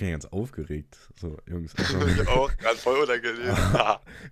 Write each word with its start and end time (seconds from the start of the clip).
bin 0.00 0.08
ja 0.08 0.14
ganz 0.14 0.26
aufgeregt. 0.26 0.96
So, 1.20 1.36
Jungs. 1.46 1.74
ich 1.78 2.16
bin 2.16 2.26
auch 2.28 2.50
gerade 2.56 2.76
voll 2.76 2.98
unangenehm. 3.00 3.54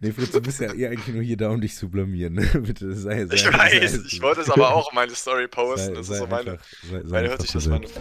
nee, 0.01 0.13
Fritz, 0.13 0.31
du 0.33 0.41
bist 0.41 0.61
ja 0.61 0.73
eher 0.73 0.91
eigentlich 0.91 1.15
nur 1.15 1.23
hier 1.23 1.37
da, 1.37 1.51
um 1.51 1.61
dich 1.61 1.77
zu 1.77 1.89
blamieren. 1.91 2.35
Ne? 2.35 2.47
Bitte, 2.61 2.95
sei, 2.95 3.27
sei, 3.27 3.35
ich 3.35 3.43
sei, 3.43 3.53
weiß, 3.53 3.93
sei, 3.93 4.01
ich 4.07 4.23
wollte 4.23 4.41
es 4.41 4.51
aber 4.51 4.75
auch 4.75 4.91
in 4.91 4.95
meine 4.95 5.15
Story 5.15 5.47
posten. 5.47 5.95
Das 5.95 6.09
ist 6.09 6.17
so 6.19 6.27
meine. 6.27 6.53
einfach, 6.53 6.65
sei, 6.91 7.01
sei 7.03 7.09
meine 7.11 7.29
hört 7.29 7.43
sich 7.43 7.53
das 7.53 7.67
meine. 7.67 7.85
Okay, 7.85 7.93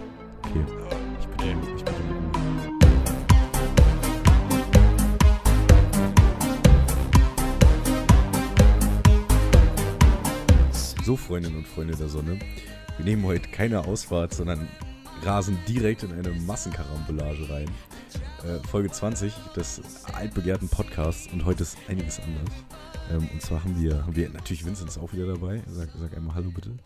ich 1.19 1.27
bitte, 1.27 1.45
Nee. 1.45 1.55
ich 1.75 1.81
um 1.81 2.23
Ruhe. 2.23 2.37
So, 11.03 11.17
Freundinnen 11.17 11.57
und 11.57 11.67
Freunde 11.67 11.95
der 11.95 12.07
Sonne, 12.07 12.39
wir 12.97 13.05
nehmen 13.05 13.23
heute 13.25 13.49
keine 13.49 13.85
Ausfahrt, 13.85 14.33
sondern 14.33 14.67
rasen 15.23 15.57
direkt 15.67 16.03
in 16.03 16.11
eine 16.11 16.29
Massenkarambolage 16.29 17.49
rein. 17.49 17.69
Äh, 18.43 18.65
Folge 18.67 18.89
20 18.89 19.33
des 19.55 19.81
altbegehrten 20.13 20.69
Podcasts 20.69 21.31
und 21.33 21.45
heute 21.45 21.63
ist 21.63 21.77
einiges 21.87 22.19
anders. 22.19 22.55
Ähm, 23.11 23.29
und 23.31 23.41
zwar 23.41 23.63
haben 23.63 23.81
wir, 23.81 24.05
haben 24.05 24.15
wir 24.15 24.29
natürlich 24.29 24.65
Vincent 24.65 24.97
auch 24.97 25.11
wieder 25.13 25.27
dabei. 25.27 25.61
Sag, 25.67 25.89
sag 25.99 26.15
einmal 26.15 26.35
Hallo 26.35 26.51
bitte. 26.53 26.77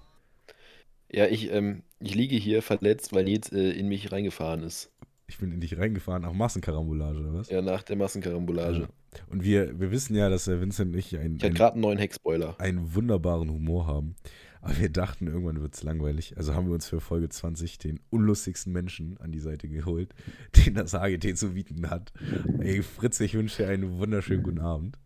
Ja, 1.12 1.28
ich, 1.28 1.52
ähm, 1.52 1.84
ich 2.00 2.16
liege 2.16 2.36
hier 2.38 2.62
verletzt, 2.62 3.14
weil 3.14 3.26
Nils 3.26 3.52
äh, 3.52 3.72
in 3.72 3.88
mich 3.88 4.12
reingefahren 4.12 4.64
ist. 4.64 4.92
Ich 5.28 5.38
bin 5.38 5.52
in 5.52 5.62
dich 5.62 5.78
reingefahren, 5.78 6.26
auch 6.26 6.34
Massenkarambolage 6.34 7.20
oder 7.20 7.34
was? 7.34 7.50
Ja, 7.50 7.62
nach 7.62 7.84
der 7.84 7.96
Massenkarambolage. 7.96 8.82
Ja. 8.82 8.88
Und 9.30 9.44
wir, 9.44 9.80
wir 9.80 9.92
wissen 9.92 10.16
ja, 10.16 10.30
dass 10.30 10.46
der 10.46 10.62
Vincent 10.62 10.94
und 10.94 11.00
ich 11.00 11.18
ein, 11.18 11.36
Ich 11.38 11.44
hatte 11.44 11.54
gerade 11.54 11.74
einen 11.74 11.82
neuen 11.82 11.98
Heckspoiler. 11.98 12.56
einen 12.60 12.96
wunderbaren 12.96 13.50
Humor 13.50 13.88
haben. 13.88 14.16
Aber 14.62 14.78
wir 14.78 14.90
dachten, 14.90 15.28
irgendwann 15.28 15.62
wird 15.62 15.74
es 15.74 15.84
langweilig. 15.84 16.38
Also 16.38 16.54
haben 16.54 16.68
wir 16.68 16.74
uns 16.74 16.88
für 16.88 17.02
Folge 17.02 17.30
20 17.30 17.80
den 17.80 18.00
unlustigsten 18.12 18.72
Menschen 18.72 19.18
an 19.20 19.32
die 19.32 19.40
Seite 19.40 19.68
geholt, 19.68 20.14
den 20.56 20.76
das 20.76 20.94
HGT 20.94 21.38
zu 21.38 21.54
bieten 21.54 21.90
hat. 21.90 22.14
Ey, 22.60 22.84
Fritz, 22.84 23.20
ich 23.20 23.34
wünsche 23.34 23.64
dir 23.64 23.70
einen 23.70 23.98
wunderschönen 23.98 24.44
guten 24.44 24.60
Abend. 24.60 24.98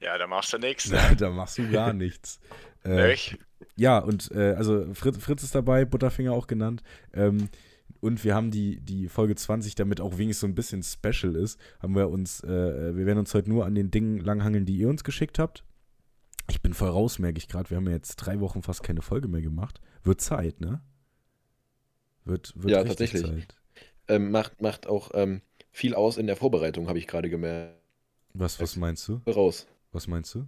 Ja, 0.00 0.16
da 0.18 0.26
machst 0.26 0.52
du 0.52 0.58
nichts. 0.58 0.88
Da, 0.88 1.10
Ne? 1.10 1.16
da 1.16 1.30
machst 1.30 1.58
du 1.58 1.70
gar 1.70 1.92
nichts. 1.94 2.40
Äh, 2.84 3.16
ja, 3.76 3.98
und 3.98 4.30
äh, 4.32 4.54
also 4.54 4.92
Fritz, 4.94 5.18
Fritz 5.18 5.42
ist 5.42 5.54
dabei, 5.54 5.84
Butterfinger 5.84 6.32
auch 6.32 6.46
genannt. 6.46 6.82
Ähm, 7.12 7.48
und 8.00 8.22
wir 8.24 8.34
haben 8.34 8.50
die, 8.50 8.80
die 8.80 9.08
Folge 9.08 9.34
20, 9.34 9.74
damit 9.76 10.00
auch 10.00 10.18
wenigstens 10.18 10.40
so 10.40 10.46
ein 10.46 10.54
bisschen 10.54 10.82
special 10.82 11.34
ist, 11.36 11.58
haben 11.80 11.94
wir 11.96 12.10
uns, 12.10 12.42
äh, 12.44 12.94
wir 12.96 13.06
werden 13.06 13.18
uns 13.18 13.32
heute 13.32 13.48
nur 13.48 13.64
an 13.64 13.74
den 13.74 13.90
Dingen 13.90 14.18
langhangeln, 14.18 14.66
die 14.66 14.76
ihr 14.76 14.88
uns 14.90 15.04
geschickt 15.04 15.38
habt. 15.38 15.64
Ich 16.50 16.60
bin 16.60 16.74
voll 16.74 16.90
raus, 16.90 17.18
merke 17.18 17.38
ich 17.38 17.48
gerade. 17.48 17.70
Wir 17.70 17.76
haben 17.78 17.86
ja 17.86 17.92
jetzt 17.92 18.16
drei 18.16 18.40
Wochen 18.40 18.62
fast 18.62 18.82
keine 18.82 19.02
Folge 19.02 19.28
mehr 19.28 19.40
gemacht. 19.42 19.80
Wird 20.02 20.20
Zeit, 20.20 20.60
ne? 20.60 20.82
Wird, 22.24 22.52
wird 22.56 22.70
Ja, 22.70 22.80
richtig 22.80 23.12
tatsächlich. 23.12 23.48
Zeit. 23.48 23.56
Ähm, 24.08 24.30
macht, 24.30 24.60
macht 24.60 24.86
auch 24.86 25.10
ähm, 25.14 25.40
viel 25.70 25.94
aus 25.94 26.16
in 26.18 26.26
der 26.26 26.36
Vorbereitung, 26.36 26.88
habe 26.88 26.98
ich 26.98 27.06
gerade 27.06 27.30
gemerkt. 27.30 27.74
Was, 28.34 28.60
was 28.60 28.76
meinst 28.76 29.06
du? 29.08 29.20
Raus. 29.26 29.66
Was 29.92 30.06
meinst 30.06 30.34
du? 30.34 30.40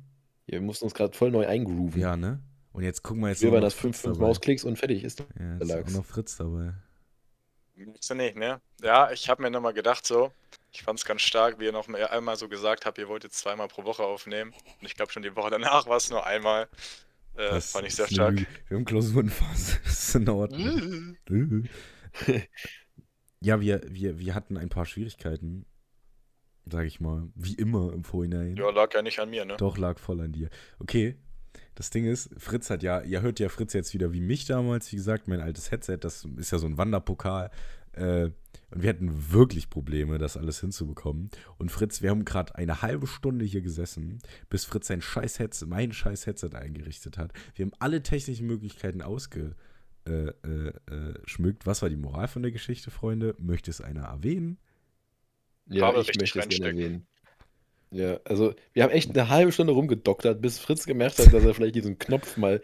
Ja, 0.47 0.55
wir 0.55 0.61
mussten 0.61 0.85
uns 0.85 0.95
gerade 0.95 1.17
voll 1.17 1.31
neu 1.31 1.47
eingrooven. 1.47 2.01
Ja, 2.01 2.17
ne? 2.17 2.41
Und 2.73 2.83
jetzt 2.83 3.03
gucken 3.03 3.23
wir 3.23 3.31
jetzt 3.31 3.43
Wir 3.43 3.53
waren 3.53 3.63
das 3.63 3.75
5, 3.75 3.97
Fritz 3.97 4.03
5 4.03 4.15
dabei. 4.17 4.27
Mausklicks 4.29 4.65
und 4.65 4.77
fertig 4.79 5.03
ist. 5.03 5.21
Ja, 5.21 5.55
jetzt 5.59 5.71
ist 5.71 5.73
auch 5.73 5.99
noch 5.99 6.05
Fritz 6.05 6.37
dabei. 6.37 6.75
Du 7.75 8.15
nicht, 8.15 8.37
ne? 8.37 8.61
Ja, 8.83 9.11
ich 9.13 9.29
habe 9.29 9.43
mir 9.43 9.51
nochmal 9.51 9.75
gedacht, 9.75 10.07
so, 10.07 10.31
ich 10.77 10.83
fand 10.83 10.99
es 10.99 11.05
ganz 11.07 11.23
stark, 11.23 11.59
wie 11.59 11.65
ihr 11.65 11.73
noch 11.73 11.89
mal 11.89 12.07
einmal 12.09 12.37
so 12.37 12.49
gesagt 12.49 12.85
habt, 12.85 12.99
ihr 12.99 13.09
wollt 13.09 13.25
jetzt 13.25 13.39
zweimal 13.39 13.67
pro 13.67 13.85
Woche 13.85 14.03
aufnehmen. 14.03 14.53
Und 14.53 14.87
ich 14.87 14.95
glaube 14.95 15.11
schon 15.11 15.23
die 15.23 15.35
Woche 15.35 15.51
danach 15.51 15.87
war 15.87 15.97
es 15.97 16.11
nur 16.11 16.27
einmal. 16.27 16.65
Äh, 17.35 17.49
Das 17.51 17.73
fand 17.73 17.87
ich 17.87 17.95
sehr 17.95 18.07
stark. 18.09 18.33
Lüge. 18.33 18.47
Wir 18.69 18.77
haben 18.77 18.85
Klausurenphase. 18.85 19.79
Das 19.85 20.09
ist 20.09 20.15
in 20.15 20.29
Ordnung. 20.29 21.19
Ja, 23.41 23.61
wir, 23.61 23.83
wir, 23.87 24.19
wir 24.19 24.35
hatten 24.35 24.57
ein 24.57 24.71
paar 24.71 24.87
Schwierigkeiten, 24.87 25.67
sage 26.65 26.87
ich 26.87 27.01
mal, 27.01 27.29
wie 27.35 27.53
immer 27.55 27.93
im 27.93 28.03
Vorhinein. 28.03 28.57
Ja, 28.57 28.71
lag 28.71 28.93
ja 28.95 29.03
nicht 29.03 29.19
an 29.21 29.29
mir, 29.29 29.45
ne? 29.45 29.57
Doch, 29.59 29.77
lag 29.77 29.99
voll 29.99 30.23
an 30.23 30.33
dir. 30.33 30.49
Okay, 30.79 31.17
das 31.75 31.91
Ding 31.91 32.07
ist, 32.07 32.31
Fritz 32.39 32.71
hat 32.71 32.83
ja, 32.83 33.03
ihr 33.03 33.21
hört 33.21 33.39
ja 33.39 33.51
Fritz 33.51 33.75
jetzt 33.75 33.93
wieder 33.93 34.13
wie 34.15 34.23
mich 34.23 34.47
damals, 34.47 34.91
wie 34.91 34.97
gesagt, 34.97 35.29
mein 35.29 35.41
altes 35.41 35.71
Headset, 35.71 35.99
das 36.01 36.27
ist 36.39 36.51
ja 36.51 36.59
so 36.59 36.67
ein 36.67 36.79
Wanderpokal. 36.79 37.51
Äh, 37.93 38.31
und 38.71 38.83
wir 38.83 38.91
hatten 38.91 39.33
wirklich 39.33 39.71
Probleme, 39.71 40.19
das 40.19 40.37
alles 40.37 40.61
hinzubekommen. 40.61 41.31
Und 41.57 41.71
Fritz, 41.71 42.03
wir 42.03 42.11
haben 42.11 42.25
gerade 42.25 42.55
eine 42.57 42.83
halbe 42.83 43.07
Stunde 43.07 43.45
hier 43.45 43.63
gesessen, 43.63 44.19
bis 44.49 44.65
Fritz 44.65 44.89
sein 44.89 45.01
scheiß 45.01 45.39
Headset, 45.39 45.67
mein 45.67 45.93
scheiß 45.93 46.27
Headset 46.27 46.51
eingerichtet 46.55 47.17
hat. 47.17 47.33
Wir 47.55 47.67
haben 47.67 47.73
alle 47.79 48.03
technischen 48.03 48.47
Möglichkeiten 48.47 49.03
ausgeschmückt. 49.03 49.57
Äh, 50.09 50.29
äh, 50.47 50.73
äh, 50.89 51.15
schmückt. 51.25 51.67
Was 51.67 51.83
war 51.83 51.89
die 51.89 51.97
Moral 51.97 52.29
von 52.29 52.43
der 52.43 52.53
Geschichte, 52.53 52.93
Freunde? 52.93 53.35
Möchte 53.39 53.73
es 53.73 53.81
einer 53.81 54.05
erwähnen? 54.05 54.59
Ja, 55.69 55.87
Kabel 55.87 56.03
ich 56.03 56.21
möchte 56.21 56.39
es 56.39 56.49
gerne 56.49 56.71
erwähnen. 56.71 57.07
Ja, 57.91 58.21
also 58.25 58.55
wir 58.73 58.85
haben 58.85 58.91
echt 58.91 59.11
eine 59.11 59.29
halbe 59.29 59.53
Stunde 59.53 59.73
rumgedoktert, 59.73 60.41
bis 60.41 60.59
Fritz 60.59 60.87
gemerkt 60.87 61.19
hat, 61.19 61.33
dass 61.33 61.45
er 61.45 61.55
vielleicht 61.55 61.75
diesen 61.75 61.99
Knopf 61.99 62.37
mal 62.37 62.63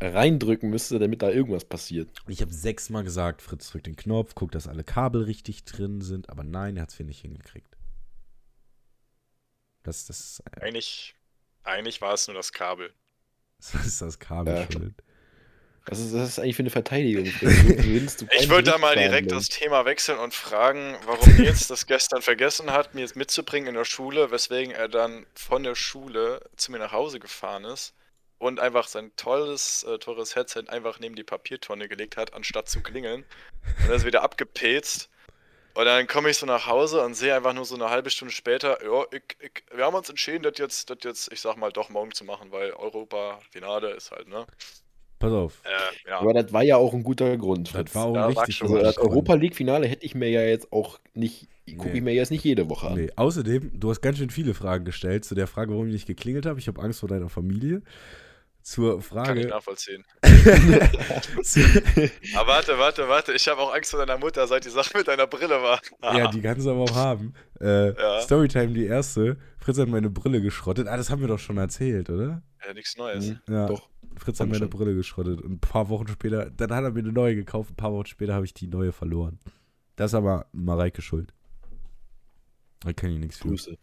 reindrücken 0.00 0.70
müsste, 0.70 0.98
damit 0.98 1.22
da 1.22 1.30
irgendwas 1.30 1.64
passiert. 1.64 2.10
Ich 2.28 2.40
habe 2.40 2.52
sechsmal 2.52 3.02
gesagt, 3.04 3.42
Fritz 3.42 3.70
drückt 3.70 3.86
den 3.86 3.96
Knopf, 3.96 4.34
guckt, 4.34 4.54
dass 4.54 4.68
alle 4.68 4.84
Kabel 4.84 5.22
richtig 5.24 5.64
drin 5.64 6.00
sind, 6.00 6.30
aber 6.30 6.44
nein, 6.44 6.76
er 6.76 6.82
hat 6.82 6.90
es 6.90 6.98
wieder 6.98 7.08
nicht 7.08 7.20
hingekriegt. 7.20 7.76
Das, 9.82 10.06
das, 10.06 10.42
äh, 10.52 10.66
Eigentlich, 10.66 11.14
eigentlich 11.64 12.00
war 12.00 12.14
es 12.14 12.26
nur 12.28 12.36
das 12.36 12.52
Kabel. 12.52 12.92
das 13.72 13.86
ist 13.86 14.02
das 14.02 14.18
Kabel 14.18 14.54
Ja. 14.54 14.70
schuld. 14.70 14.94
Was 15.90 16.00
ist 16.00 16.12
das 16.12 16.28
ist 16.28 16.38
eigentlich 16.38 16.56
für 16.56 16.62
eine 16.62 16.70
Verteidigung? 16.70 17.24
Ich 18.38 18.50
würde 18.50 18.70
da 18.70 18.76
mal 18.76 18.94
direkt 18.94 19.32
das 19.32 19.48
Thema 19.48 19.86
wechseln 19.86 20.18
und 20.18 20.34
fragen, 20.34 20.94
warum 21.06 21.34
Nils 21.36 21.66
das 21.66 21.86
gestern 21.86 22.20
vergessen 22.20 22.72
hat, 22.72 22.94
mir 22.94 23.06
es 23.06 23.14
mitzubringen 23.14 23.68
in 23.68 23.74
der 23.74 23.86
Schule, 23.86 24.30
weswegen 24.30 24.74
er 24.74 24.88
dann 24.88 25.24
von 25.34 25.62
der 25.62 25.74
Schule 25.74 26.42
zu 26.56 26.72
mir 26.72 26.78
nach 26.78 26.92
Hause 26.92 27.20
gefahren 27.20 27.64
ist 27.64 27.94
und 28.38 28.60
einfach 28.60 28.86
sein 28.88 29.10
tolles, 29.16 29.82
äh, 29.84 29.98
teures 29.98 30.36
Headset 30.36 30.64
einfach 30.68 31.00
neben 31.00 31.16
die 31.16 31.24
Papiertonne 31.24 31.88
gelegt 31.88 32.16
hat, 32.16 32.34
anstatt 32.34 32.68
zu 32.68 32.80
klingeln. 32.82 33.24
Und 33.82 33.88
er 33.90 33.94
ist 33.96 34.06
wieder 34.06 34.22
abgepetzt. 34.22 35.08
Und 35.74 35.84
dann 35.84 36.06
komme 36.08 36.30
ich 36.30 36.36
so 36.36 36.46
nach 36.46 36.66
Hause 36.66 37.02
und 37.04 37.14
sehe 37.14 37.34
einfach 37.36 37.52
nur 37.54 37.64
so 37.64 37.76
eine 37.76 37.88
halbe 37.90 38.10
Stunde 38.10 38.34
später, 38.34 38.78
ja, 38.84 39.04
ich, 39.12 39.22
ich, 39.40 39.62
wir 39.76 39.84
haben 39.84 39.94
uns 39.94 40.08
entschieden, 40.08 40.42
das 40.42 40.54
jetzt, 40.58 40.90
das 40.90 40.98
jetzt, 41.04 41.32
ich 41.32 41.40
sag 41.40 41.56
mal, 41.56 41.70
doch 41.70 41.88
morgen 41.88 42.12
zu 42.12 42.24
machen, 42.24 42.50
weil 42.50 42.72
Europa, 42.72 43.38
Finale 43.50 43.90
ist 43.90 44.10
halt, 44.10 44.26
ne? 44.28 44.44
Pass 45.20 45.32
auf, 45.32 45.60
Äh, 45.64 46.08
ja. 46.10 46.18
Aber 46.20 46.32
das 46.32 46.52
war 46.52 46.62
ja 46.62 46.76
auch 46.76 46.94
ein 46.94 47.02
guter 47.02 47.36
Grund. 47.36 47.74
das 47.74 47.94
war 47.94 48.06
auch 48.06 48.14
Ja, 48.14 48.26
richtig. 48.26 48.62
Also 48.62 48.78
das. 48.78 48.98
Europa 48.98 49.34
League 49.34 49.56
Finale 49.56 49.86
hätte 49.88 50.06
ich 50.06 50.14
mir 50.14 50.30
ja 50.30 50.42
jetzt 50.42 50.72
auch 50.72 50.98
nicht, 51.14 51.48
gucke 51.76 51.90
Nee. 51.90 51.98
ich 51.98 52.02
mir 52.04 52.14
jetzt 52.14 52.30
nicht 52.30 52.44
jede 52.44 52.68
Woche 52.70 52.88
an. 52.88 52.94
Nee, 52.94 53.10
außerdem, 53.16 53.72
du 53.78 53.90
hast 53.90 54.00
ganz 54.00 54.18
schön 54.18 54.30
viele 54.30 54.54
Fragen 54.54 54.84
gestellt 54.84 55.24
zu 55.24 55.34
der 55.34 55.46
Frage, 55.48 55.72
warum 55.72 55.86
ich 55.88 55.92
nicht 55.92 56.06
geklingelt 56.06 56.46
habe. 56.46 56.58
Ich 56.60 56.68
habe 56.68 56.80
Angst 56.80 57.00
vor 57.00 57.08
deiner 57.08 57.28
Familie. 57.28 57.82
Zur 58.68 58.90
Kann 58.90 58.98
ich 59.00 59.06
Frage. 59.06 59.46
nachvollziehen. 59.48 60.04
Aber 62.36 62.48
warte, 62.52 62.78
warte, 62.78 63.08
warte. 63.08 63.32
Ich 63.32 63.48
habe 63.48 63.60
auch 63.62 63.72
Angst 63.74 63.90
vor 63.90 64.04
deiner 64.04 64.18
Mutter, 64.18 64.46
seit 64.46 64.64
die 64.66 64.70
Sache 64.70 64.96
mit 64.98 65.08
deiner 65.08 65.26
Brille 65.26 65.62
war. 65.62 65.80
ja, 66.02 66.30
die 66.30 66.42
kannst 66.42 66.66
du 66.66 66.70
aber 66.72 66.80
auch 66.82 66.94
haben. 66.94 67.32
Äh, 67.60 67.92
Ja. 67.98 68.20
Storytime, 68.20 68.72
die 68.74 68.84
erste. 68.86 69.38
Fritz 69.58 69.78
hat 69.78 69.88
meine 69.88 70.10
Brille 70.10 70.40
geschrottet. 70.42 70.86
Ah, 70.86 70.96
das 70.98 71.08
haben 71.10 71.20
wir 71.22 71.28
doch 71.28 71.38
schon 71.38 71.56
erzählt, 71.56 72.10
oder? 72.10 72.42
ja, 72.66 72.74
nichts 72.74 72.96
Neues. 72.96 73.28
Mhm, 73.28 73.40
Ja. 73.48 73.66
Doch. 73.66 73.88
Fritz 74.16 74.38
hat 74.40 74.48
meine 74.48 74.58
schon. 74.58 74.70
Brille 74.70 74.94
geschrottet 74.94 75.40
und 75.40 75.52
ein 75.52 75.60
paar 75.60 75.88
Wochen 75.88 76.08
später, 76.08 76.50
dann 76.50 76.70
hat 76.74 76.84
er 76.84 76.90
mir 76.90 77.00
eine 77.00 77.12
neue 77.12 77.34
gekauft, 77.36 77.70
ein 77.70 77.76
paar 77.76 77.92
Wochen 77.92 78.06
später 78.06 78.34
habe 78.34 78.44
ich 78.44 78.52
die 78.54 78.66
neue 78.66 78.92
verloren. 78.92 79.38
Das 79.96 80.10
ist 80.10 80.14
aber 80.14 80.46
Mareike 80.52 81.00
schuld. 81.02 81.32
Da 82.80 82.92
kann 82.92 83.10
ich 83.10 83.18
nichts 83.18 83.38
für. 83.38 83.48
Grüße. 83.48 83.76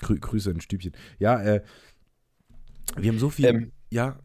Grü 0.00 0.18
Grüße 0.18 0.50
in 0.50 0.60
Stübchen. 0.60 0.92
Ja, 1.18 1.42
äh, 1.42 1.62
wir 2.96 3.10
haben 3.10 3.18
so 3.18 3.28
viel. 3.30 3.46
Ähm, 3.46 3.72
ja. 3.90 4.18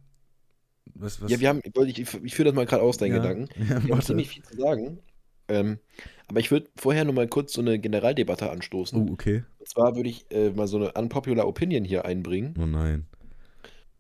Was, 0.94 1.22
was? 1.22 1.30
Ja, 1.30 1.40
wir 1.40 1.50
haben, 1.50 1.62
ich, 1.86 2.00
ich, 2.00 2.36
führe 2.36 2.50
das 2.50 2.56
mal 2.56 2.66
gerade 2.66 2.84
aus, 2.84 2.98
deinen 2.98 3.16
ja, 3.16 3.18
Gedanken. 3.18 3.50
Ja, 3.70 3.84
Wir 3.84 3.96
haben 3.96 4.02
ziemlich 4.02 4.30
viel 4.30 4.44
zu 4.44 4.56
sagen. 4.56 5.00
Ähm, 5.48 5.80
aber 6.28 6.40
ich 6.40 6.52
würde 6.52 6.70
vorher 6.76 7.06
noch 7.06 7.14
mal 7.14 7.28
kurz 7.28 7.54
so 7.54 7.62
eine 7.62 7.78
Generaldebatte 7.78 8.50
anstoßen. 8.50 9.10
Oh, 9.10 9.14
okay. 9.14 9.44
Und 9.60 9.68
zwar 9.68 9.96
würde 9.96 10.10
ich 10.10 10.32
äh, 10.32 10.52
mal 10.52 10.68
so 10.68 10.78
eine 10.78 10.92
unpopular 10.94 11.48
Opinion 11.48 11.84
hier 11.84 12.06
einbringen. 12.06 12.56
Oh 12.60 12.66
nein. 12.66 13.08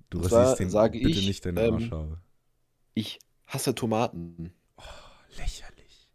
Du 0.09 0.19
rasierst 0.19 0.59
den 0.59 0.69
sage 0.69 0.99
bitte 0.99 1.19
ich, 1.19 1.27
nicht 1.27 1.45
deine 1.45 1.61
ähm, 1.61 1.73
Arschhaare. 1.75 2.21
Ich 2.93 3.19
hasse 3.47 3.75
Tomaten. 3.75 4.53
Lächerlich. 5.37 6.09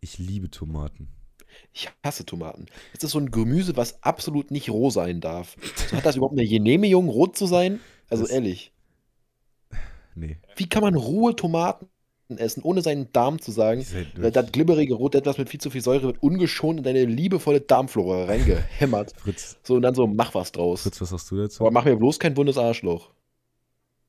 Ich 0.00 0.18
liebe 0.18 0.50
Tomaten. 0.50 1.08
Ich 1.72 1.90
hasse 2.04 2.24
Tomaten. 2.24 2.66
Das 2.92 3.04
ist 3.04 3.12
so 3.12 3.18
ein 3.18 3.30
Gemüse, 3.30 3.76
was 3.76 4.02
absolut 4.02 4.50
nicht 4.50 4.70
roh 4.70 4.90
sein 4.90 5.20
darf. 5.20 5.56
So, 5.90 5.96
hat 5.96 6.06
das 6.06 6.16
überhaupt 6.16 6.38
eine 6.38 6.46
Genehmigung, 6.46 7.08
rot 7.08 7.36
zu 7.36 7.46
sein? 7.46 7.80
Also 8.10 8.24
Das- 8.24 8.32
ehrlich. 8.32 8.72
Nee. 10.14 10.38
Wie 10.56 10.68
kann 10.68 10.82
man 10.82 10.94
rohe 10.96 11.36
Tomaten 11.36 11.86
essen, 12.36 12.62
ohne 12.62 12.82
seinen 12.82 13.12
Darm 13.12 13.40
zu 13.40 13.52
sagen? 13.52 13.82
Sei 13.82 14.06
Das, 14.30 14.50
glibberige 14.52 14.94
Rot, 14.94 15.14
etwas 15.14 15.38
mit 15.38 15.48
viel 15.48 15.60
zu 15.60 15.70
viel 15.70 15.80
Säure, 15.80 16.02
wird 16.04 16.22
ungeschont 16.22 16.78
in 16.78 16.84
deine 16.84 17.04
liebevolle 17.04 17.60
Darmflora 17.60 18.24
reingehämmert. 18.24 19.12
Fritz, 19.22 19.58
So, 19.62 19.74
und 19.76 19.82
dann 19.82 19.94
so, 19.94 20.06
mach 20.06 20.34
was 20.34 20.50
draus. 20.52 20.82
Fritz, 20.82 21.00
was 21.00 21.10
sagst 21.10 21.30
du 21.30 21.36
dazu? 21.36 21.62
Aber 21.62 21.70
mach 21.70 21.84
mir 21.84 21.94
bloß 21.96 22.18
kein 22.18 22.36
wundes 22.36 22.58
Arschloch. 22.58 23.10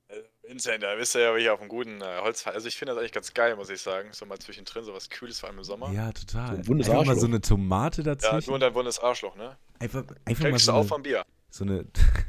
Äh, 0.08 0.16
Vincent, 0.48 0.82
da 0.82 0.96
bist 0.96 1.14
du 1.14 1.20
ja 1.20 1.36
hier 1.38 1.54
auf 1.54 1.60
einem 1.60 1.70
guten 1.70 2.02
äh, 2.02 2.22
Holzfall. 2.24 2.54
Also 2.54 2.68
ich 2.68 2.76
finde 2.76 2.94
das 2.94 3.00
eigentlich 3.00 3.12
ganz 3.12 3.32
geil, 3.36 3.56
muss 3.56 3.70
ich 3.70 3.80
sagen. 3.82 4.10
So 4.12 4.26
mal 4.26 4.40
zwischendrin, 4.40 4.84
so 4.84 4.94
was 4.96 5.10
Kühles, 5.12 5.40
vor 5.40 5.50
allem 5.50 5.60
im 5.60 5.64
Sommer. 5.64 5.92
Ja, 5.92 6.12
total. 6.12 6.48
So 6.48 6.54
ein 6.56 6.68
wundes 6.68 6.90
einfach 6.90 7.06
mal 7.06 7.16
so 7.20 7.28
eine 7.28 7.40
Tomate 7.42 8.02
Ja, 8.02 8.16
dazwischen. 8.16 8.48
du 8.50 8.54
und 8.56 8.62
dein 8.62 8.74
wundes 8.74 8.98
Arschloch, 9.00 9.36
ne? 9.36 9.56
einfach 9.78 10.04
einfach 10.26 10.44
mal 10.44 10.50
Kriegst 10.50 10.66
so 10.66 10.72
du 10.72 10.76
auch 10.78 10.82
eine, 10.82 10.88
vom 10.90 11.04
Bier. 11.04 11.24
So 11.50 11.64
eine, 11.64 11.86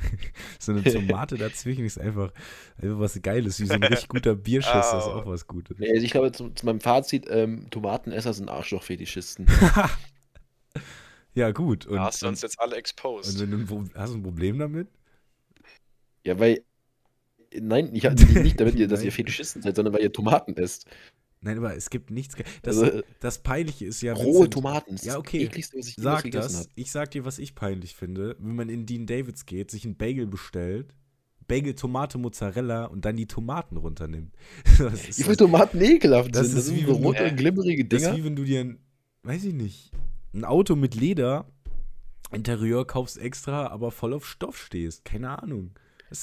so 0.58 0.72
eine 0.72 0.82
Tomate 0.82 1.36
dazwischen 1.36 1.84
ist 1.84 1.98
einfach, 2.00 2.32
einfach 2.80 2.98
was 2.98 3.20
Geiles, 3.22 3.60
wie 3.60 3.66
so 3.66 3.74
ein 3.74 3.82
richtig 3.84 4.08
guter 4.08 4.34
Bierschiss, 4.34 4.72
das 4.72 5.04
ist 5.04 5.10
Ah. 5.10 5.16
auch 5.16 5.26
was 5.26 5.46
Gutes. 5.46 5.76
Also 5.80 6.04
ich 6.04 6.10
glaube, 6.10 6.32
zu, 6.32 6.50
zu 6.50 6.64
meinem 6.66 6.80
Fazit, 6.80 7.26
ähm, 7.28 7.68
Tomatenesser 7.70 8.32
sind 8.32 8.48
Arschlochfetischisten. 8.48 9.46
Ja, 11.34 11.52
gut. 11.52 11.86
Und, 11.86 11.94
Da 11.96 12.04
hast 12.06 12.22
du 12.22 12.26
und, 12.26 12.32
uns 12.32 12.42
jetzt 12.42 12.58
alle 12.58 12.72
und 12.72 12.78
exposed. 12.78 13.38
wenn 13.40 13.50
du 13.52 13.58
ein 13.58 13.66
Pro- 13.66 13.84
hast 13.94 14.12
du 14.12 14.18
ein 14.18 14.22
Problem 14.22 14.58
damit? 14.58 14.88
ja, 16.24 16.38
weil. 16.38 16.62
Nein, 17.54 17.94
ich 17.94 18.04
hatte 18.06 18.24
nicht 18.26 18.58
damit, 18.60 18.74
ihr, 18.76 18.88
dass 18.88 19.02
ihr. 19.04 19.12
Fetischisten 19.12 19.62
seid, 19.62 19.76
sondern 19.76 19.94
weil 19.94 20.02
ihr 20.02 20.12
Tomaten 20.12 20.56
esst. 20.56 20.86
Nein, 21.42 21.56
aber 21.58 21.74
es 21.74 21.88
gibt 21.88 22.10
nichts. 22.10 22.34
Das, 22.62 22.78
Also, 22.78 23.00
das 23.20 23.38
Peinliche 23.42 23.86
ist 23.86 24.02
ja. 24.02 24.12
rohe 24.12 24.26
Vincent, 24.34 24.52
Tomaten. 24.54 24.96
Ja, 25.02 25.18
okay. 25.18 25.44
ekligste, 25.44 25.78
was 25.78 25.88
ich 25.88 25.94
Sag 25.96 26.30
das. 26.30 26.54
habe. 26.58 26.68
Ich 26.74 26.90
sag 26.90 27.10
dir, 27.12 27.24
was 27.24 27.38
ich 27.38 27.54
peinlich 27.54 27.94
finde. 27.96 28.36
Wenn 28.38 28.56
man 28.56 28.68
in 28.68 28.84
Dean 28.84 29.06
Davids 29.06 29.46
geht, 29.46 29.70
sich 29.70 29.84
einen 29.86 29.96
Bagel 29.96 30.26
bestellt, 30.26 30.94
Bagel, 31.48 31.74
Tomate, 31.74 32.18
Mozzarella 32.18 32.84
und 32.84 33.04
dann 33.06 33.16
die 33.16 33.26
Tomaten 33.26 33.76
runternimmt. 33.78 34.34
Das 34.78 35.08
ist, 35.08 35.18
Wie 35.18 35.22
viele 35.24 35.36
Tomaten 35.38 35.80
ekelhaft 35.80 36.34
Das. 36.34 36.52
Das 36.52 36.66
ist 36.66 36.74
wie 36.74 36.84
so 36.84 36.92
rote, 36.92 37.24
Äh, 37.24 37.32
glimmerige 37.32 37.84
das 37.86 38.02
ist 38.02 38.06
Dinger. 38.06 38.18
wie 38.18 38.24
wenn 38.24 38.36
du 38.36 38.44
dir 38.44 38.60
ein, 38.60 38.78
weiß 39.22 39.44
ich 39.44 39.54
nicht, 39.54 39.90
ein 40.34 40.44
Auto 40.44 40.76
mit 40.76 40.94
Leder, 40.94 41.46
Interieur 42.32 42.86
kaufst 42.86 43.18
extra, 43.18 43.66
aber 43.68 43.90
voll 43.90 44.12
auf 44.14 44.26
Stoff 44.26 44.56
stehst. 44.58 45.04
Keine 45.04 45.42
Ahnung. 45.42 45.72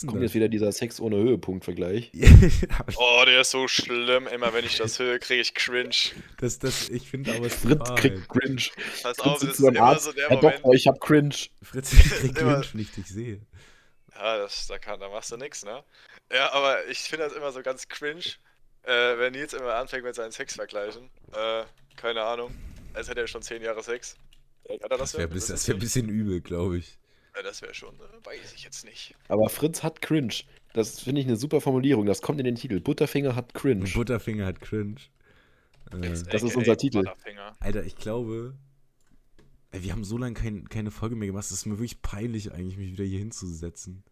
Kommt 0.02 0.16
das? 0.16 0.22
jetzt 0.24 0.36
wieder 0.36 0.50
dieser 0.50 0.72
Sex 0.74 1.00
ohne 1.00 1.16
Höhepunkt-Vergleich. 1.18 2.12
Oh, 2.98 3.24
der 3.26 3.42
ist 3.42 3.52
so 3.52 3.68
schlimm. 3.68 4.28
Immer 4.28 4.54
wenn 4.54 4.66
ich 4.66 4.78
das 4.78 5.00
höre, 5.00 5.18
kriege 5.20 5.42
ich 5.42 5.54
cringe. 5.54 5.96
das, 6.40 6.60
das, 6.60 6.90
ich 6.90 7.10
finde 7.10 7.34
aber, 7.36 7.46
es 7.46 7.56
ist 7.56 7.62
Fritz 7.64 7.96
kriegt 7.96 8.30
Cringe. 8.30 8.62
Pass 9.02 9.02
Fritz 9.02 9.20
auf, 9.20 9.34
das 9.34 9.42
sitzt 9.42 9.60
ist 9.60 9.68
immer 9.68 9.82
Arzt. 9.82 10.06
so 10.06 10.12
der 10.12 10.30
Herr 10.30 10.36
Moment. 10.38 10.56
Doktor, 10.56 10.74
ich 10.74 10.88
hab 10.88 11.00
Cringe. 11.00 11.36
Fritz 11.62 11.92
kriegt 12.20 12.36
Cringe, 12.36 12.66
wenn 12.72 12.82
ich 12.82 12.92
dich 12.92 13.08
sehe. 13.08 13.40
Ja, 14.14 14.38
das, 14.38 14.68
da, 14.68 14.78
kann, 14.78 15.00
da 15.00 15.10
machst 15.10 15.32
du 15.32 15.38
nix, 15.38 15.64
ne? 15.64 15.84
Ja, 16.34 16.52
aber 16.52 16.86
ich 16.88 17.00
finde 17.00 17.26
das 17.26 17.34
immer 17.34 17.52
so 17.52 17.62
ganz 17.62 17.88
cringe, 17.88 18.24
äh, 18.84 19.18
wenn 19.18 19.34
Nils 19.34 19.54
immer 19.54 19.76
anfängt 19.76 20.04
mit 20.04 20.16
seinen 20.16 20.32
Sexvergleichen. 20.32 21.10
Äh, 21.34 21.64
keine 21.96 22.24
Ahnung. 22.24 22.54
Als 22.94 23.08
hätte 23.10 23.22
er 23.22 23.28
schon 23.28 23.42
10 23.42 23.62
Jahre 23.62 23.84
Sex. 23.84 24.18
Hat 24.70 24.82
er 24.82 24.90
das 24.98 25.12
Das 25.12 25.18
wäre 25.18 25.30
das 25.30 25.70
ein 25.70 25.80
bisschen 25.80 26.10
übel, 26.10 26.42
glaube 26.42 26.80
ich. 26.80 26.98
Ja, 27.38 27.44
das 27.44 27.62
wäre 27.62 27.74
schon, 27.76 27.94
äh, 27.96 28.26
weiß 28.26 28.54
ich 28.56 28.64
jetzt 28.64 28.84
nicht. 28.84 29.14
Aber 29.28 29.48
Fritz 29.50 29.84
hat 29.84 30.02
Cringe. 30.02 30.34
Das 30.74 31.00
finde 31.00 31.22
ich 31.22 31.28
eine 31.28 31.36
super 31.38 31.62
Formulierung. 31.62 32.06
Das 32.08 32.22
kommt 32.22 32.40
in 32.40 32.46
den 32.46 32.56
Titel. 32.56 32.80
Butterfinger 32.80 33.36
hat 33.36 33.54
Cringe. 33.54 33.86
Butterfinger 33.94 34.46
hat 34.46 34.60
Cringe. 34.60 34.96
Äh, 35.92 36.00
Das 36.02 36.44
ist 36.44 36.56
unser 36.56 36.78
Titel. 36.78 37.00
Butterfinger. 37.04 37.56
Alter, 37.60 37.84
ich 37.86 37.96
glaube, 37.96 38.56
wir 39.72 39.92
haben 39.92 40.04
so 40.04 40.18
lange 40.18 40.34
kein, 40.34 40.68
keine 40.68 40.90
Folge 40.92 41.16
mehr 41.16 41.28
gemacht. 41.28 41.46
Es 41.46 41.52
ist 41.52 41.66
mir 41.68 41.78
wirklich 41.78 42.02
peinlich, 42.02 42.52
eigentlich 42.52 42.78
mich 42.78 42.92
wieder 42.94 43.04
hier 43.06 43.20
hinzusetzen. 43.20 44.04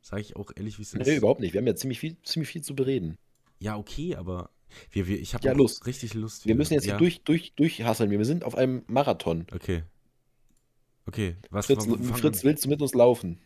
Sag 0.00 0.20
ich 0.20 0.36
auch 0.36 0.50
ehrlich, 0.54 0.78
wie 0.78 0.82
es 0.82 0.94
ist. 0.94 1.06
Nee, 1.06 1.16
überhaupt 1.16 1.40
nicht. 1.40 1.54
Wir 1.54 1.60
haben 1.60 1.66
ja 1.66 1.74
ziemlich 1.74 1.98
viel, 1.98 2.16
ziemlich 2.22 2.50
viel 2.50 2.62
zu 2.62 2.76
bereden. 2.76 3.16
Ja, 3.58 3.76
okay, 3.76 4.14
aber 4.16 4.50
wir, 4.90 5.06
wir, 5.08 5.18
ich 5.18 5.34
habe 5.34 5.44
Ja, 5.46 5.52
Lust. 5.54 5.86
richtig 5.86 6.14
Lust. 6.14 6.44
Wir 6.44 6.50
wieder. 6.50 6.58
müssen 6.58 6.74
jetzt 6.74 6.86
ja? 6.86 6.92
hier 6.94 6.98
durch, 6.98 7.22
durch, 7.22 7.52
durchhasseln. 7.54 8.10
Wir 8.10 8.24
sind 8.24 8.44
auf 8.44 8.54
einem 8.54 8.84
Marathon. 8.86 9.46
Okay. 9.54 9.82
Okay, 11.06 11.36
was 11.50 11.66
Fritz, 11.66 11.84
fangen- 11.84 12.14
Fritz, 12.14 12.44
willst 12.44 12.64
du 12.64 12.68
mit 12.68 12.80
uns 12.80 12.94
laufen? 12.94 13.40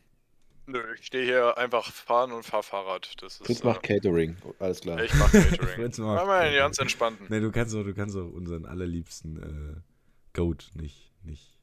Nö, 0.67 0.83
ich 0.99 1.07
stehe 1.07 1.25
hier 1.25 1.57
einfach 1.57 1.91
fahren 1.91 2.31
und 2.33 2.43
fahr 2.45 2.63
Fahrrad. 2.63 3.11
Das 3.23 3.41
ist, 3.41 3.47
Fritz 3.47 3.63
macht 3.65 3.83
Catering. 3.83 4.37
Alles 4.59 4.81
klar. 4.81 4.99
äh, 4.99 5.07
ich 5.07 5.15
mach 5.15 5.33
Catering. 5.33 5.69
Fritz 5.77 5.99
Mach 5.99 6.15
macht 6.17 6.27
mal 6.27 6.41
einen 6.43 6.57
ganz 6.57 6.79
entspannten. 6.79 7.27
Nee, 7.31 7.41
du 7.41 7.51
kannst 7.51 7.75
auch, 7.75 7.83
du 7.85 7.95
kannst 7.95 8.17
auch 8.17 8.31
unseren 8.31 8.67
allerliebsten 8.67 9.77
äh, 9.77 10.37
Goat 10.39 10.71
nicht, 10.75 11.11
nicht. 11.25 11.59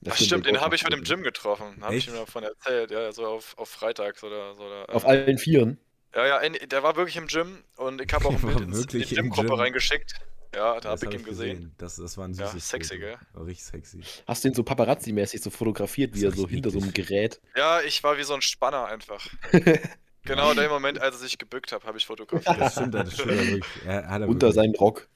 Das 0.00 0.14
Ach 0.14 0.24
stimmt, 0.24 0.46
den 0.46 0.60
habe 0.60 0.74
ich 0.74 0.84
heute 0.84 0.96
im 0.96 1.04
Gym 1.04 1.22
getroffen. 1.22 1.76
Habe 1.82 1.96
ich 1.96 2.08
ihm 2.08 2.14
davon 2.14 2.44
erzählt, 2.44 2.90
ja, 2.90 3.12
so 3.12 3.26
auf, 3.26 3.56
auf 3.58 3.68
Freitags 3.68 4.24
oder 4.24 4.54
so. 4.54 4.62
Oder, 4.64 4.94
Auf 4.94 5.04
äh, 5.04 5.08
allen 5.08 5.38
Vieren. 5.38 5.78
Ja, 6.14 6.26
ja, 6.26 6.38
in, 6.38 6.56
der 6.68 6.82
war 6.82 6.96
wirklich 6.96 7.16
im 7.16 7.26
Gym 7.26 7.62
und 7.76 8.00
ich 8.00 8.12
habe 8.14 8.24
auch 8.26 8.32
ein 8.32 8.40
Bild 8.40 8.60
ins, 8.60 8.80
in 8.80 8.86
die 8.88 8.92
wirklich 8.94 9.12
im 9.12 9.24
Gym-Gruppe 9.24 9.48
Gym. 9.48 9.56
reingeschickt. 9.58 10.14
Ja, 10.54 10.74
da 10.80 10.92
Das 10.92 11.02
habe 11.02 11.14
ich 11.14 11.20
hab 11.20 11.26
ihn 11.26 11.30
gesehen. 11.30 11.74
Das, 11.78 11.96
das 11.96 12.16
war 12.16 12.26
ein 12.26 12.34
Ja, 12.34 12.46
süßes 12.48 12.68
sexy, 12.68 12.88
Foto. 12.94 13.00
gell? 13.00 13.16
War 13.34 13.46
richtig 13.46 13.64
sexy. 13.64 14.00
Hast 14.26 14.44
du 14.44 14.48
ihn 14.48 14.54
so 14.54 14.62
Paparazzi-mäßig 14.62 15.42
so 15.42 15.50
fotografiert, 15.50 16.14
wie 16.14 16.24
er 16.24 16.32
so 16.32 16.48
hinter 16.48 16.70
so 16.70 16.78
einem. 16.78 16.92
Gerät. 16.92 17.40
Ja, 17.56 17.80
ich 17.82 18.02
war 18.02 18.16
wie 18.18 18.22
so 18.22 18.34
ein 18.34 18.42
Spanner 18.42 18.86
einfach. 18.86 19.26
genau 20.24 20.50
in 20.52 20.56
dem 20.56 20.70
Moment, 20.70 21.00
als 21.00 21.16
er 21.16 21.20
sich 21.22 21.38
gebückt 21.38 21.72
hat, 21.72 21.84
habe 21.84 21.98
ich 21.98 22.06
fotografiert. 22.06 22.60
Das 22.60 22.72
stimmt, 22.72 22.94
das 22.94 23.12
stimmt 23.14 23.64
ja. 23.84 23.90
Er, 23.92 24.08
hat 24.08 24.22
er 24.22 24.28
Unter 24.28 24.52
seinen 24.52 24.74
Rock. 24.76 25.08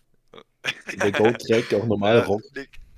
Der 1.02 1.12
Goat 1.12 1.38
trägt 1.40 1.72
ja 1.72 1.78
auch 1.78 1.86
normal 1.86 2.16
Ja, 2.18 2.24
Rock. 2.24 2.42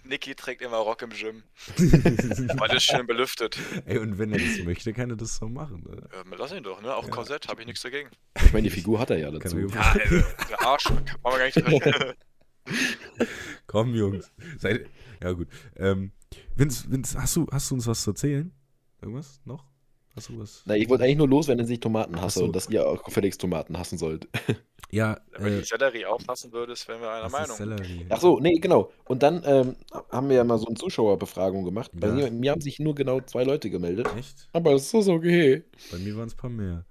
Niki 0.05 0.35
trägt 0.35 0.63
immer 0.63 0.79
Rock 0.79 1.03
im 1.03 1.11
Gym, 1.11 1.43
weil 1.77 2.69
das 2.69 2.83
schön 2.83 3.07
belüftet. 3.07 3.59
Ey, 3.87 3.99
und 3.99 4.19
wenn 4.19 4.33
er 4.33 4.39
das 4.39 4.65
möchte, 4.65 4.93
kann 4.93 5.11
er 5.11 5.17
das 5.17 5.37
so 5.37 5.49
machen. 5.49 5.85
Ne? 5.89 6.09
Ja, 6.13 6.37
lass 6.37 6.53
ihn 6.53 6.63
doch, 6.63 6.83
ne? 6.83 6.95
Auch 6.95 7.05
Ja. 7.07 7.11
Korsett, 7.11 7.49
habe 7.49 7.61
ich 7.61 7.67
nichts 7.67 7.83
dagegen. 7.83 8.11
Ich 8.45 8.53
meine, 8.53 8.69
die 8.69 8.75
Figur 8.75 8.99
hat 8.99 9.11
er 9.11 9.19
ja 9.19 9.31
dazu. 9.31 9.59
Ja, 9.59 9.81
also, 9.81 10.23
der 10.49 10.63
Arsch, 10.63 10.85
kann 10.85 11.05
man 11.23 11.39
gar 11.39 11.45
nicht. 11.45 11.57
Komm, 13.67 13.95
Jungs. 13.95 14.31
Seid, 14.59 14.89
ja, 15.23 15.33
gut. 15.33 15.49
Ähm, 15.77 16.13
Vince, 16.55 16.91
Vince, 16.91 17.21
hast, 17.21 17.37
du, 17.37 17.47
hast 17.51 17.71
du 17.71 17.75
uns 17.77 17.87
was 17.87 18.03
zu 18.03 18.11
erzählen? 18.11 18.53
Irgendwas 19.01 19.41
noch? 19.45 19.67
Du 20.15 20.39
was? 20.41 20.63
Na, 20.67 20.77
ich 20.77 20.89
wollte 20.89 21.05
eigentlich 21.05 21.17
nur 21.17 21.29
loswerden, 21.29 21.63
dass 21.65 21.71
ich 21.71 21.81
Tomaten 21.81 22.21
hasse 22.21 22.41
so. 22.41 22.45
und 22.45 22.55
dass 22.55 22.69
ihr 22.69 22.87
auch 22.87 23.03
gefälligst 23.03 23.41
Tomaten 23.41 23.79
hassen 23.79 23.99
sollt. 23.99 24.29
Ja, 24.95 25.19
Wenn 25.39 25.55
äh, 25.55 25.59
du 25.61 25.65
Sellerie 25.65 26.05
aufpassen 26.05 26.53
würdest, 26.53 26.87
wären 26.87 27.01
wir 27.01 27.11
einer 27.11 27.31
Meinung. 27.31 27.57
Sellerie? 27.57 28.05
Ach 28.11 28.21
so, 28.21 28.39
nee, 28.41 28.59
genau. 28.59 28.91
Und 29.07 29.23
dann 29.23 29.43
ähm, 29.47 29.77
haben 30.11 30.29
wir 30.29 30.37
ja 30.37 30.45
mal 30.45 30.59
so 30.59 30.67
eine 30.67 30.75
Zuschauerbefragung 30.75 31.65
gemacht. 31.65 31.91
Bei 31.95 32.09
Ja. 32.09 32.13
mir, 32.13 32.31
mir 32.31 32.51
haben 32.51 32.61
sich 32.61 32.79
nur 32.79 32.95
genau 32.95 33.23
zwei 33.23 33.43
Leute 33.45 33.71
gemeldet. 33.71 34.07
Echt? 34.19 34.51
Aber 34.53 34.75
es 34.75 34.93
ist 34.93 35.09
okay. 35.09 35.65
Bei 35.91 35.97
mir 35.97 36.15
waren 36.19 36.27
es 36.29 36.35
ein 36.35 36.37
paar 36.37 36.51
mehr. 36.51 36.85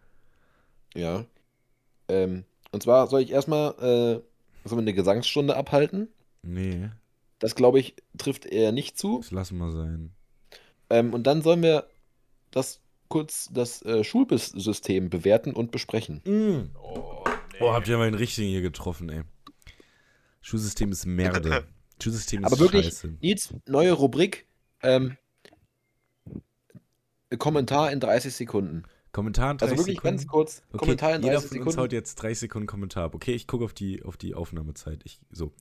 Ja. 0.95 1.25
Ähm, 2.07 2.43
und 2.71 2.81
zwar 2.81 3.05
soll 3.05 3.21
ich 3.21 3.29
erstmal 3.29 3.73
äh, 3.73 4.67
sollen 4.67 4.77
wir 4.79 4.79
eine 4.79 4.93
Gesangsstunde 4.95 5.55
abhalten. 5.55 6.07
Nee, 6.41 6.89
Das 7.37 7.53
glaube 7.53 7.79
ich 7.79 7.95
trifft 8.17 8.47
eher 8.47 8.71
nicht 8.71 8.97
zu. 8.97 9.19
das 9.19 9.29
lassen 9.29 9.59
wir 9.59 9.71
sein. 9.71 10.11
Ähm, 10.89 11.13
und 11.13 11.27
dann 11.27 11.43
sollen 11.43 11.61
wir 11.61 11.87
das 12.49 12.81
kurz 13.11 13.47
das 13.53 13.83
äh, 13.83 14.03
Schulsystem 14.03 15.09
bewerten 15.11 15.53
und 15.53 15.71
besprechen. 15.71 16.21
Oh, 16.25 17.23
nee. 17.53 17.59
Oh, 17.59 17.73
habt 17.73 17.87
ihr 17.87 17.97
mal 17.97 18.07
einen 18.07 18.15
richtigen 18.15 18.49
hier 18.49 18.61
getroffen, 18.63 19.09
ey. 19.09 19.21
Schulsystem 20.41 20.91
ist 20.91 21.05
Merde. 21.05 21.67
Schulsystem 22.01 22.41
ist 22.43 22.47
Aber 22.47 22.59
wirklich, 22.59 22.85
scheiße. 22.85 23.17
Nils, 23.21 23.53
neue 23.67 23.91
Rubrik. 23.91 24.47
Ähm, 24.81 25.17
Kommentar 27.37 27.91
in 27.91 27.99
30 27.99 28.33
Sekunden. 28.33 28.83
Kommentar 29.11 29.51
in 29.51 29.57
30 29.57 29.71
Also 29.71 29.81
wirklich 29.83 29.97
Sekunden. 29.97 30.17
ganz 30.17 30.27
kurz. 30.27 30.63
Okay, 30.69 30.77
Kommentar 30.77 31.15
in 31.15 31.21
jeder 31.23 31.33
30 31.35 31.49
von 31.49 31.57
uns 31.59 31.67
haut 31.67 31.73
Sekunden. 31.73 31.95
jetzt 31.95 32.15
30 32.15 32.39
Sekunden 32.39 32.67
Kommentar 32.67 33.03
ab. 33.05 33.15
Okay, 33.15 33.33
ich 33.33 33.45
gucke 33.47 33.63
auf 33.65 33.73
die, 33.73 34.03
auf 34.03 34.17
die 34.17 34.33
Aufnahmezeit. 34.33 35.01
Ich, 35.05 35.19
so. 35.31 35.51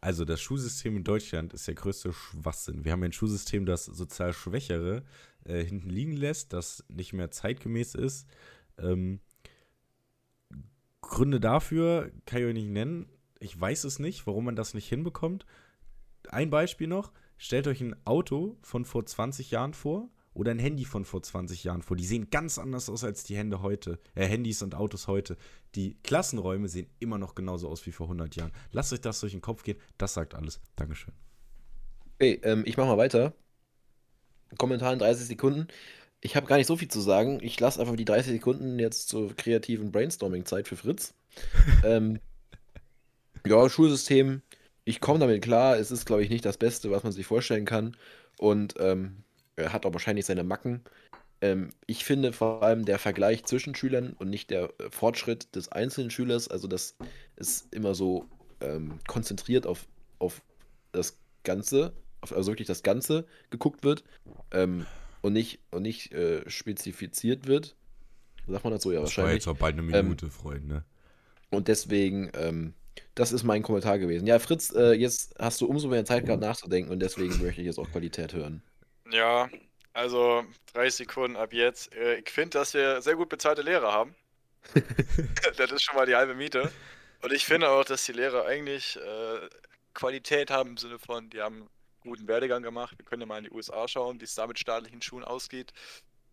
Also, 0.00 0.24
das 0.24 0.40
Schulsystem 0.40 0.96
in 0.96 1.04
Deutschland 1.04 1.52
ist 1.52 1.68
der 1.68 1.74
größte 1.74 2.12
Schwachsinn. 2.12 2.84
Wir 2.84 2.92
haben 2.92 3.02
ein 3.02 3.12
Schulsystem, 3.12 3.66
das 3.66 3.84
sozial 3.84 4.32
Schwächere 4.32 5.04
äh, 5.44 5.62
hinten 5.62 5.90
liegen 5.90 6.16
lässt, 6.16 6.52
das 6.52 6.84
nicht 6.88 7.12
mehr 7.12 7.30
zeitgemäß 7.30 7.94
ist. 7.94 8.26
Ähm, 8.78 9.20
Gründe 11.02 11.40
dafür 11.40 12.12
kann 12.24 12.40
ich 12.40 12.46
euch 12.46 12.54
nicht 12.54 12.70
nennen. 12.70 13.10
Ich 13.40 13.58
weiß 13.58 13.84
es 13.84 13.98
nicht, 13.98 14.26
warum 14.26 14.46
man 14.46 14.56
das 14.56 14.74
nicht 14.74 14.88
hinbekommt. 14.88 15.44
Ein 16.28 16.50
Beispiel 16.50 16.86
noch: 16.86 17.12
Stellt 17.36 17.66
euch 17.66 17.80
ein 17.80 17.96
Auto 18.06 18.56
von 18.62 18.84
vor 18.84 19.04
20 19.04 19.50
Jahren 19.50 19.74
vor 19.74 20.08
oder 20.40 20.52
ein 20.52 20.58
Handy 20.58 20.86
von 20.86 21.04
vor 21.04 21.22
20 21.22 21.64
Jahren 21.64 21.82
vor. 21.82 21.98
Die 21.98 22.06
sehen 22.06 22.30
ganz 22.30 22.56
anders 22.56 22.88
aus 22.88 23.04
als 23.04 23.24
die 23.24 23.36
Hände 23.36 23.60
heute, 23.60 23.98
äh, 24.14 24.24
Handys 24.24 24.62
und 24.62 24.74
Autos 24.74 25.06
heute. 25.06 25.36
Die 25.74 25.98
Klassenräume 26.02 26.66
sehen 26.66 26.86
immer 26.98 27.18
noch 27.18 27.34
genauso 27.34 27.68
aus 27.68 27.84
wie 27.84 27.92
vor 27.92 28.06
100 28.06 28.36
Jahren. 28.36 28.50
Lasst 28.72 28.90
euch 28.94 29.02
das 29.02 29.20
durch 29.20 29.32
den 29.32 29.42
Kopf 29.42 29.64
gehen. 29.64 29.76
Das 29.98 30.14
sagt 30.14 30.34
alles. 30.34 30.62
Dankeschön. 30.76 31.12
Okay, 32.14 32.40
ähm, 32.42 32.62
ich 32.64 32.78
mache 32.78 32.86
mal 32.86 32.96
weiter. 32.96 33.34
Kommentar 34.56 34.94
in 34.94 34.98
30 34.98 35.26
Sekunden. 35.26 35.68
Ich 36.22 36.36
habe 36.36 36.46
gar 36.46 36.56
nicht 36.56 36.68
so 36.68 36.76
viel 36.78 36.88
zu 36.88 37.02
sagen. 37.02 37.40
Ich 37.42 37.60
lasse 37.60 37.78
einfach 37.78 37.96
die 37.96 38.06
30 38.06 38.32
Sekunden 38.32 38.78
jetzt 38.78 39.10
zur 39.10 39.36
kreativen 39.36 39.92
Brainstorming-Zeit 39.92 40.68
für 40.68 40.76
Fritz. 40.76 41.12
ähm, 41.84 42.18
ja, 43.46 43.68
Schulsystem. 43.68 44.40
Ich 44.84 45.00
komme 45.00 45.18
damit 45.18 45.42
klar. 45.42 45.76
Es 45.76 45.90
ist, 45.90 46.06
glaube 46.06 46.22
ich, 46.22 46.30
nicht 46.30 46.46
das 46.46 46.56
Beste, 46.56 46.90
was 46.90 47.02
man 47.02 47.12
sich 47.12 47.26
vorstellen 47.26 47.66
kann. 47.66 47.94
Und 48.38 48.76
ähm, 48.78 49.22
hat 49.68 49.86
auch 49.86 49.92
wahrscheinlich 49.92 50.26
seine 50.26 50.44
Macken. 50.44 50.82
Ähm, 51.40 51.70
ich 51.86 52.04
finde 52.04 52.32
vor 52.32 52.62
allem 52.62 52.84
der 52.84 52.98
Vergleich 52.98 53.44
zwischen 53.44 53.74
Schülern 53.74 54.14
und 54.18 54.30
nicht 54.30 54.50
der 54.50 54.64
äh, 54.80 54.90
Fortschritt 54.90 55.54
des 55.56 55.68
einzelnen 55.70 56.10
Schülers, 56.10 56.48
also 56.48 56.68
das 56.68 56.96
ist 57.36 57.72
immer 57.74 57.94
so 57.94 58.26
ähm, 58.60 58.98
konzentriert 59.06 59.66
auf, 59.66 59.88
auf 60.18 60.42
das 60.92 61.18
Ganze, 61.44 61.92
auf, 62.20 62.32
also 62.34 62.52
wirklich 62.52 62.68
das 62.68 62.82
Ganze 62.82 63.26
geguckt 63.50 63.84
wird 63.84 64.04
ähm, 64.52 64.86
und 65.22 65.32
nicht, 65.32 65.60
und 65.70 65.82
nicht 65.82 66.12
äh, 66.12 66.48
spezifiziert 66.50 67.46
wird. 67.46 67.76
Sagt 68.46 68.64
man 68.64 68.72
dazu 68.72 68.92
ja 68.92 69.00
Das 69.00 69.16
war 69.18 69.26
wahrscheinlich. 69.26 69.34
jetzt 69.34 69.48
auch 69.48 69.56
bald 69.56 69.78
eine 69.78 69.82
Ähm, 69.92 70.08
Minute, 70.08 70.30
Freund, 70.30 70.66
ne? 70.66 70.84
Und 71.50 71.68
deswegen, 71.68 72.30
ähm, 72.34 72.74
das 73.14 73.32
ist 73.32 73.44
mein 73.44 73.62
Kommentar 73.62 73.98
gewesen. 73.98 74.26
Ja, 74.26 74.38
Fritz, 74.38 74.72
äh, 74.74 74.92
jetzt 74.92 75.34
hast 75.38 75.60
du 75.60 75.66
umso 75.66 75.88
mehr 75.88 76.04
Zeit 76.04 76.26
gehabt 76.26 76.42
nachzudenken 76.42 76.90
und 76.92 77.00
deswegen 77.00 77.40
möchte 77.42 77.60
ich 77.60 77.66
jetzt 77.66 77.78
auch 77.78 77.90
Qualität 77.90 78.32
hören. 78.34 78.62
Ja, 79.12 79.48
also 79.92 80.44
30 80.72 80.94
Sekunden 81.08 81.36
ab 81.36 81.52
jetzt. 81.52 81.92
Äh, 81.94 82.20
Ich 82.20 82.30
finde, 82.30 82.58
dass 82.58 82.74
wir 82.74 83.02
sehr 83.02 83.16
gut 83.16 83.28
bezahlte 83.28 83.62
Lehrer 83.62 83.92
haben. 83.92 84.14
das 85.56 85.72
ist 85.72 85.82
schon 85.82 85.96
mal 85.96 86.06
die 86.06 86.16
halbe 86.16 86.34
Miete. 86.34 86.72
Und 87.22 87.32
ich 87.32 87.44
finde 87.44 87.70
auch, 87.70 87.84
dass 87.84 88.04
die 88.06 88.12
Lehrer 88.12 88.46
eigentlich 88.46 88.96
äh, 88.96 89.48
Qualität 89.94 90.50
haben 90.50 90.70
im 90.70 90.76
Sinne 90.76 90.98
von, 90.98 91.30
die 91.30 91.40
haben 91.42 91.56
einen 91.62 91.70
guten 92.02 92.28
Werdegang 92.28 92.62
gemacht. 92.62 92.98
Wir 92.98 93.04
können 93.04 93.22
ja 93.22 93.26
mal 93.26 93.38
in 93.38 93.44
die 93.44 93.50
USA 93.50 93.88
schauen, 93.88 94.20
wie 94.20 94.24
es 94.24 94.34
da 94.34 94.46
mit 94.46 94.58
staatlichen 94.58 95.02
Schulen 95.02 95.24
ausgeht. 95.24 95.72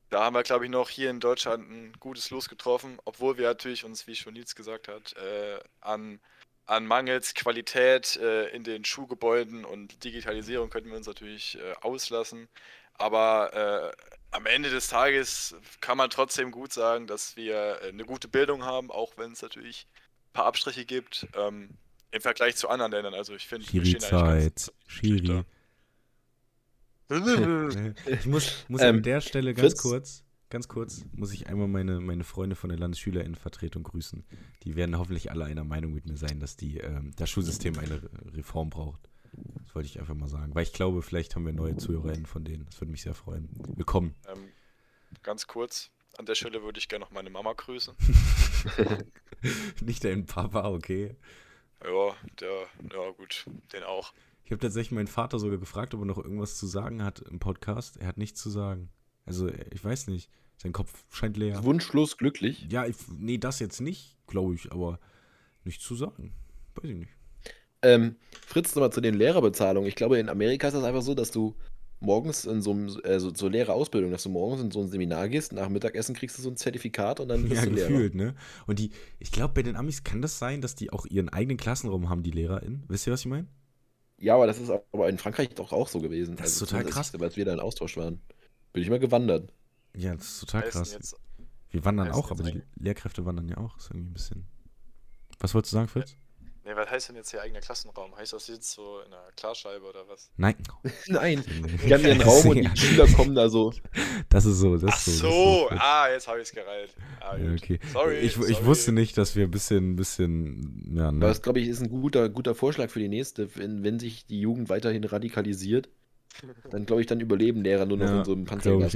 Da 0.10 0.24
haben 0.24 0.36
wir, 0.36 0.44
glaube 0.44 0.66
ich, 0.66 0.72
noch 0.72 0.90
hier 0.90 1.10
in 1.10 1.20
Deutschland 1.20 1.70
ein 1.70 1.94
gutes 2.00 2.30
Los 2.30 2.48
getroffen, 2.50 3.00
obwohl 3.06 3.38
wir 3.38 3.48
natürlich 3.48 3.84
uns, 3.84 4.08
wie 4.08 4.16
schon 4.16 4.34
Nils 4.34 4.56
gesagt 4.56 4.88
hat, 4.88 5.14
äh, 5.18 5.60
an, 5.82 6.22
an 6.68 6.86
mangels 6.86 7.34
Qualität 7.34 8.18
äh, 8.18 8.50
in 8.50 8.64
den 8.64 8.86
Schulgebäuden 8.86 9.66
und 9.66 10.04
Digitalisierung 10.04 10.70
könnten 10.70 10.90
wir 10.90 10.98
uns 10.98 11.08
natürlich 11.08 11.58
äh, 11.58 11.74
auslassen. 11.82 12.48
Aber 12.94 13.94
äh, 13.96 14.04
am 14.32 14.46
Ende 14.46 14.70
des 14.70 14.88
Tages 14.90 15.56
kann 15.82 15.98
man 15.98 16.10
trotzdem 16.10 16.52
gut 16.52 16.74
sagen, 16.74 17.08
dass 17.08 17.36
wir 17.38 17.82
äh, 17.82 17.90
eine 17.90 18.06
gute 18.06 18.28
Bildung 18.28 18.64
haben, 18.66 18.92
auch 18.92 19.18
wenn 19.18 19.32
es 19.32 19.42
natürlich 19.42 19.88
ein 20.30 20.34
paar 20.34 20.46
Abstriche 20.46 20.86
gibt 20.86 21.28
ähm, 21.36 21.70
im 22.12 22.22
Vergleich 22.22 22.56
zu 22.58 22.70
anderen 22.70 22.92
Ländern. 22.92 23.14
Also 23.14 23.34
ich 23.36 23.48
finde, 23.48 23.66
wir 23.72 23.86
stehen 23.86 24.04
eigentlich 24.04 24.10
Schiri-Zeit. 24.10 24.74
Schiri. 24.88 25.46
ich 28.06 28.26
muss, 28.26 28.66
muss 28.68 28.82
Ähm, 28.82 28.98
an 28.98 29.04
der 29.04 29.22
Stelle 29.22 29.54
ganz 29.54 29.74
Fritz? 29.74 29.82
kurz, 29.82 30.24
ganz 30.50 30.68
kurz, 30.68 31.06
muss 31.14 31.34
ich 31.34 31.48
einmal 31.48 31.68
meine, 31.68 32.00
meine 32.00 32.24
Freunde 32.24 32.56
von 32.56 32.70
der 32.70 32.80
Landesschülerinnenvertretung 32.80 33.84
grüßen. 33.84 34.24
Die 34.64 34.76
werden 34.76 34.98
hoffentlich 34.98 35.32
alle 35.32 35.46
einer 35.46 35.64
Meinung 35.64 35.94
mit 35.94 36.06
mir 36.06 36.18
sein, 36.18 36.40
dass 36.40 36.56
die, 36.56 36.78
ähm, 36.78 37.12
das 37.16 37.30
Schulsystem 37.30 37.78
eine 37.78 38.04
Re- 38.04 38.10
Reform 38.36 38.70
braucht. 38.70 39.10
Das 39.64 39.76
wollte 39.76 39.88
ich 39.88 40.00
einfach 40.00 40.16
mal 40.16 40.30
sagen. 40.30 40.56
Weil 40.56 40.64
ich 40.64 40.74
glaube, 40.74 41.02
vielleicht 41.02 41.36
haben 41.36 41.46
wir 41.46 41.54
neue 41.54 41.76
ZuhörerInnen 41.76 42.26
von 42.26 42.44
denen. 42.44 42.66
Das 42.66 42.80
würde 42.80 42.92
mich 42.92 43.02
sehr 43.02 43.14
freuen. 43.14 43.50
Willkommen. 43.76 44.16
Ähm, 44.28 44.50
ganz 45.22 45.48
kurz, 45.48 45.92
an 46.18 46.26
der 46.26 46.36
Stelle 46.36 46.64
würde 46.64 46.80
ich 46.80 46.88
gerne 46.88 47.06
noch 47.06 47.12
meine 47.12 47.30
Mama 47.30 47.54
grüßen. 47.54 47.94
Nicht 49.82 50.04
dein 50.04 50.26
Papa, 50.26 50.70
okay. 50.70 51.16
Ja, 51.84 52.16
der, 52.40 52.66
ja 52.92 53.12
gut, 53.12 53.46
den 53.74 53.84
auch. 53.84 54.14
Ich 54.46 54.52
habe 54.52 54.62
tatsächlich 54.62 54.92
meinen 54.94 55.08
Vater 55.08 55.40
sogar 55.40 55.58
gefragt, 55.58 55.94
ob 55.94 56.02
er 56.02 56.06
noch 56.06 56.18
irgendwas 56.18 56.56
zu 56.56 56.66
sagen 56.66 57.04
hat 57.04 57.20
im 57.20 57.40
Podcast. 57.40 57.98
Er 57.98 58.08
hat 58.08 58.18
nichts 58.18 58.42
zu 58.42 58.50
sagen. 58.50 58.90
Also, 59.28 59.50
ich 59.72 59.84
weiß 59.84 60.08
nicht. 60.08 60.30
Sein 60.58 60.72
Kopf 60.72 60.92
scheint 61.12 61.38
leer. 61.38 61.64
Wunschlos 61.64 62.18
glücklich. 62.18 62.66
Ja, 62.72 62.88
ich, 62.88 62.96
nee, 63.20 63.38
das 63.38 63.60
jetzt 63.60 63.80
nicht, 63.80 64.18
glaube 64.26 64.56
ich, 64.56 64.72
aber 64.72 65.00
nichts 65.64 65.84
zu 65.84 65.94
sagen. 65.96 66.34
Weiß 66.76 66.90
ich 66.90 66.96
nicht. 66.96 67.12
Ähm, 67.84 68.16
Fritz, 68.46 68.74
nochmal 68.74 68.92
zu 68.92 69.02
den 69.02 69.14
Lehrerbezahlungen. 69.14 69.88
Ich 69.88 69.96
glaube, 69.96 70.18
in 70.18 70.30
Amerika 70.30 70.68
ist 70.68 70.74
das 70.74 70.84
einfach 70.84 71.04
so, 71.04 71.14
dass 71.14 71.30
du 71.30 71.56
morgens 72.00 72.46
in 72.46 72.62
so 72.64 72.72
einem, 72.72 72.96
also 73.04 73.30
zur 73.30 73.52
Lehrerausbildung, 73.52 74.10
dass 74.12 74.24
du 74.24 74.30
morgens 74.30 74.62
in 74.64 74.72
so 74.72 74.82
ein 74.82 74.88
Seminar 74.88 75.30
gehst, 75.30 75.54
nach 75.54 75.70
Mittagessen 75.70 76.16
kriegst 76.16 76.38
du 76.38 76.42
so 76.42 76.50
ein 76.50 76.58
Zertifikat 76.58 77.20
und 77.20 77.28
dann 77.28 77.44
bist 77.48 77.56
Ja, 77.62 77.70
du 77.70 77.76
Lehrer. 77.76 77.90
gefühlt, 77.90 78.16
ne? 78.16 78.34
Und 78.66 78.80
die, 78.80 78.92
ich 79.20 79.32
glaube, 79.32 79.54
bei 79.54 79.62
den 79.64 79.76
Amis 79.76 80.04
kann 80.04 80.22
das 80.24 80.40
sein, 80.40 80.62
dass 80.62 80.74
die 80.76 80.92
auch 80.92 81.06
ihren 81.06 81.30
eigenen 81.30 81.58
Klassenraum 81.58 82.10
haben, 82.10 82.24
die 82.24 82.32
LehrerInnen. 82.32 82.84
Wisst 82.88 83.06
ihr, 83.08 83.14
was 83.14 83.22
ich 83.22 83.28
meine? 83.28 83.48
Ja, 84.20 84.34
aber 84.36 84.48
das 84.48 84.60
ist 84.60 84.72
aber 84.72 85.10
in 85.10 85.20
Frankreich 85.20 85.50
doch 85.50 85.72
auch 85.72 85.88
so 85.88 86.00
gewesen. 86.00 86.36
Das 86.36 86.48
ist 86.48 86.62
Also 86.62 86.66
total 86.66 86.86
krass. 86.86 87.14
Als 87.14 87.38
wir 87.38 87.46
da 87.46 87.54
in 87.54 87.60
Austausch 87.60 87.96
waren. 87.98 88.22
Bin 88.78 88.84
ich 88.84 88.90
mal 88.90 89.00
gewandert. 89.00 89.52
Ja, 89.96 90.16
das 90.16 90.28
ist 90.28 90.40
total 90.42 90.62
Heißen 90.64 90.72
krass. 90.82 90.94
Jetzt, 90.94 91.16
Wir 91.72 91.84
wandern 91.84 92.12
auch, 92.12 92.32
aber 92.32 92.44
die 92.44 92.62
Lehrkräfte 92.76 93.26
wandern 93.26 93.50
ja 93.50 93.58
auch. 93.58 93.78
Ist 93.78 93.90
irgendwie 93.90 94.10
ein 94.12 94.14
bisschen. 94.14 94.48
Was 95.40 95.54
wolltest 95.54 95.74
du 95.74 95.78
sagen, 95.78 95.88
Fritz? 95.88 96.16
nee, 96.68 96.76
was 96.76 96.90
heißt 96.92 97.10
denn 97.10 97.16
jetzt 97.16 97.32
hier 97.32 97.42
eigener 97.42 97.62
Klassenraum? 97.62 98.16
Heißt 98.16 98.34
das 98.34 98.48
jetzt 98.48 98.72
so 98.72 99.00
in 99.00 99.14
einer 99.14 99.32
Klarscheibe 99.38 99.86
oder 99.86 100.08
was? 100.08 100.30
Nein. 100.38 100.56
Nein, 101.08 101.44
die 101.86 101.94
haben 101.94 102.04
ihren 102.04 102.22
Raum 102.22 102.46
und 102.48 102.58
die 102.58 102.78
Schüler 102.78 103.08
kommen 103.08 103.34
da 103.36 103.50
so. 103.50 103.74
Das 104.30 104.46
ist 104.46 104.58
so. 104.60 104.78
Das 104.78 104.92
Ach 104.94 105.08
ist 105.08 105.18
so. 105.20 105.30
so, 105.30 105.68
das 105.70 105.74
ist 105.74 105.80
so. 105.80 105.80
ah, 105.82 106.10
jetzt 106.12 106.28
habe 106.28 106.40
ich 106.42 106.50
es 106.50 106.54
gereilt. 106.54 106.96
Ah, 107.22 107.38
Ja, 107.38 107.54
okay. 107.54 107.80
Sorry, 107.94 108.18
ich, 108.18 108.34
sorry. 108.34 108.52
ich 108.52 108.66
wusste 108.66 108.92
nicht, 108.92 109.18
dass 109.18 109.36
wir 109.36 109.46
ein 109.46 109.52
bisschen, 109.52 109.96
bisschen, 109.96 110.94
ja, 110.96 111.12
ne? 111.12 111.20
Das, 111.22 111.42
glaube 111.42 111.60
ich, 111.60 111.68
ist 111.68 111.82
ein 111.82 111.90
guter, 111.90 112.30
guter 112.30 112.54
Vorschlag 112.54 112.90
für 112.90 113.00
die 113.00 113.10
nächste. 113.10 113.56
Wenn, 113.56 113.84
wenn 113.84 114.00
sich 114.00 114.26
die 114.26 114.42
Jugend 114.42 114.70
weiterhin 114.70 115.04
radikalisiert, 115.04 115.90
dann 116.70 116.86
glaube 116.86 117.02
ich, 117.02 117.08
dann 117.08 117.20
überleben 117.20 117.62
Lehrer 117.62 117.86
nur 117.86 117.98
noch 117.98 118.06
Ja, 118.06 118.20
in 118.20 118.26
so 118.26 118.34
einem 118.34 118.46
glaube 118.46 118.86
ich. 118.88 118.96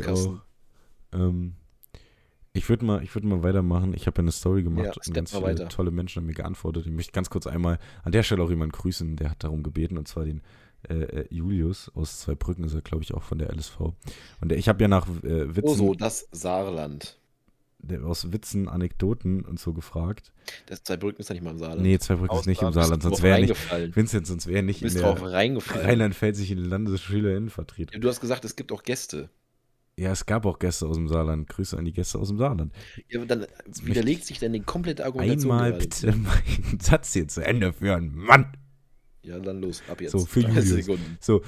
Ähm, 1.14 1.56
ich 2.54 2.68
würde 2.68 2.84
mal, 2.84 3.02
ich 3.04 3.16
würd 3.16 3.24
mal 3.24 3.44
weitermachen. 3.44 3.94
Ich 3.94 4.08
habe 4.08 4.18
ja 4.18 4.24
eine 4.24 4.32
Story 4.32 4.64
gemacht 4.64 4.86
Ja, 4.86 4.92
und 5.06 5.14
ganz 5.14 5.32
viele 5.32 5.44
weiter. 5.44 5.70
tolle 5.70 5.92
Menschen 5.92 6.22
haben 6.22 6.28
mir 6.28 6.34
geantwortet. 6.34 6.86
Ich 6.86 6.92
möchte 6.92 7.14
ganz 7.14 7.30
kurz 7.30 7.48
einmal 7.48 7.80
an 8.04 8.12
der 8.12 8.24
Stelle 8.24 8.44
auch 8.44 8.50
jemanden 8.50 8.74
grüßen, 8.74 9.16
der 9.16 9.30
hat 9.32 9.44
darum 9.44 9.64
gebeten, 9.64 9.98
und 9.98 10.08
zwar 10.08 10.26
den 10.26 10.42
äh, 10.90 10.96
äh, 10.96 11.28
Julius 11.34 11.90
aus 11.96 12.20
Zweibrücken, 12.20 12.66
ist 12.66 12.74
er, 12.74 12.82
glaube 12.82 13.04
ich, 13.04 13.14
auch 13.14 13.24
von 13.24 13.38
der 13.38 13.52
LSV. 13.54 13.80
Und 13.80 14.50
der, 14.50 14.58
ich 14.58 14.68
habe 14.68 14.82
ja 14.82 14.88
nach 14.90 15.08
äh, 15.24 15.56
Witzen, 15.56 15.70
Oh, 15.70 15.76
so, 15.76 15.94
das 15.94 16.28
Saarland. 16.32 17.18
Der, 17.84 18.04
aus 18.04 18.32
Witzen, 18.32 18.68
Anekdoten 18.68 19.44
und 19.46 19.60
so 19.60 19.74
gefragt. 19.74 20.32
Das 20.68 20.84
Zweibrücken 20.84 21.22
ist 21.22 21.30
ja 21.30 21.34
nicht 21.34 21.44
mal 21.44 21.52
im 21.52 21.60
Saarland. 21.60 21.82
Nee, 21.82 21.98
Zweibrücken 22.00 22.38
ist 22.38 22.48
nicht 22.48 22.62
im. 22.62 22.74
Saarland, 22.74 23.04
sonst 23.04 23.22
wäre 23.22 23.40
er 23.40 23.48
nicht. 23.48 23.96
Vincent, 23.96 24.28
sonst 24.28 24.48
wäre 24.48 24.64
nicht 24.64 24.82
in 24.82 24.94
der. 24.94 25.22
Rheinland-Pfälzischen 25.22 26.58
Landesschülerinnenvertretung. 26.58 28.00
Du 28.00 28.08
hast 28.08 28.22
gesagt, 28.22 28.46
es 28.46 28.56
gibt 28.56 28.72
auch 28.72 28.84
Gäste. 28.84 29.30
Ja, 29.98 30.12
es 30.12 30.26
gab 30.26 30.46
auch 30.46 30.58
Gäste 30.58 30.88
aus 30.88 30.96
dem 30.96 31.08
Saarland. 31.08 31.48
Grüße 31.48 31.78
an 31.78 31.86
die 31.86 31.94
Gäste 31.94 32.18
aus 32.18 32.30
dem 32.30 32.38
Saarland. 32.38 32.74
Ja, 33.10 33.20
aber 33.20 33.28
dann 33.28 33.46
widerlegt 33.84 34.26
sich 34.26 34.40
dann 34.40 34.54
die 34.54 34.62
komplette 34.62 35.06
Argumentation. 35.06 35.52
Einmal 35.52 35.74
bitte 35.74 36.08
meinen 36.16 36.80
Satz 36.80 37.14
hier 37.14 37.28
zu 37.28 37.46
Ende 37.46 37.74
führen. 37.74 38.16
Mann! 38.16 38.52
Ja, 39.24 39.40
dann 39.40 39.62
los, 39.62 39.84
ab 39.88 40.02
jetzt. 40.02 40.14
So, 40.14 40.26
für 40.26 40.42
30 40.42 40.56
Julius. 40.56 40.86
Sekunden. 40.86 41.18
So. 41.20 41.42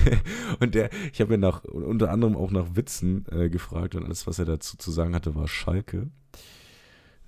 und 0.60 0.74
der, 0.74 0.90
ich 1.12 1.20
habe 1.20 1.32
ja 1.32 1.36
nach, 1.38 1.64
unter 1.64 2.10
anderem 2.10 2.36
auch 2.36 2.50
nach 2.52 2.76
Witzen 2.76 3.24
äh, 3.30 3.50
gefragt 3.50 3.96
und 3.96 4.04
alles, 4.04 4.26
was 4.26 4.38
er 4.38 4.44
dazu 4.44 4.76
zu 4.76 4.92
sagen 4.92 5.14
hatte, 5.14 5.34
war 5.34 5.48
Schalke. 5.48 6.10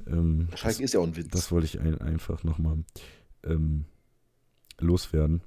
Ähm, 0.07 0.49
Schalke 0.55 0.85
ist 0.85 0.95
ja 0.95 1.01
auch 1.01 1.07
ein 1.07 1.17
Witz. 1.17 1.29
das, 1.29 1.43
das 1.43 1.53
wollte 1.53 1.67
ich 1.67 1.81
ein, 1.81 2.01
einfach 2.01 2.45
nochmal 2.45 2.79
ähm, 3.45 3.85
loswerden. 4.79 5.43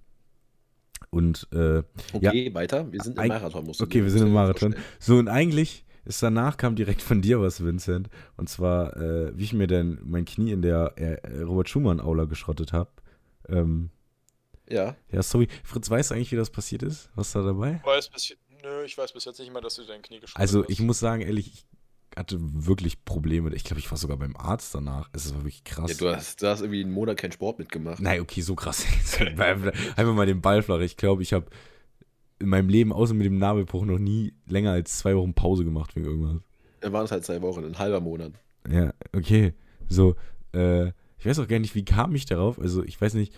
Und 1.09 1.47
äh, 1.51 1.83
okay, 2.11 2.53
weiter. 2.53 2.91
Wir 2.91 3.01
sind 3.01 3.17
im 3.17 3.27
Marathon. 3.27 3.65
Musst 3.65 3.79
du 3.79 3.83
okay, 3.85 4.03
wir 4.03 4.09
sind 4.09 4.23
im 4.23 4.33
Marathon. 4.33 4.75
So, 4.99 5.17
und 5.17 5.27
eigentlich 5.27 5.85
ist 6.05 6.21
danach 6.21 6.57
kam 6.57 6.75
direkt 6.75 7.01
von 7.01 7.21
dir 7.21 7.39
was, 7.39 7.63
Vincent. 7.63 8.09
Und 8.35 8.49
zwar, 8.49 8.97
äh, 8.97 9.37
wie 9.37 9.43
ich 9.43 9.53
mir 9.53 9.67
denn 9.67 9.99
mein 10.03 10.25
Knie 10.25 10.51
in 10.51 10.61
der 10.61 10.93
äh, 10.97 11.43
Robert 11.43 11.69
Schumann-Aula 11.69 12.25
geschrottet 12.25 12.73
habe. 12.73 12.89
Ähm, 13.47 13.89
Ja. 14.69 14.95
ja, 15.11 15.21
sorry. 15.23 15.47
Fritz, 15.63 15.89
weißt 15.89 16.11
du 16.11 16.15
eigentlich, 16.15 16.31
wie 16.31 16.35
das 16.37 16.49
passiert 16.49 16.83
ist? 16.83 17.09
Was 17.15 17.31
da 17.33 17.41
dabei? 17.41 17.77
Ich 17.81 17.85
weiß 17.85 18.09
bis, 18.09 18.35
nö, 18.63 18.83
ich 18.85 18.97
weiß 18.97 19.13
bis 19.13 19.25
jetzt 19.25 19.39
nicht 19.39 19.51
mal, 19.51 19.61
dass 19.61 19.75
du 19.75 19.83
dein 19.85 20.01
Knie 20.01 20.19
geschlagen 20.19 20.41
Also, 20.41 20.63
hast. 20.63 20.69
ich 20.69 20.79
muss 20.79 20.99
sagen, 20.99 21.21
ehrlich, 21.21 21.47
ich 21.53 21.65
hatte 22.17 22.37
wirklich 22.39 23.03
Probleme. 23.05 23.53
Ich 23.55 23.63
glaube, 23.63 23.79
ich 23.79 23.89
war 23.91 23.97
sogar 23.97 24.17
beim 24.17 24.35
Arzt 24.37 24.73
danach. 24.75 25.09
Es 25.13 25.33
war 25.33 25.39
wirklich 25.41 25.63
krass. 25.63 25.91
ja 25.91 25.97
du, 25.97 26.15
hast, 26.15 26.41
du 26.41 26.47
hast 26.47 26.61
irgendwie 26.61 26.81
einen 26.81 26.91
Monat 26.93 27.17
keinen 27.17 27.31
Sport 27.31 27.59
mitgemacht. 27.59 27.99
Nein, 27.99 28.21
okay, 28.21 28.41
so 28.41 28.55
krass. 28.55 28.85
Einfach 29.37 30.13
mal 30.13 30.25
den 30.25 30.41
Ball 30.41 30.61
flach. 30.61 30.79
Ich 30.79 30.95
glaube, 30.95 31.23
ich 31.23 31.33
habe 31.33 31.47
in 32.39 32.49
meinem 32.49 32.69
Leben, 32.69 32.93
außer 32.93 33.13
mit 33.13 33.25
dem 33.25 33.37
Nabelbruch, 33.39 33.85
noch 33.85 33.99
nie 33.99 34.33
länger 34.45 34.71
als 34.71 34.97
zwei 34.99 35.15
Wochen 35.15 35.33
Pause 35.33 35.65
gemacht 35.65 35.95
wegen 35.95 36.05
irgendwas. 36.05 36.41
Dann 36.81 36.93
waren 36.93 37.05
es 37.05 37.11
halt 37.11 37.25
zwei 37.25 37.41
Wochen, 37.41 37.63
ein 37.65 37.79
halber 37.79 37.99
Monat. 38.01 38.33
Ja, 38.69 38.93
okay. 39.15 39.53
So, 39.87 40.15
äh, 40.53 40.87
ich 41.17 41.25
weiß 41.25 41.39
auch 41.39 41.47
gar 41.47 41.59
nicht, 41.59 41.73
wie 41.75 41.85
kam 41.85 42.13
ich 42.15 42.25
darauf? 42.25 42.59
Also, 42.59 42.83
ich 42.83 42.99
weiß 42.99 43.13
nicht, 43.15 43.33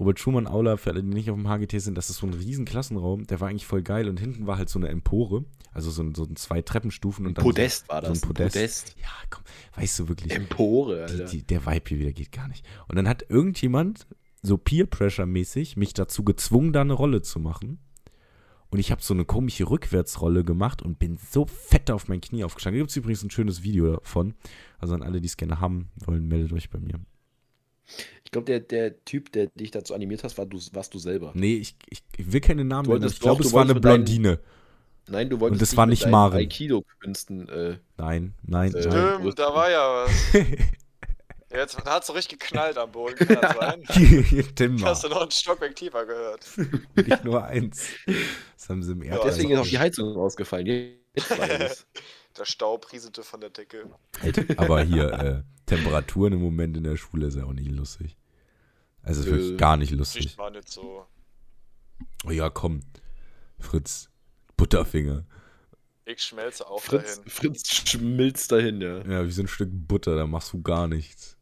Robert 0.00 0.18
Schumann 0.18 0.46
Aula, 0.46 0.76
für 0.78 0.90
alle, 0.90 1.02
die 1.02 1.08
nicht 1.10 1.30
auf 1.30 1.36
dem 1.36 1.46
HGT 1.48 1.78
sind, 1.78 1.96
das 1.98 2.08
ist 2.10 2.16
so 2.16 2.26
ein 2.26 2.32
riesen 2.34 2.64
Klassenraum, 2.64 3.26
der 3.26 3.38
war 3.40 3.48
eigentlich 3.48 3.66
voll 3.66 3.82
geil 3.82 4.08
und 4.08 4.18
hinten 4.18 4.46
war 4.46 4.56
halt 4.56 4.70
so 4.70 4.78
eine 4.78 4.88
Empore, 4.88 5.44
also 5.72 5.90
so, 5.90 6.02
ein- 6.02 6.14
so 6.14 6.24
ein 6.24 6.36
zwei 6.36 6.62
Treppenstufen 6.62 7.26
und 7.26 7.36
dann 7.36 7.44
Podest 7.44 7.86
war 7.90 8.00
so 8.02 8.08
ein 8.08 8.34
das. 8.34 8.52
Podest. 8.54 8.96
Ja, 9.00 9.08
komm, 9.28 9.44
weißt 9.76 9.98
du 9.98 10.08
wirklich, 10.08 10.32
Empore, 10.32 10.96
die, 11.06 11.12
Alter. 11.12 11.24
die, 11.26 11.42
der 11.42 11.66
Vibe 11.66 11.88
hier 11.88 11.98
wieder 11.98 12.12
geht 12.12 12.32
gar 12.32 12.48
nicht. 12.48 12.64
Und 12.88 12.96
dann 12.96 13.06
hat 13.06 13.26
irgendjemand 13.28 14.06
so 14.42 14.56
Peer-Pressure-mäßig 14.56 15.76
mich 15.76 15.92
dazu 15.92 16.24
gezwungen, 16.24 16.72
da 16.72 16.80
eine 16.80 16.94
Rolle 16.94 17.20
zu 17.20 17.38
machen. 17.38 17.78
Und 18.70 18.78
ich 18.78 18.90
habe 18.92 19.02
so 19.02 19.12
eine 19.12 19.24
komische 19.26 19.68
Rückwärtsrolle 19.68 20.44
gemacht 20.44 20.80
und 20.80 20.98
bin 20.98 21.18
so 21.18 21.44
fett 21.44 21.90
auf 21.90 22.08
mein 22.08 22.20
Knie 22.22 22.44
aufgestanden. 22.44 22.78
Da 22.78 22.82
gibt 22.84 22.90
es 22.90 22.96
übrigens 22.96 23.22
ein 23.22 23.30
schönes 23.30 23.62
Video 23.64 23.96
davon. 23.96 24.32
Also 24.78 24.94
an 24.94 25.02
alle, 25.02 25.20
die 25.20 25.26
es 25.26 25.36
gerne 25.36 25.60
haben 25.60 25.90
wollen, 25.96 26.26
meldet 26.28 26.52
euch 26.54 26.70
bei 26.70 26.78
mir. 26.78 27.00
Ich 28.30 28.32
glaube, 28.32 28.44
der, 28.46 28.60
der 28.60 29.04
Typ, 29.04 29.32
der 29.32 29.48
dich 29.48 29.72
dazu 29.72 29.92
animiert 29.92 30.22
hast, 30.22 30.38
war 30.38 30.46
du, 30.46 30.56
warst 30.70 30.94
du 30.94 31.00
selber. 31.00 31.32
Nee, 31.34 31.56
ich, 31.56 31.74
ich, 31.88 32.00
ich 32.16 32.32
will 32.32 32.40
keine 32.40 32.64
Namen 32.64 32.88
nennen. 32.88 33.04
Ich 33.08 33.18
glaube, 33.18 33.42
es 33.42 33.48
du 33.48 33.54
war 33.56 33.62
eine 33.62 33.74
mit 33.74 33.84
deinen- 33.84 34.04
Blondine. 34.04 34.38
Nein, 35.08 35.28
du 35.28 35.40
wolltest 35.40 35.54
Und 35.60 35.62
das 35.62 35.76
war 35.76 35.86
nicht 35.86 36.06
Maren. 36.06 36.38
Aikido-Künsten. 36.38 37.48
Äh, 37.48 37.78
Nein, 37.96 38.34
nein, 38.44 38.72
Äh, 38.72 38.86
nein. 38.86 39.18
Stimmt, 39.18 39.38
da 39.40 39.52
war 39.52 39.68
ja 39.68 40.04
was. 40.04 40.12
Jetzt 41.52 41.76
hat 41.84 42.02
es 42.02 42.06
so 42.06 42.12
richtig 42.12 42.38
geknallt 42.38 42.78
am 42.78 42.92
Boden, 42.92 43.16
kann 43.16 43.38
das 43.42 43.56
sein? 43.56 43.82
Timmer. 44.54 44.86
Hast 44.86 45.02
du 45.02 45.08
noch 45.08 45.22
einen 45.22 45.32
Stockwerk 45.32 45.74
tiefer 45.74 46.06
gehört? 46.06 46.46
Nicht 46.94 47.24
nur 47.24 47.42
eins. 47.44 47.88
Das 48.56 48.68
haben 48.68 48.84
sie 48.84 48.92
im 48.92 49.02
Ja, 49.02 49.14
Erdreich. 49.14 49.24
deswegen 49.32 49.50
ist 49.50 49.58
auch 49.58 49.66
die 49.66 49.78
Heizung 49.80 50.16
ausgefallen. 50.16 50.66
Jetzt 50.66 51.30
weiß. 51.36 51.86
Der 52.38 52.44
Staub 52.44 52.92
rieselte 52.92 53.22
von 53.22 53.40
der 53.40 53.50
Decke. 53.50 53.90
Alter, 54.22 54.44
aber 54.58 54.82
hier, 54.82 55.12
äh, 55.12 55.42
Temperaturen 55.66 56.32
im 56.34 56.40
Moment 56.42 56.76
in 56.76 56.84
der 56.84 56.96
Schule 56.96 57.26
ist 57.26 57.36
ja 57.36 57.44
auch 57.44 57.52
nicht 57.52 57.70
lustig. 57.70 58.16
Also 59.02 59.20
ist 59.20 59.26
Nö. 59.28 59.32
wirklich 59.32 59.58
gar 59.58 59.76
nicht 59.76 59.92
Ich 59.92 59.98
lustig. 59.98 60.38
war 60.38 60.50
nicht 60.50 60.68
so. 60.68 61.06
Oh 62.24 62.30
ja, 62.30 62.50
komm. 62.50 62.80
Fritz, 63.58 64.10
Butterfinger. 64.56 65.24
Ich 66.04 66.22
schmelze 66.22 66.66
auch 66.66 66.80
Fritz, 66.82 67.16
dahin. 67.18 67.30
Fritz 67.30 67.88
schmilzt 67.88 68.50
dahin, 68.52 68.80
ja. 68.80 68.98
Ja, 69.06 69.26
wie 69.26 69.30
so 69.30 69.42
ein 69.42 69.48
Stück 69.48 69.70
Butter, 69.72 70.16
da 70.16 70.26
machst 70.26 70.52
du 70.52 70.60
gar 70.62 70.88
nichts. 70.88 71.36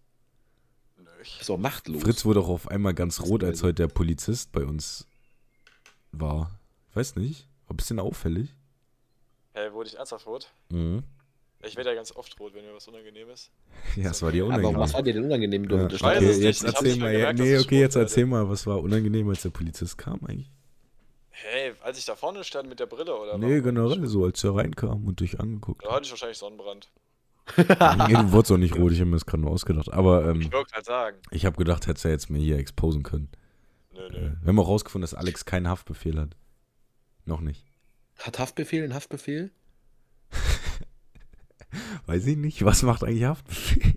Nö, 0.98 1.08
ich, 1.22 1.40
Ist 1.40 1.50
auch 1.50 1.58
machtlos. 1.58 2.02
Fritz 2.02 2.24
wurde 2.24 2.40
auch 2.40 2.48
auf 2.48 2.68
einmal 2.68 2.92
ganz 2.94 3.20
rot, 3.20 3.44
als 3.44 3.62
heute 3.62 3.74
der 3.74 3.88
Polizist 3.88 4.52
bei 4.52 4.64
uns 4.64 5.06
war. 6.12 6.58
Ich 6.90 6.96
weiß 6.96 7.16
nicht. 7.16 7.48
War 7.66 7.74
ein 7.74 7.76
bisschen 7.76 7.98
auffällig. 7.98 8.54
Hey, 9.58 9.72
wurde 9.72 9.88
ich 9.88 9.96
ernsthaft 9.96 10.26
rot? 10.26 10.50
Mhm. 10.70 11.02
Ich 11.62 11.76
werde 11.76 11.90
ja 11.90 11.96
ganz 11.96 12.14
oft 12.14 12.38
rot, 12.38 12.54
wenn 12.54 12.64
mir 12.64 12.72
was 12.74 12.86
unangenehm 12.86 13.28
ist. 13.30 13.50
Ja, 13.96 14.10
es 14.10 14.22
war 14.22 14.30
dir 14.30 14.44
Aber 14.44 14.54
unangenehm. 14.54 14.78
was 14.80 14.94
war 14.94 15.02
dir 15.02 15.12
denn 15.12 15.24
unangenehm? 15.24 15.66
Du, 15.68 15.76
Ja, 15.76 15.86
okay, 15.86 16.14
es 16.16 16.36
nicht, 16.36 16.40
jetzt 16.42 16.60
ich 16.62 16.68
hab's 16.68 16.76
erzähl 16.78 16.88
nicht 16.92 17.00
mal. 17.00 17.12
gemerkt, 17.12 17.38
nee, 17.40 17.58
okay, 17.58 17.80
jetzt 17.80 17.96
erzähl 17.96 18.26
mal, 18.26 18.48
was 18.48 18.66
war 18.66 18.80
unangenehm, 18.80 19.28
als 19.28 19.42
der 19.42 19.50
Polizist 19.50 19.98
kam 19.98 20.24
eigentlich? 20.24 20.52
Hey, 21.30 21.72
als 21.82 21.98
ich 21.98 22.04
da 22.04 22.14
vorne 22.16 22.44
stand 22.44 22.68
mit 22.68 22.78
der 22.80 22.86
Brille 22.86 23.16
oder 23.16 23.38
Nee, 23.38 23.60
generell, 23.60 24.06
so 24.06 24.24
als 24.24 24.42
er 24.44 24.54
reinkam 24.54 25.04
und 25.06 25.20
dich 25.20 25.38
angeguckt 25.40 25.82
Da 25.84 25.88
hat. 25.88 25.96
hatte 25.96 26.04
ich 26.06 26.10
wahrscheinlich 26.10 26.38
Sonnenbrand. 26.38 26.88
nee, 27.56 27.64
du 28.14 28.32
wurdest 28.32 28.52
auch 28.52 28.56
nicht 28.58 28.76
rot, 28.76 28.92
ich 28.92 29.00
habe 29.00 29.10
mir 29.10 29.16
das 29.16 29.26
gerade 29.26 29.42
nur 29.42 29.50
ausgedacht. 29.50 29.92
Aber 29.92 30.26
ähm, 30.28 30.40
Ich 30.42 30.50
halt 30.52 30.84
sagen. 30.84 31.16
ich 31.30 31.44
habe 31.46 31.56
gedacht, 31.56 31.86
hättest 31.86 32.04
du 32.04 32.08
ja 32.08 32.12
jetzt 32.12 32.28
mir 32.30 32.38
hier 32.38 32.58
exposen 32.58 33.02
können. 33.02 33.30
Nö, 33.92 34.06
Äh, 34.06 34.10
nö. 34.12 34.30
Wir 34.42 34.48
haben 34.48 34.58
auch 34.60 34.68
rausgefunden, 34.68 35.02
dass 35.02 35.14
Alex 35.14 35.44
keinen 35.44 35.68
Haftbefehl 35.68 36.18
hat. 36.20 36.36
Noch 37.24 37.40
nicht. 37.40 37.64
Hat 38.18 38.38
Haftbefehl 38.38 38.84
einen 38.84 38.94
Haftbefehl? 38.94 39.50
Weiß 42.06 42.26
ich 42.26 42.36
nicht. 42.36 42.64
Was 42.64 42.82
macht 42.82 43.04
eigentlich 43.04 43.24
Haftbefehl? 43.24 43.94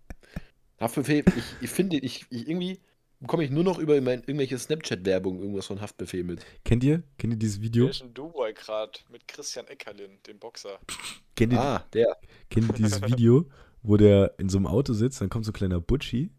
Haftbefehl, 0.80 1.24
ich, 1.36 1.44
ich 1.60 1.70
finde, 1.70 1.96
ich, 1.98 2.26
ich 2.30 2.48
irgendwie 2.48 2.78
bekomme 3.20 3.42
ich 3.42 3.50
nur 3.50 3.64
noch 3.64 3.78
über 3.78 4.00
mein, 4.00 4.20
irgendwelche 4.20 4.56
Snapchat-Werbung 4.58 5.40
irgendwas 5.40 5.66
von 5.66 5.80
Haftbefehl 5.80 6.22
mit. 6.22 6.46
Kennt 6.64 6.84
ihr? 6.84 7.02
Kennt 7.18 7.32
ihr 7.32 7.38
dieses 7.38 7.60
Video? 7.60 7.86
Welchen 7.86 8.14
Duboy 8.14 8.52
gerade 8.54 8.92
mit 9.10 9.26
Christian 9.26 9.66
Eckerlin, 9.66 10.18
dem 10.26 10.38
Boxer. 10.38 10.78
Kennt 11.34 11.52
ihr, 11.52 11.60
Ah, 11.60 11.84
der. 11.92 12.16
kennt 12.50 12.68
ihr 12.68 12.74
dieses 12.74 13.02
Video, 13.02 13.48
wo 13.82 13.96
der 13.96 14.34
in 14.38 14.48
so 14.48 14.58
einem 14.58 14.66
Auto 14.66 14.92
sitzt, 14.92 15.20
dann 15.20 15.28
kommt 15.28 15.44
so 15.44 15.50
ein 15.50 15.54
kleiner 15.54 15.80
Butchi 15.80 16.30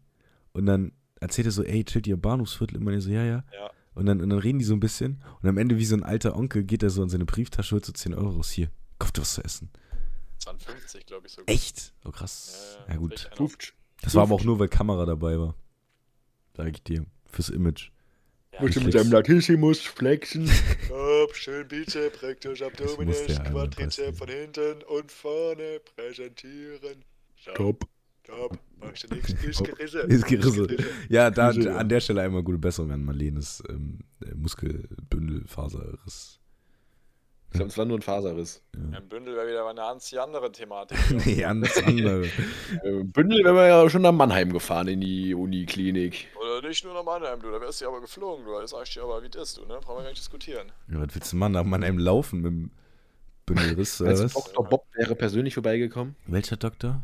und 0.52 0.66
dann 0.66 0.92
erzählt 1.20 1.46
er 1.46 1.52
so, 1.52 1.62
ey, 1.62 1.84
chillt 1.84 2.06
ihr 2.06 2.14
im 2.14 2.20
Bahnhofsviertel? 2.20 2.76
Und 2.76 2.84
man 2.84 3.00
so, 3.00 3.10
ja, 3.10 3.24
ja. 3.24 3.44
Ja. 3.52 3.70
Und 3.94 4.06
dann, 4.06 4.20
und 4.20 4.30
dann 4.30 4.38
reden 4.38 4.58
die 4.58 4.64
so 4.64 4.74
ein 4.74 4.80
bisschen 4.80 5.22
und 5.42 5.48
am 5.48 5.58
Ende 5.58 5.76
wie 5.76 5.84
so 5.84 5.96
ein 5.96 6.02
alter 6.02 6.36
Onkel 6.36 6.62
geht 6.62 6.82
er 6.82 6.90
so 6.90 7.02
in 7.02 7.08
seine 7.08 7.24
Brieftasche, 7.24 7.74
holt 7.74 7.84
so 7.84 7.92
10 7.92 8.14
Euro 8.14 8.30
raus. 8.30 8.50
Hier, 8.50 8.70
kauft 8.98 9.18
was 9.18 9.34
zu 9.34 9.44
essen. 9.44 9.70
52, 10.38 11.06
glaube 11.06 11.26
ich 11.26 11.32
sogar. 11.32 11.52
Echt? 11.52 11.92
Oh 12.04 12.10
krass. 12.10 12.78
Ja, 12.88 12.96
gut. 12.96 13.12
richtig 13.12 13.26
einer. 13.28 13.36
Fuft. 13.36 13.74
Das 14.02 14.14
war 14.14 14.22
aber 14.22 14.34
auch 14.34 14.44
nur, 14.44 14.58
weil 14.58 14.68
Kamera 14.68 15.04
dabei 15.04 15.38
war. 15.38 15.54
Sag 16.56 16.68
ich 16.68 16.82
dir. 16.82 17.04
Fürs 17.26 17.50
Image. 17.50 17.90
Ja, 18.52 18.62
Möchte 18.62 18.80
mit 18.80 18.86
mit 18.86 18.94
deinem 18.94 19.12
Latissimus 19.12 19.80
flexen. 19.80 20.48
Ab, 20.90 21.34
schön 21.34 21.68
Bizep, 21.68 22.20
musste 22.22 22.66
abdominis, 22.66 23.26
ja 23.28 23.38
Quadrizep 23.44 24.16
von 24.16 24.28
hinten 24.28 24.82
und 24.84 25.12
vorne 25.12 25.80
präsentieren. 25.94 27.04
Stopp, 27.36 27.54
Top. 27.54 27.88
Nichts, 29.10 29.32
ist 29.44 29.64
gerissen. 29.64 30.10
Ist 30.10 30.26
gerissen. 30.26 30.76
Ja, 31.08 31.30
da, 31.30 31.50
ja. 31.50 31.76
an 31.76 31.88
der 31.88 32.00
Stelle 32.00 32.22
einmal 32.22 32.42
gute 32.42 32.58
Besserung 32.58 32.92
an 32.92 33.04
Marlenes 33.04 33.62
ähm, 33.68 34.00
äh, 34.24 34.34
Muskelbündelfaserriss. 34.34 36.40
Ich 37.52 37.56
glaube, 37.56 37.70
es 37.70 37.78
war 37.78 37.84
nur 37.84 37.98
ein 37.98 38.02
Faserriss. 38.02 38.62
Ein 38.74 39.08
Bündel 39.08 39.34
wäre 39.34 39.48
wieder 39.48 39.66
eine 39.66 39.80
ganz 39.80 40.14
andere 40.14 40.52
Thematik. 40.52 40.96
nee, 41.26 41.44
anders 41.44 41.76
andere. 41.84 42.24
Äh, 42.24 43.02
Bündel 43.02 43.42
wären 43.42 43.56
wir 43.56 43.66
ja 43.66 43.90
schon 43.90 44.02
nach 44.02 44.12
Mannheim 44.12 44.52
gefahren 44.52 44.86
in 44.86 45.00
die 45.00 45.34
Uniklinik. 45.34 46.28
Oder 46.40 46.68
nicht 46.68 46.84
nur 46.84 46.94
nach 46.94 47.02
Mannheim, 47.02 47.40
du, 47.40 47.50
da 47.50 47.60
wärst 47.60 47.80
du 47.80 47.88
aber 47.88 48.00
geflogen, 48.00 48.44
du. 48.44 48.52
Das 48.60 48.70
sag 48.70 48.86
ich 48.86 48.94
dir 48.94 49.02
aber, 49.02 49.20
wie 49.24 49.28
das 49.28 49.50
ist, 49.50 49.58
du, 49.58 49.62
ne? 49.62 49.78
Brauchen 49.80 49.98
wir 49.98 50.02
gar 50.02 50.10
nicht 50.10 50.20
diskutieren. 50.20 50.70
Ja, 50.88 51.00
was 51.00 51.12
willst 51.12 51.32
du 51.32 51.36
machen? 51.36 51.54
Da 51.54 51.64
man 51.64 51.82
einem 51.82 51.98
laufen 51.98 52.40
mit 52.40 52.52
dem 52.52 52.70
Bündelriss 53.46 54.00
oder 54.00 54.16
was? 54.16 54.32
Dr. 54.32 54.68
Bob 54.68 54.86
wäre 54.94 55.16
persönlich 55.16 55.54
vorbeigekommen. 55.54 56.14
Welcher 56.26 56.56
Doktor? 56.56 57.02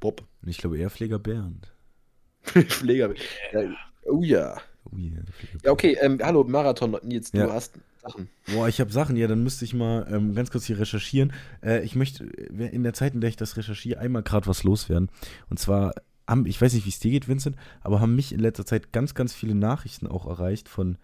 Bob. 0.00 0.24
Ich 0.46 0.58
glaube 0.58 0.78
eher 0.78 0.90
Pfleger 0.90 1.18
Bernd. 1.18 1.72
Pfleger. 2.42 3.14
Ja, 3.52 3.60
oh 4.06 4.22
ja. 4.22 4.56
Oh 4.90 4.96
yeah, 4.96 5.22
Ja, 5.62 5.72
okay, 5.72 5.96
ähm, 6.00 6.18
hallo, 6.22 6.42
Marathon, 6.44 6.96
jetzt, 7.08 7.34
du 7.34 7.38
Ja. 7.38 7.52
hast 7.52 7.74
Sachen. 8.02 8.30
Boah, 8.46 8.66
ich 8.66 8.80
habe 8.80 8.90
Sachen, 8.90 9.14
ja, 9.16 9.28
dann 9.28 9.42
müsste 9.42 9.66
ich 9.66 9.74
mal 9.74 10.06
ähm, 10.10 10.34
ganz 10.34 10.50
kurz 10.50 10.64
hier 10.64 10.78
recherchieren. 10.78 11.34
Äh, 11.62 11.84
ich 11.84 11.94
möchte 11.96 12.24
äh, 12.24 12.74
in 12.74 12.82
der 12.82 12.94
Zeit, 12.94 13.12
in 13.12 13.20
der 13.20 13.28
ich 13.28 13.36
das 13.36 13.58
recherchiere, 13.58 14.00
einmal 14.00 14.22
gerade 14.22 14.46
was 14.46 14.64
loswerden. 14.64 15.10
Und 15.50 15.58
zwar 15.58 15.92
haben, 16.26 16.46
ich 16.46 16.60
weiß 16.60 16.72
nicht, 16.72 16.86
wie 16.86 16.90
es 16.90 16.98
dir 16.98 17.10
geht, 17.10 17.28
Vincent, 17.28 17.56
aber 17.82 18.00
haben 18.00 18.16
mich 18.16 18.32
in 18.32 18.40
letzter 18.40 18.64
Zeit 18.64 18.90
ganz, 18.92 19.14
ganz 19.14 19.34
viele 19.34 19.54
Nachrichten 19.54 20.06
auch 20.06 20.26
erreicht 20.26 20.68
von, 20.70 20.96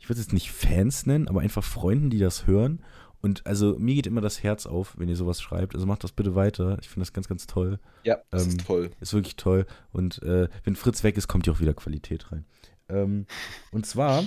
ich 0.00 0.08
würde 0.08 0.20
es 0.20 0.26
jetzt 0.26 0.32
nicht 0.32 0.50
Fans 0.50 1.06
nennen, 1.06 1.28
aber 1.28 1.40
einfach 1.40 1.62
Freunden, 1.62 2.10
die 2.10 2.18
das 2.18 2.48
hören. 2.48 2.80
Und 3.20 3.46
also 3.46 3.76
mir 3.78 3.94
geht 3.96 4.06
immer 4.06 4.20
das 4.20 4.42
Herz 4.42 4.66
auf, 4.66 4.94
wenn 4.98 5.08
ihr 5.08 5.16
sowas 5.16 5.40
schreibt. 5.40 5.74
Also 5.74 5.86
macht 5.86 6.04
das 6.04 6.12
bitte 6.12 6.34
weiter. 6.34 6.78
Ich 6.80 6.88
finde 6.88 7.02
das 7.02 7.12
ganz, 7.12 7.28
ganz 7.28 7.46
toll. 7.46 7.80
Ja, 8.04 8.18
das 8.30 8.44
Ähm, 8.44 8.48
ist 8.50 8.66
toll. 8.66 8.90
Ist 9.00 9.12
wirklich 9.12 9.36
toll. 9.36 9.66
Und 9.92 10.22
äh, 10.22 10.48
wenn 10.64 10.76
Fritz 10.76 11.02
weg 11.02 11.16
ist, 11.16 11.26
kommt 11.28 11.46
hier 11.46 11.52
auch 11.52 11.60
wieder 11.60 11.74
Qualität 11.74 12.30
rein. 12.30 12.44
Ähm, 12.88 13.26
und 13.72 13.86
zwar, 13.86 14.24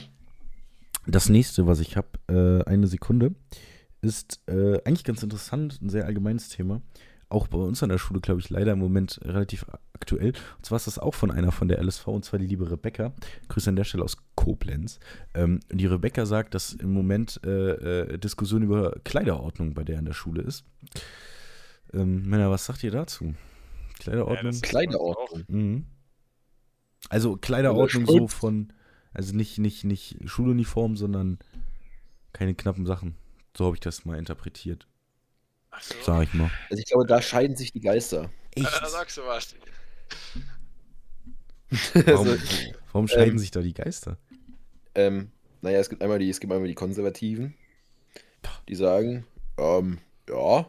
das 1.08 1.30
nächste, 1.30 1.68
was 1.68 1.80
ich 1.80 1.96
habe, 1.96 2.10
äh, 2.28 2.70
eine 2.70 2.88
Sekunde, 2.88 3.34
ist 4.02 4.42
äh, 4.48 4.82
eigentlich 4.84 5.04
ganz 5.04 5.24
interessant, 5.24 5.82
ein 5.82 5.90
sehr 5.90 6.06
allgemeines 6.06 6.50
Thema. 6.50 6.82
Auch 7.32 7.48
bei 7.48 7.58
uns 7.58 7.82
an 7.82 7.90
der 7.90 7.98
Schule, 7.98 8.20
glaube 8.20 8.42
ich, 8.42 8.50
leider 8.50 8.74
im 8.74 8.80
Moment 8.80 9.20
relativ 9.24 9.66
aktuell. 9.94 10.34
Und 10.58 10.66
zwar 10.66 10.76
ist 10.76 10.88
das 10.88 11.00
auch 11.00 11.14
von 11.16 11.32
einer 11.32 11.52
von 11.52 11.68
der 11.70 11.82
LSV, 11.82 12.08
und 12.08 12.26
zwar 12.26 12.40
die 12.40 12.46
liebe 12.48 12.70
Rebecca. 12.70 13.14
Grüße 13.48 13.70
an 13.70 13.76
der 13.78 13.86
Stelle 13.86 14.04
aus 14.04 14.18
Koblenz. 14.36 15.00
Ähm, 15.34 15.62
und 15.72 15.78
die 15.78 15.86
Rebecca 15.86 16.26
sagt, 16.26 16.54
dass 16.56 16.74
im 16.74 16.92
Moment 16.94 17.40
äh, 17.46 18.10
äh, 18.10 18.18
Diskussion 18.18 18.64
über 18.64 19.00
Kleiderordnung 19.06 19.74
bei 19.74 19.84
der 19.86 20.00
in 20.00 20.06
der 20.06 20.14
Schule 20.14 20.42
ist. 20.42 20.66
Ähm, 21.94 22.28
Männer, 22.28 22.52
was 22.52 22.66
sagt 22.66 22.84
ihr 22.84 22.92
dazu? 22.92 23.34
Kleiderordnung? 24.00 24.52
das- 24.52 24.62
Kleiderordnung. 24.62 25.44
Mhm. 25.48 25.86
Also 27.10 27.38
Kleiderordnung 27.38 28.04
Oder 28.04 28.14
so 28.20 28.28
von, 28.28 28.74
also 29.14 29.36
nicht, 29.36 29.58
nicht, 29.58 29.84
nicht 29.86 30.18
Schuluniform, 30.26 30.98
sondern 30.98 31.40
keine 32.34 32.56
knappen 32.56 32.86
Sachen. 32.86 33.16
So 33.58 33.66
habe 33.66 33.76
ich 33.76 33.80
das 33.82 34.06
mal 34.06 34.18
interpretiert, 34.18 34.88
Ach 35.72 35.82
so. 35.82 35.96
sag 36.00 36.24
ich 36.24 36.34
mal. 36.34 36.52
Also 36.70 36.80
ich 36.82 36.86
glaube, 36.86 37.06
da 37.06 37.22
scheiden 37.22 37.56
sich 37.56 37.72
die 37.72 37.80
Geister. 37.82 38.30
Äh, 38.56 38.64
da 38.64 38.90
sagst 38.90 39.18
du 39.18 39.22
was. 39.26 39.56
Warum, 42.06 42.28
also, 42.28 42.38
warum 42.92 43.08
scheiden 43.08 43.34
ähm, 43.34 43.40
sich 43.40 43.52
da 43.52 43.62
die 43.62 43.74
Geister? 43.74 44.18
ähm, 44.96 45.32
naja, 45.62 45.80
es 45.80 45.90
gibt 45.90 46.02
einmal 46.02 46.20
die, 46.20 46.30
es 46.30 46.40
gibt 46.40 46.52
einmal 46.52 46.68
die 46.68 46.76
Konservativen, 46.76 47.54
die 48.68 48.76
sagen, 48.76 49.26
ähm, 49.58 50.00
ja, 50.30 50.68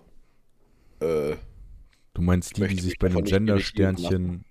äh, 1.01 1.37
Du 2.15 2.23
meinst 2.23 2.57
die, 2.57 2.67
die 2.67 2.79
sich 2.79 2.99
bei 2.99 3.07
einem 3.09 3.25
Gendersternchen 3.25 4.45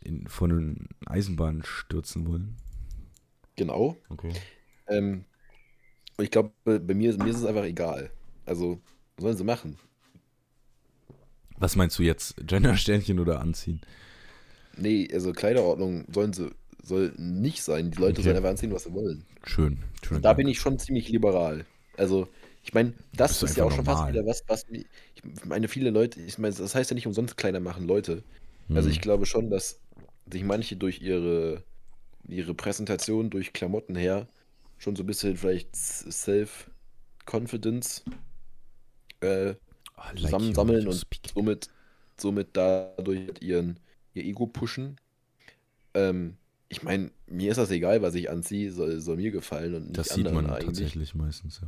in, 0.00 0.26
von 0.26 0.50
einer 0.52 0.74
Eisenbahn 1.10 1.62
stürzen 1.64 2.26
wollen? 2.26 2.56
genau. 3.56 3.96
Okay. 4.08 4.32
Ähm, 4.88 5.24
und 6.16 6.24
ich 6.24 6.30
glaube, 6.30 6.52
bei 6.64 6.94
mir, 6.94 7.10
ist- 7.10 7.18
mir 7.20 7.30
ist 7.30 7.38
es 7.38 7.44
einfach 7.46 7.64
egal. 7.64 8.10
Also, 8.46 8.80
sollen 9.18 9.36
sie 9.36 9.44
machen? 9.44 9.78
Was 11.58 11.74
meinst 11.76 11.98
du 11.98 12.02
jetzt? 12.04 12.36
Gendersternchen 12.46 13.18
oder 13.18 13.40
anziehen? 13.40 13.80
Nee, 14.76 15.08
also 15.12 15.32
Kleiderordnung 15.32 16.04
sollen 16.12 16.32
sie 16.32 16.50
soll 16.82 17.12
nicht 17.16 17.62
sein. 17.62 17.90
Die 17.90 17.98
Leute 17.98 18.20
Okay. 18.20 18.22
sollen 18.22 18.36
einfach 18.36 18.50
anziehen, 18.50 18.72
was 18.72 18.84
sie 18.84 18.92
wollen. 18.92 19.24
Schön. 19.44 19.78
Schön. 20.02 20.22
Da 20.22 20.32
bin 20.34 20.46
ich 20.48 20.58
schon 20.60 20.78
ziemlich 20.78 21.08
liberal. 21.10 21.64
Also, 21.96 22.28
ich 22.62 22.74
meine, 22.74 22.92
das 23.16 23.42
ist 23.42 23.56
ja 23.56 23.64
auch 23.64 23.66
einfach 23.66 23.72
schon 23.72 23.84
fast 23.86 23.96
normal. 23.96 24.08
wieder 24.08 24.26
was, 24.26 24.42
was 24.48 24.64
ich 24.70 24.86
meine, 25.46 25.68
viele 25.68 25.90
Leute, 25.90 26.20
ich 26.20 26.38
meine, 26.38 26.54
das 26.54 26.74
heißt 26.74 26.90
ja 26.90 26.94
nicht 26.94 27.06
umsonst 27.06 27.36
kleiner 27.36 27.60
machen 27.60 27.86
Leute. 27.86 28.22
Also, 28.74 28.86
Hm. 28.86 28.90
ich 28.90 29.00
glaube 29.00 29.26
schon, 29.26 29.50
dass 29.50 29.80
sich 30.30 30.42
manche 30.44 30.76
durch 30.76 31.00
ihre, 31.02 31.62
ihre 32.28 32.54
Präsentation, 32.54 33.30
durch 33.30 33.52
Klamotten 33.54 33.96
her, 33.96 34.28
schon 34.78 34.96
so 34.96 35.02
ein 35.04 35.06
bisschen 35.06 35.36
vielleicht 35.36 35.74
Self-Confidence 35.76 38.02
äh, 39.24 39.54
Oh, 39.96 40.02
I 40.02 40.06
like 40.08 40.22
zusammensammeln 40.22 40.88
und 40.88 41.06
somit, 41.34 41.68
somit 42.16 42.48
dadurch 42.52 43.30
ihren, 43.40 43.78
ihr 44.12 44.24
Ego 44.24 44.46
pushen. 44.46 44.96
Ähm, 45.94 46.36
ich 46.68 46.82
meine, 46.82 47.10
mir 47.26 47.50
ist 47.52 47.58
das 47.58 47.70
egal, 47.70 48.02
was 48.02 48.14
ich 48.14 48.30
anziehe, 48.30 48.72
soll, 48.72 49.00
soll 49.00 49.16
mir 49.16 49.30
gefallen 49.30 49.74
und 49.74 49.84
nicht 49.86 49.98
Das 49.98 50.08
sieht 50.08 50.30
man 50.32 50.46
eigentlich. 50.50 50.66
tatsächlich 50.66 51.14
meistens, 51.14 51.60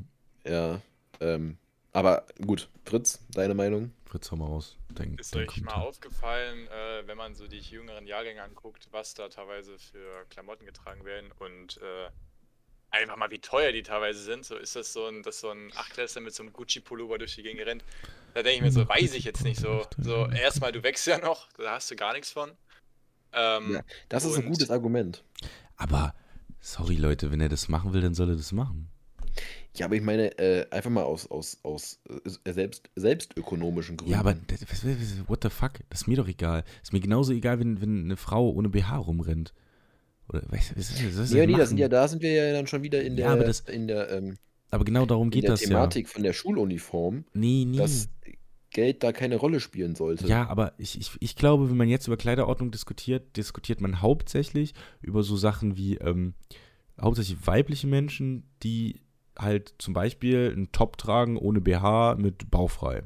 ja. 0.44 0.50
Ja, 0.50 0.82
ähm, 1.20 1.56
aber 1.92 2.26
gut, 2.44 2.68
Fritz, 2.84 3.20
deine 3.30 3.54
Meinung? 3.54 3.92
Fritz, 4.04 4.30
hau 4.30 4.36
mal 4.36 4.46
raus. 4.46 4.76
Dein, 4.94 5.16
Ist 5.16 5.34
euch 5.36 5.62
mal 5.62 5.74
aufgefallen, 5.74 6.66
äh, 6.68 7.06
wenn 7.06 7.16
man 7.16 7.34
so 7.34 7.46
die 7.46 7.58
jüngeren 7.58 8.06
Jahrgänge 8.06 8.42
anguckt, 8.42 8.88
was 8.90 9.14
da 9.14 9.28
teilweise 9.28 9.78
für 9.78 10.24
Klamotten 10.30 10.66
getragen 10.66 11.04
werden 11.04 11.30
und 11.38 11.78
äh, 11.78 12.10
einfach 12.90 13.16
mal, 13.16 13.30
wie 13.30 13.38
teuer 13.38 13.72
die 13.72 13.82
teilweise 13.82 14.20
sind. 14.22 14.44
So 14.44 14.56
ist 14.56 14.76
das 14.76 14.92
so 14.92 15.06
ein, 15.06 15.22
dass 15.22 15.40
so 15.40 15.50
ein 15.50 15.70
Achtklässler 15.76 16.20
mit 16.22 16.34
so 16.34 16.42
einem 16.42 16.52
Gucci-Pullover 16.52 17.18
durch 17.18 17.34
die 17.34 17.42
Gegend 17.42 17.66
rennt. 17.66 17.84
Da 18.34 18.42
denke 18.42 18.56
ich 18.56 18.62
mir 18.62 18.72
so, 18.72 18.88
weiß 18.88 19.14
ich 19.14 19.24
jetzt 19.24 19.44
nicht 19.44 19.60
so. 19.60 19.84
So, 19.98 20.26
erstmal, 20.28 20.72
du 20.72 20.82
wächst 20.82 21.06
ja 21.06 21.18
noch, 21.18 21.48
da 21.58 21.72
hast 21.72 21.90
du 21.90 21.96
gar 21.96 22.12
nichts 22.12 22.30
von. 22.30 22.50
Ähm, 23.32 23.74
Ja, 23.74 23.80
Das 24.08 24.24
ist 24.24 24.36
ein 24.38 24.46
gutes 24.46 24.70
Argument. 24.70 25.22
Aber, 25.76 26.14
sorry 26.60 26.96
Leute, 26.96 27.30
wenn 27.30 27.40
er 27.40 27.48
das 27.48 27.68
machen 27.68 27.92
will, 27.92 28.00
dann 28.00 28.14
soll 28.14 28.30
er 28.30 28.36
das 28.36 28.52
machen. 28.52 28.88
Ja, 29.74 29.84
aber 29.86 29.96
ich 29.96 30.02
meine, 30.02 30.38
äh, 30.38 30.66
einfach 30.70 30.88
mal 30.88 31.02
aus, 31.04 31.30
aus, 31.30 31.58
aus 31.62 31.98
äh, 32.46 32.52
selbst, 32.52 32.88
selbstökonomischen 32.96 33.98
Gründen. 33.98 34.12
Ja, 34.14 34.20
aber 34.20 34.32
das- 34.34 34.62
was- 34.62 34.84
was- 34.86 35.28
what 35.28 35.42
the 35.42 35.50
fuck? 35.50 35.72
Das 35.90 36.02
ist 36.02 36.06
mir 36.06 36.16
doch 36.16 36.28
egal. 36.28 36.64
Ist 36.82 36.94
mir 36.94 37.00
genauso 37.00 37.32
egal, 37.32 37.58
wenn, 37.60 37.80
wenn 37.82 38.04
eine 38.04 38.16
Frau 38.16 38.48
ohne 38.48 38.70
BH 38.70 38.96
rumrennt. 38.96 39.52
Oder 40.28 40.40
du, 40.40 40.52
was, 40.52 40.76
was, 40.76 41.18
was 41.18 41.30
Nee, 41.32 41.46
nee, 41.46 41.56
das 41.56 41.68
sind 41.68 41.78
ja, 41.78 41.88
da 41.88 42.08
sind 42.08 42.22
wir 42.22 42.32
ja 42.32 42.52
dann 42.52 42.66
schon 42.66 42.82
wieder 42.82 43.02
in 43.02 43.12
Ja, 43.16 43.26
der, 43.26 43.30
aber 43.30 43.44
das- 43.44 43.60
in 43.60 43.86
der, 43.88 44.10
ähm, 44.10 44.36
Aber 44.70 44.84
genau 44.84 45.06
darum 45.06 45.28
in 45.28 45.30
geht 45.30 45.44
der 45.44 45.50
das 45.52 45.60
Thematik 45.60 46.08
von 46.08 46.22
der 46.22 46.32
Schuluniform, 46.32 47.16
ja. 47.18 47.22
Nee, 47.34 47.64
nee. 47.66 47.76
dass 47.76 48.08
Geld 48.70 49.02
da 49.02 49.12
keine 49.12 49.36
Rolle 49.36 49.60
spielen 49.60 49.94
sollte. 49.94 50.26
Ja, 50.26 50.48
aber 50.48 50.74
ich, 50.76 51.00
ich, 51.00 51.10
ich 51.20 51.36
glaube, 51.36 51.70
wenn 51.70 51.76
man 51.76 51.88
jetzt 51.88 52.06
über 52.08 52.16
Kleiderordnung 52.16 52.70
diskutiert, 52.70 53.36
diskutiert 53.36 53.80
man 53.80 54.02
hauptsächlich 54.02 54.74
über 55.00 55.22
so 55.22 55.36
Sachen 55.36 55.76
wie 55.76 55.96
ähm, 55.96 56.34
hauptsächlich 57.00 57.46
weibliche 57.46 57.86
Menschen, 57.86 58.44
die 58.62 59.00
halt 59.38 59.74
zum 59.78 59.94
Beispiel 59.94 60.50
einen 60.52 60.72
Top 60.72 60.98
tragen 60.98 61.36
ohne 61.36 61.60
BH 61.60 62.16
mit 62.16 62.50
bauchfrei. 62.50 63.02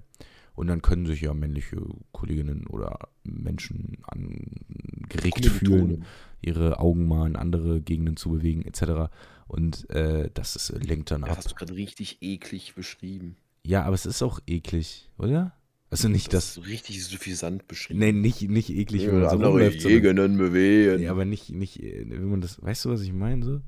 Und 0.54 0.66
dann 0.66 0.82
können 0.82 1.06
sich 1.06 1.20
ja 1.20 1.34
männliche 1.34 1.76
Kolleginnen 2.12 2.66
oder 2.66 2.98
Menschen 3.24 3.98
angeregt 4.02 5.46
fühlen, 5.46 6.04
ihre 6.42 6.78
Augen 6.78 7.06
mal 7.06 7.26
in 7.26 7.36
andere 7.36 7.80
Gegenden 7.80 8.16
zu 8.16 8.30
bewegen, 8.30 8.62
etc. 8.62 9.10
Und 9.46 9.88
äh, 9.90 10.30
das 10.34 10.56
ist, 10.56 10.70
lenkt 10.86 11.10
dann 11.10 11.22
Das 11.22 11.30
ab. 11.30 11.36
hast 11.38 11.50
du 11.50 11.54
gerade 11.54 11.74
richtig 11.76 12.18
eklig 12.22 12.74
beschrieben. 12.74 13.36
Ja, 13.64 13.82
aber 13.84 13.94
es 13.94 14.06
ist 14.06 14.22
auch 14.22 14.40
eklig, 14.46 15.08
oder? 15.18 15.52
Also 15.90 16.08
nicht 16.08 16.32
Das 16.32 16.46
das. 16.46 16.54
so 16.54 16.60
richtig 16.62 17.04
suffisant 17.04 17.66
beschrieben. 17.66 17.98
Nee, 17.98 18.12
nicht, 18.12 18.42
nicht 18.48 18.70
eklig, 18.70 19.06
wenn 19.06 19.14
man 19.20 19.24
so 19.24 19.28
andere 19.30 19.50
rumläuft, 19.50 19.80
Gegenden 19.82 20.38
bewegen. 20.38 21.02
Ja, 21.02 21.10
aber 21.10 21.24
nicht, 21.24 21.50
nicht, 21.50 21.80
wenn 21.82 22.30
man 22.30 22.40
das, 22.40 22.62
weißt 22.62 22.84
du, 22.84 22.90
was 22.90 23.02
ich 23.02 23.12
meine, 23.12 23.44
so? 23.44 23.60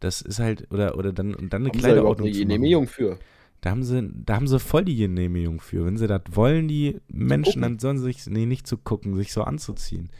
Das 0.00 0.20
ist 0.20 0.38
halt, 0.38 0.70
oder, 0.70 0.98
oder 0.98 1.12
dann, 1.14 1.34
und 1.34 1.52
dann 1.54 1.62
eine 1.62 1.70
Haben 1.70 1.78
überhaupt 1.78 1.78
Kleiderordnung 1.78 2.28
eine. 2.28 2.36
Genehmigung 2.36 2.86
für? 2.86 3.18
Da 3.64 3.70
haben 3.70 3.82
sie, 3.82 4.10
da 4.12 4.34
haben 4.34 4.46
sie 4.46 4.60
voll 4.60 4.84
die 4.84 4.94
Genehmigung 4.94 5.58
für. 5.58 5.86
Wenn 5.86 5.96
sie 5.96 6.06
das 6.06 6.20
wollen, 6.32 6.68
die 6.68 7.00
Menschen, 7.08 7.62
dann 7.62 7.78
sollen 7.78 7.96
sie 7.96 8.04
sich, 8.04 8.26
nee, 8.26 8.44
nicht 8.44 8.66
zu 8.66 8.76
gucken, 8.76 9.16
sich 9.16 9.32
so 9.32 9.42
anzuziehen. 9.42 10.10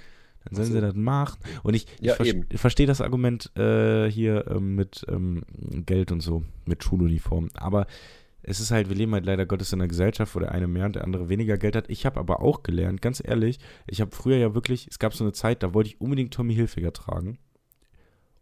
Dann 0.46 0.54
sollen 0.54 0.68
Ach 0.68 0.72
so. 0.72 0.74
sie 0.76 0.80
das 0.80 0.94
machen. 0.94 1.40
Und 1.62 1.74
ich, 1.74 1.87
ich 2.00 2.07
Ja, 2.07 2.14
ver 2.14 2.24
verstehe 2.54 2.87
das 2.87 3.02
Argument 3.02 3.54
äh, 3.59 4.11
hier 4.11 4.46
ähm, 4.48 4.76
mit 4.76 5.04
ähm, 5.11 5.42
Geld 5.85 6.11
und 6.11 6.22
so, 6.22 6.42
mit 6.64 6.83
Schuluniform. 6.85 7.50
Aber 7.52 7.87
es 8.42 8.61
ist 8.61 8.70
halt, 8.70 8.88
wir 8.88 8.96
leben 8.96 9.12
halt 9.12 9.26
leider 9.26 9.44
Gottes 9.44 9.74
in 9.74 9.80
einer 9.83 9.88
Gesellschaft, 9.88 10.35
wo 10.35 10.38
der 10.38 10.52
eine 10.52 10.66
mehr 10.66 10.87
und 10.87 10.96
der 10.96 11.04
andere 11.04 11.28
weniger 11.28 11.59
Geld 11.59 11.76
hat. 11.76 11.90
Ich 11.90 12.07
habe 12.07 12.18
aber 12.20 12.40
auch 12.40 12.62
gelernt, 12.62 13.02
ganz 13.02 13.22
ehrlich, 13.22 13.59
ich 13.87 14.00
habe 14.00 14.16
früher 14.16 14.38
ja 14.38 14.54
wirklich, 14.54 14.88
es 14.90 14.98
gab 14.98 15.12
so 15.12 15.22
eine 15.22 15.35
Zeit, 15.35 15.62
da 15.62 15.74
wollte 15.74 15.90
ich 15.90 16.00
unbedingt 16.00 16.33
Tommy 16.33 16.54
Hilfiger 16.54 16.94
tragen. 16.94 17.37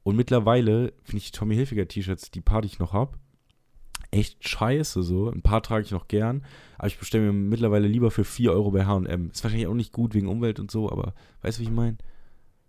Und 0.04 0.14
mittlerweile 0.14 0.92
finde 1.02 1.18
ich 1.18 1.32
die 1.32 1.36
Tommy 1.36 1.56
Hilfiger 1.56 1.88
T-Shirts, 1.88 2.30
die 2.30 2.40
die 2.40 2.66
ich 2.66 2.78
noch 2.78 2.92
habe, 2.92 3.18
echt 4.12 4.46
scheiße 4.46 5.02
so. 5.02 5.30
Ein 5.30 5.42
paar 5.42 5.62
trage 5.62 5.84
ich 5.84 5.90
noch 5.90 6.06
gern, 6.06 6.44
aber 6.78 6.86
ich 6.86 6.98
bestelle 6.98 7.24
mir 7.24 7.32
mittlerweile 7.32 7.88
lieber 7.88 8.10
für 8.10 8.24
4 8.24 8.52
Euro 8.52 8.70
bei 8.70 8.86
H&M. 8.86 9.30
Ist 9.30 9.42
wahrscheinlich 9.42 9.66
auch 9.66 9.74
nicht 9.74 9.92
gut 9.92 10.14
wegen 10.14 10.28
Umwelt 10.28 10.60
und 10.60 10.70
so, 10.70 10.90
aber 10.90 11.14
weißt 11.40 11.58
du, 11.58 11.62
wie 11.62 11.66
ich 11.66 11.72
meine? 11.72 11.96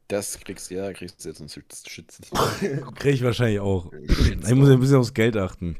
Das 0.08 0.40
kriegst 0.40 0.72
du, 0.72 0.76
ja, 0.76 0.92
kriegst 0.94 1.24
du 1.24 1.30
jetzt 1.30 1.40
einen 1.40 1.50
Schütz. 1.50 1.84
Schütz. 1.88 2.20
Kriege 2.96 3.16
ich 3.16 3.24
wahrscheinlich 3.24 3.60
auch. 3.60 3.92
Ich 4.02 4.56
muss 4.56 4.68
ja 4.68 4.74
ein 4.74 4.80
bisschen 4.80 4.98
aufs 4.98 5.14
Geld 5.14 5.38
achten. 5.38 5.78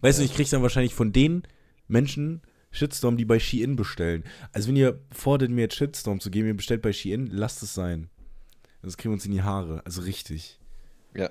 Weißt 0.00 0.18
du, 0.18 0.24
ich 0.24 0.34
kriege 0.34 0.48
dann 0.50 0.62
wahrscheinlich 0.62 0.94
von 0.94 1.12
den 1.12 1.42
Menschen 1.88 2.42
Shitstorm, 2.70 3.16
die 3.16 3.24
bei 3.24 3.38
Shein 3.38 3.76
bestellen. 3.76 4.24
Also 4.52 4.68
wenn 4.68 4.76
ihr 4.76 5.00
fordert, 5.10 5.50
mir 5.50 5.62
jetzt 5.62 5.76
Shitstorm 5.76 6.20
zu 6.20 6.30
geben, 6.30 6.48
ihr 6.48 6.56
bestellt 6.56 6.82
bei 6.82 6.92
Shein, 6.92 7.26
lasst 7.26 7.62
es 7.62 7.74
sein. 7.74 8.10
Sonst 8.82 8.98
kriegen 8.98 9.10
wir 9.12 9.14
uns 9.14 9.26
in 9.26 9.32
die 9.32 9.42
Haare. 9.42 9.82
Also 9.84 10.02
richtig. 10.02 10.58
Ja. 11.14 11.30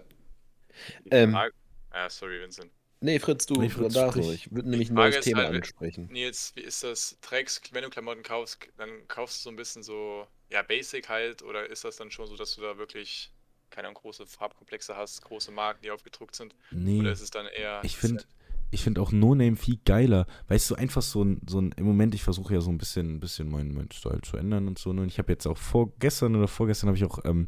Ähm, 1.12 1.34
ja, 1.34 2.10
sorry, 2.10 2.42
Vincent. 2.42 2.72
Nee, 3.02 3.20
Fritz, 3.20 3.46
du, 3.46 3.56
Nee, 3.56 3.70
Fritz, 3.70 3.94
da 3.94 4.10
sprich. 4.10 4.26
so. 4.26 4.32
Ich 4.32 4.52
würde 4.52 4.70
nämlich 4.70 4.90
ein 4.90 4.96
neues 4.96 5.24
Thema 5.24 5.44
halt, 5.44 5.56
ansprechen. 5.56 6.08
Nils, 6.12 6.54
wie 6.56 6.62
ist 6.62 6.84
das? 6.84 7.18
Trägst, 7.22 7.74
wenn 7.74 7.84
du 7.84 7.90
Klamotten 7.90 8.24
kaufst, 8.24 8.68
dann 8.78 8.90
kaufst 9.08 9.40
du 9.40 9.44
so 9.44 9.50
ein 9.50 9.56
bisschen 9.56 9.84
so, 9.84 10.28
ja, 10.50 10.62
Basic 10.62 11.10
halt, 11.10 11.44
oder 11.44 11.70
ist 11.70 11.84
das 11.84 11.98
dann 11.98 12.10
schon 12.10 12.28
so, 12.28 12.36
dass 12.36 12.56
du 12.56 12.62
da 12.62 12.78
wirklich 12.78 13.32
keine 13.70 13.90
Ahnung, 13.90 14.02
große 14.02 14.26
Farbkomplexe 14.26 14.96
hast, 14.96 15.22
große 15.22 15.52
Marken, 15.52 15.82
die 15.84 15.92
aufgedruckt 15.92 16.36
sind? 16.36 16.56
Nee. 16.72 17.00
Oder 17.00 17.12
ist 17.12 17.22
es 17.22 17.30
dann 17.30 17.46
eher. 17.46 17.82
Ich 17.84 17.98
finde 17.98 18.24
ich 18.72 18.84
find 18.84 19.00
auch 19.00 19.12
No-Name 19.12 19.56
viel 19.56 19.80
geiler. 19.86 20.28
Weißt 20.48 20.70
du, 20.70 20.76
einfach 20.76 21.02
so 21.02 21.24
ein, 21.24 21.42
so 21.48 21.62
ein 21.62 21.72
im 21.78 21.86
Moment, 21.86 22.16
ich 22.16 22.24
versuche 22.24 22.54
ja 22.54 22.62
so 22.62 22.72
ein 22.72 22.78
bisschen, 22.78 23.16
ein 23.16 23.20
bisschen 23.20 23.50
meinen, 23.50 23.74
meinen 23.74 23.92
Style 23.92 24.22
zu 24.22 24.38
ändern 24.38 24.68
und 24.68 24.80
so. 24.80 24.92
ne? 24.92 25.02
Und 25.02 25.08
ich 25.08 25.18
habe 25.20 25.32
jetzt 25.32 25.46
auch 25.46 25.58
vorgestern 25.58 26.36
oder 26.36 26.48
vorgestern 26.48 26.88
habe 26.88 26.98
ich 26.98 27.06
auch 27.06 27.20
ähm, 27.26 27.48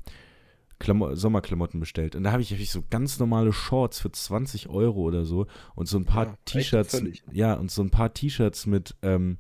Klamo 0.80 1.16
Sommerklamotten 1.16 1.80
bestellt. 1.80 2.16
Und 2.16 2.24
da 2.24 2.32
habe 2.32 2.42
ich, 2.42 2.52
hab 2.52 2.60
ich 2.60 2.72
so 2.72 2.84
ganz 2.90 3.20
normale 3.20 3.54
Shorts 3.54 4.00
für 4.00 4.12
20 4.12 4.70
Euro 4.70 5.02
oder 5.02 5.26
so 5.26 5.48
und 5.76 5.88
so 5.88 5.98
ein 5.98 6.06
paar 6.06 6.26
Ja, 6.28 6.38
T-Shirts. 6.46 7.02
Ja, 7.32 7.54
und 7.56 7.72
so 7.72 7.82
ein 7.82 7.90
paar 7.90 8.14
T-Shirts 8.14 8.66
mit, 8.66 8.96
ähm, 9.02 9.38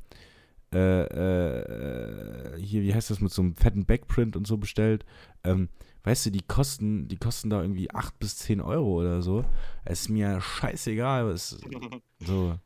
äh, 0.74 1.04
äh, 1.04 2.60
hier, 2.60 2.82
wie 2.82 2.94
heißt 2.94 3.10
das, 3.10 3.22
mit 3.22 3.32
so 3.32 3.42
einem 3.42 3.56
fetten 3.56 3.86
Backprint 3.86 4.36
und 4.36 4.48
so 4.48 4.58
bestellt. 4.58 5.06
Ähm, 5.44 5.70
weißt 6.04 6.26
du, 6.26 6.32
die 6.32 6.42
kosten, 6.42 7.08
die 7.08 7.18
kosten 7.18 7.50
da 7.50 7.62
irgendwie 7.62 7.92
8 7.92 8.18
bis 8.20 8.38
10 8.38 8.62
Euro 8.62 9.00
oder 9.00 9.22
so. 9.22 9.46
Es 9.86 10.02
ist 10.02 10.10
mir 10.10 10.42
scheißegal, 10.42 11.28
was 11.28 11.58
so. 12.20 12.58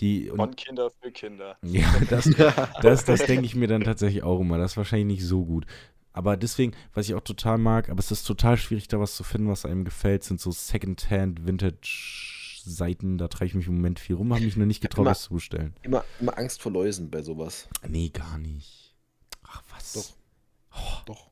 Die, 0.00 0.28
Von 0.28 0.40
und, 0.40 0.56
Kinder 0.56 0.90
für 1.02 1.10
Kinder. 1.10 1.58
ja, 1.62 1.86
das, 2.08 2.24
das, 2.82 3.04
das 3.04 3.26
denke 3.26 3.44
ich 3.44 3.54
mir 3.54 3.68
dann 3.68 3.82
tatsächlich 3.82 4.22
auch 4.22 4.40
immer. 4.40 4.56
Das 4.56 4.72
ist 4.72 4.76
wahrscheinlich 4.76 5.18
nicht 5.18 5.26
so 5.26 5.44
gut. 5.44 5.66
Aber 6.12 6.36
deswegen, 6.36 6.72
was 6.92 7.08
ich 7.08 7.14
auch 7.14 7.20
total 7.20 7.58
mag, 7.58 7.88
aber 7.88 8.00
es 8.00 8.10
ist 8.10 8.24
total 8.26 8.56
schwierig, 8.56 8.88
da 8.88 8.98
was 8.98 9.14
zu 9.14 9.22
finden, 9.22 9.48
was 9.48 9.64
einem 9.64 9.84
gefällt, 9.84 10.24
sind 10.24 10.40
so 10.40 10.50
Secondhand 10.50 11.46
Vintage-Seiten. 11.46 13.18
Da 13.18 13.28
treibe 13.28 13.46
ich 13.46 13.54
mich 13.54 13.66
im 13.68 13.76
Moment 13.76 14.00
viel 14.00 14.16
rum, 14.16 14.32
habe 14.34 14.44
mich 14.44 14.56
noch 14.56 14.66
nicht 14.66 14.80
getraut, 14.80 15.04
Immer- 15.04 15.10
was 15.12 15.22
zu 15.22 15.34
bestellen. 15.34 15.74
Immer, 15.82 16.04
immer 16.20 16.36
Angst 16.36 16.62
vor 16.62 16.72
Läusen 16.72 17.10
bei 17.10 17.22
sowas. 17.22 17.68
Nee, 17.86 18.08
gar 18.08 18.38
nicht. 18.38 18.94
Ach, 19.44 19.62
was? 19.74 20.14
Doch. 20.72 21.04
Doch. 21.04 21.30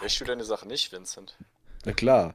Wäschst 0.00 0.20
du 0.20 0.24
deine 0.24 0.44
Sache 0.44 0.66
nicht, 0.66 0.92
Vincent? 0.92 1.36
Na 1.84 1.92
klar. 1.92 2.34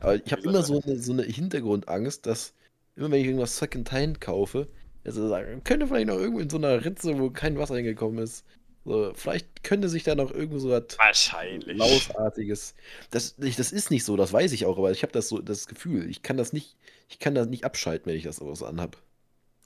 Aber 0.00 0.14
ich 0.16 0.32
habe 0.32 0.42
immer 0.42 0.62
so 0.62 0.80
eine, 0.80 0.98
so 0.98 1.12
eine 1.12 1.22
Hintergrundangst, 1.22 2.26
dass 2.26 2.54
immer 2.96 3.10
wenn 3.10 3.20
ich 3.20 3.26
irgendwas 3.26 3.56
Secondhand 3.58 4.20
kaufe, 4.20 4.68
also 5.04 5.28
sagen, 5.28 5.64
könnte 5.64 5.86
vielleicht 5.86 6.08
noch 6.08 6.16
irgendwo 6.16 6.40
in 6.40 6.50
so 6.50 6.58
einer 6.58 6.84
Ritze, 6.84 7.18
wo 7.18 7.30
kein 7.30 7.56
Wasser 7.58 7.76
hingekommen 7.76 8.18
ist. 8.22 8.44
So, 8.84 9.12
vielleicht 9.14 9.62
könnte 9.62 9.88
sich 9.88 10.02
da 10.02 10.14
noch 10.14 10.32
irgendwo 10.32 10.58
so 10.58 10.70
was 10.70 10.98
Wahrscheinlich. 10.98 11.78
Lausartiges. 11.78 12.74
Das, 13.10 13.36
ich, 13.38 13.54
das 13.56 13.70
ist 13.72 13.90
nicht 13.90 14.04
so, 14.04 14.16
das 14.16 14.32
weiß 14.32 14.52
ich 14.52 14.66
auch, 14.66 14.76
aber 14.76 14.90
ich 14.90 15.02
habe 15.02 15.12
das 15.12 15.28
so 15.28 15.38
das 15.40 15.68
Gefühl, 15.68 16.10
ich 16.10 16.22
kann 16.22 16.36
das 16.36 16.52
nicht, 16.52 16.76
ich 17.08 17.18
kann 17.20 17.34
das 17.34 17.46
nicht 17.46 17.64
abschalten, 17.64 18.06
wenn 18.06 18.16
ich 18.16 18.24
das 18.24 18.36
sowas 18.36 18.62
anhab. 18.62 18.96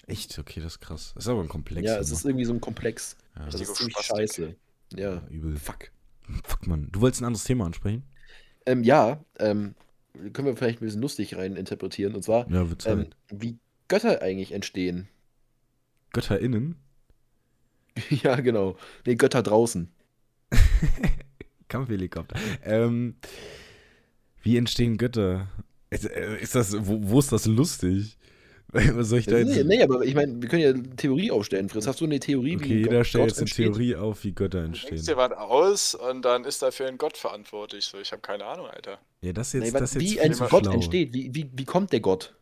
Echt? 0.06 0.38
Okay, 0.38 0.60
das 0.60 0.74
ist 0.74 0.80
krass. 0.80 1.12
Das 1.14 1.24
ist 1.24 1.28
aber 1.28 1.40
ein 1.42 1.48
Komplex. 1.48 1.86
ja, 1.86 1.98
es 1.98 2.08
immer. 2.08 2.18
ist 2.18 2.24
irgendwie 2.26 2.44
so 2.44 2.52
ein 2.52 2.60
Komplex. 2.60 3.16
ja. 3.36 3.46
Das 3.46 3.60
ist 3.60 3.74
ziemlich 3.74 3.96
scheiße. 3.96 4.54
Ja. 4.94 5.14
ja, 5.14 5.22
übel. 5.30 5.56
Fuck. 5.56 5.90
Fuck, 6.44 6.66
Mann. 6.66 6.88
Du 6.92 7.00
wolltest 7.00 7.22
ein 7.22 7.26
anderes 7.26 7.44
Thema 7.44 7.66
ansprechen? 7.66 8.04
Ähm, 8.66 8.84
ja, 8.84 9.24
ähm, 9.38 9.74
können 10.32 10.46
wir 10.48 10.56
vielleicht 10.56 10.80
ein 10.80 10.84
bisschen 10.84 11.00
lustig 11.02 11.36
rein 11.36 11.56
interpretieren. 11.56 12.14
Und 12.14 12.22
zwar, 12.22 12.48
Ja, 12.50 12.66
ähm, 12.84 13.06
wie 13.30 13.58
Götter 13.88 14.22
eigentlich 14.22 14.52
entstehen. 14.52 15.08
GötterInnen? 16.12 16.76
ja, 18.22 18.36
genau. 18.40 18.76
Nee, 19.06 19.16
Götter 19.16 19.42
draußen. 19.42 19.90
Kampfhelikopter. 21.68 22.36
Ähm, 22.64 23.16
wie 24.42 24.56
entstehen 24.56 24.98
Götter? 24.98 25.48
Ist, 25.90 26.04
äh, 26.08 26.38
ist 26.40 26.54
das, 26.54 26.74
wo, 26.86 26.98
wo 27.02 27.18
ist 27.18 27.32
das 27.32 27.46
lustig? 27.46 28.16
Was 28.72 29.08
soll 29.08 29.20
ich 29.20 29.26
da 29.26 29.38
jetzt? 29.38 29.54
Nee, 29.54 29.62
nee, 29.64 29.82
aber 29.82 30.04
ich 30.04 30.14
meine, 30.14 30.42
wir 30.42 30.48
können 30.48 30.62
ja 30.62 30.70
eine 30.70 30.96
Theorie 30.96 31.30
aufstellen, 31.30 31.68
Fritz. 31.68 31.86
Hast 31.86 32.00
du 32.00 32.04
eine 32.04 32.18
Theorie, 32.18 32.56
okay, 32.56 32.68
wie 32.68 32.74
jeder 32.78 32.96
Gott- 32.98 33.06
stellt 33.06 33.22
Gott 33.22 33.28
jetzt 33.28 33.38
eine 33.38 33.42
entsteht? 33.44 33.66
Theorie 33.66 33.94
auf, 33.96 34.24
wie 34.24 34.32
Götter 34.32 34.58
Du 34.58 34.64
denkst 34.64 34.84
entstehen. 34.90 35.06
dir 35.14 35.16
was 35.16 35.32
aus 35.32 35.94
und 35.94 36.22
dann 36.24 36.44
ist 36.44 36.62
dafür 36.62 36.86
ein 36.88 36.98
Gott 36.98 37.16
verantwortlich. 37.16 37.84
So, 37.86 37.98
ich 37.98 38.10
habe 38.12 38.20
keine 38.22 38.44
Ahnung, 38.44 38.66
Alter. 38.66 38.98
Ja, 39.22 39.32
das 39.32 39.54
Nee, 39.54 39.60
jetzt, 39.64 39.74
was, 39.74 39.80
das 39.80 39.94
jetzt 39.94 40.02
wie 40.02 40.20
ein 40.20 40.32
Gott 40.32 40.64
schlau. 40.64 40.72
entsteht, 40.72 41.14
wie, 41.14 41.34
wie, 41.34 41.48
wie 41.54 41.64
kommt 41.64 41.92
der 41.92 42.00
Gott? 42.00 42.34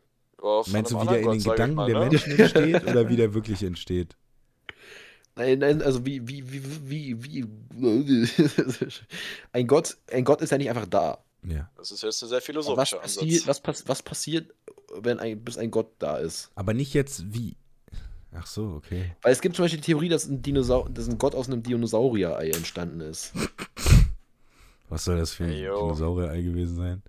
Meinst 0.67 0.91
du, 0.91 1.01
wie 1.01 1.07
der 1.07 1.19
in 1.21 1.29
den 1.31 1.43
Gedanken 1.43 1.75
mal, 1.75 1.85
der 1.91 1.99
ne? 1.99 2.09
Menschen 2.09 2.37
entsteht 2.37 2.83
oder 2.85 3.09
wie 3.09 3.15
der 3.15 3.33
wirklich 3.33 3.63
entsteht? 3.63 4.15
Nein, 5.37 5.59
nein, 5.59 5.81
also 5.81 6.05
wie, 6.05 6.25
wie, 6.27 6.43
wie, 6.49 6.63
wie, 6.89 7.23
wie, 7.23 7.45
ein 9.51 9.67
Gott, 9.67 9.97
ein 10.11 10.23
Gott 10.23 10.41
ist 10.41 10.51
ja 10.51 10.57
nicht 10.57 10.69
einfach 10.69 10.85
da. 10.85 11.23
Ja. 11.43 11.69
Das 11.77 11.91
ist 11.91 12.03
jetzt 12.03 12.23
ein 12.23 12.29
sehr 12.29 12.37
Was 12.37 12.45
philosophischer 12.45 12.97
passiert, 12.97 13.23
Ansatz. 13.23 13.47
was, 13.47 13.61
pass, 13.61 13.87
was 13.87 14.01
passiert, 14.01 14.53
wenn 14.97 15.19
ein, 15.19 15.43
bis 15.43 15.57
ein 15.57 15.71
Gott 15.71 15.91
da 15.99 16.17
ist? 16.17 16.51
Aber 16.55 16.73
nicht 16.73 16.93
jetzt 16.93 17.33
wie. 17.33 17.57
Ach 18.33 18.47
so, 18.47 18.73
okay. 18.77 19.15
Weil 19.21 19.33
es 19.33 19.41
gibt 19.41 19.55
zum 19.55 19.63
Beispiel 19.63 19.79
die 19.79 19.85
Theorie, 19.85 20.09
dass 20.09 20.25
ein, 20.25 20.41
Dinosaur, 20.41 20.89
dass 20.89 21.07
ein 21.07 21.17
Gott 21.17 21.35
aus 21.35 21.47
einem 21.47 21.63
Dinosaurier-Ei 21.63 22.49
entstanden 22.49 23.01
ist. 23.01 23.33
Was 24.89 25.05
soll 25.05 25.17
das 25.17 25.33
für 25.33 25.45
ein 25.45 25.51
Ey, 25.51 25.65
yo. 25.65 25.79
Dinosaurier-Ei 25.79 26.41
gewesen 26.41 26.75
sein? 26.75 27.03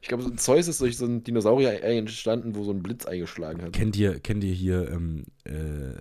Ich 0.00 0.08
glaube, 0.08 0.22
so 0.22 0.28
ein 0.28 0.38
Zeus 0.38 0.68
ist 0.68 0.80
durch 0.82 0.98
so 0.98 1.06
ein 1.06 1.24
Dinosaurier 1.24 1.82
entstanden, 1.82 2.54
wo 2.54 2.62
so 2.62 2.72
ein 2.72 2.82
Blitz 2.82 3.06
eingeschlagen 3.06 3.62
hat. 3.62 3.72
Kennt 3.72 3.96
ihr, 3.96 4.20
kennt 4.20 4.44
ihr 4.44 4.52
hier 4.52 4.90
ähm, 4.90 5.24
äh, 5.44 5.94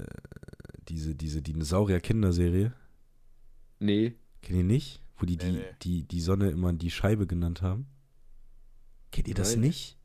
diese, 0.89 1.15
diese 1.15 1.41
Dinosaurier-Kinderserie? 1.41 2.73
Nee. 3.79 4.13
Kennt 4.41 4.57
ihr 4.59 4.63
nicht? 4.63 5.01
Wo 5.17 5.25
die 5.25 5.37
die, 5.37 5.45
Nee, 5.45 5.51
nee. 5.59 5.63
die 5.83 6.03
die 6.03 6.21
Sonne 6.21 6.49
immer 6.49 6.73
die 6.73 6.91
Scheibe 6.91 7.27
genannt 7.27 7.61
haben? 7.61 7.85
Kennt 9.11 9.27
ihr 9.27 9.35
das 9.35 9.51
Nein. 9.51 9.61
nicht? 9.61 9.97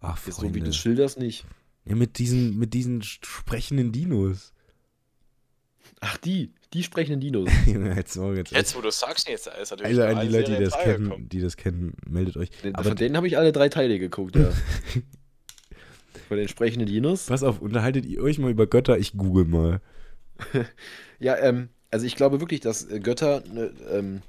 Ach, 0.00 0.16
Jetzt 0.26 0.36
so 0.36 0.42
wie 0.42 0.48
Freunde. 0.50 0.66
du 0.66 0.72
schilderst 0.72 1.18
nicht. 1.18 1.44
ja, 1.84 1.94
mit 1.96 2.18
diesen, 2.18 2.58
mit 2.58 2.74
diesen 2.74 3.02
sprechenden 3.02 3.92
Dinos. 3.92 4.52
Ach, 6.00 6.16
die. 6.18 6.52
Die 6.72 6.82
sprechenden 6.82 7.20
Dinos. 7.20 7.48
Junge, 7.66 7.94
jetzt, 7.94 8.16
jetzt, 8.16 8.50
Jetzt, 8.52 8.76
wo 8.76 8.80
du 8.80 8.90
sagst, 8.90 9.28
jetzt 9.28 9.46
ist 9.46 9.70
natürlich 9.70 9.98
also 10.00 10.18
an 10.18 10.26
die 10.26 10.32
Leute, 10.32 10.56
die 10.58 10.64
das 10.64 10.76
kennen, 10.76 11.28
die 11.28 11.40
das 11.40 11.56
kennen, 11.56 11.94
meldet 12.06 12.36
euch. 12.36 12.50
Den- 12.50 12.74
Aber 12.74 12.88
Von 12.88 12.96
denen 12.96 13.16
habe 13.16 13.26
ich 13.28 13.38
alle 13.38 13.52
drei 13.52 13.68
Teile 13.68 13.98
geguckt, 13.98 14.34
ja. 14.36 14.52
Von 16.28 16.36
den 16.36 16.48
sprechenden 16.48 16.86
Dinos. 16.88 17.26
pass 17.26 17.42
auf, 17.42 17.60
unterhaltet 17.60 18.06
ihr 18.06 18.22
euch 18.22 18.38
mal 18.38 18.50
über 18.50 18.66
Götter, 18.66 18.98
ich 18.98 19.12
google 19.16 19.44
mal. 19.44 19.80
Ja, 21.18 21.36
ähm, 21.38 21.70
also 21.90 22.04
ich 22.04 22.14
glaube 22.14 22.40
wirklich, 22.40 22.60
dass 22.60 22.84
äh, 22.90 23.00
Götter 23.00 23.42
ne, 23.50 23.70
ähm, 23.90 24.20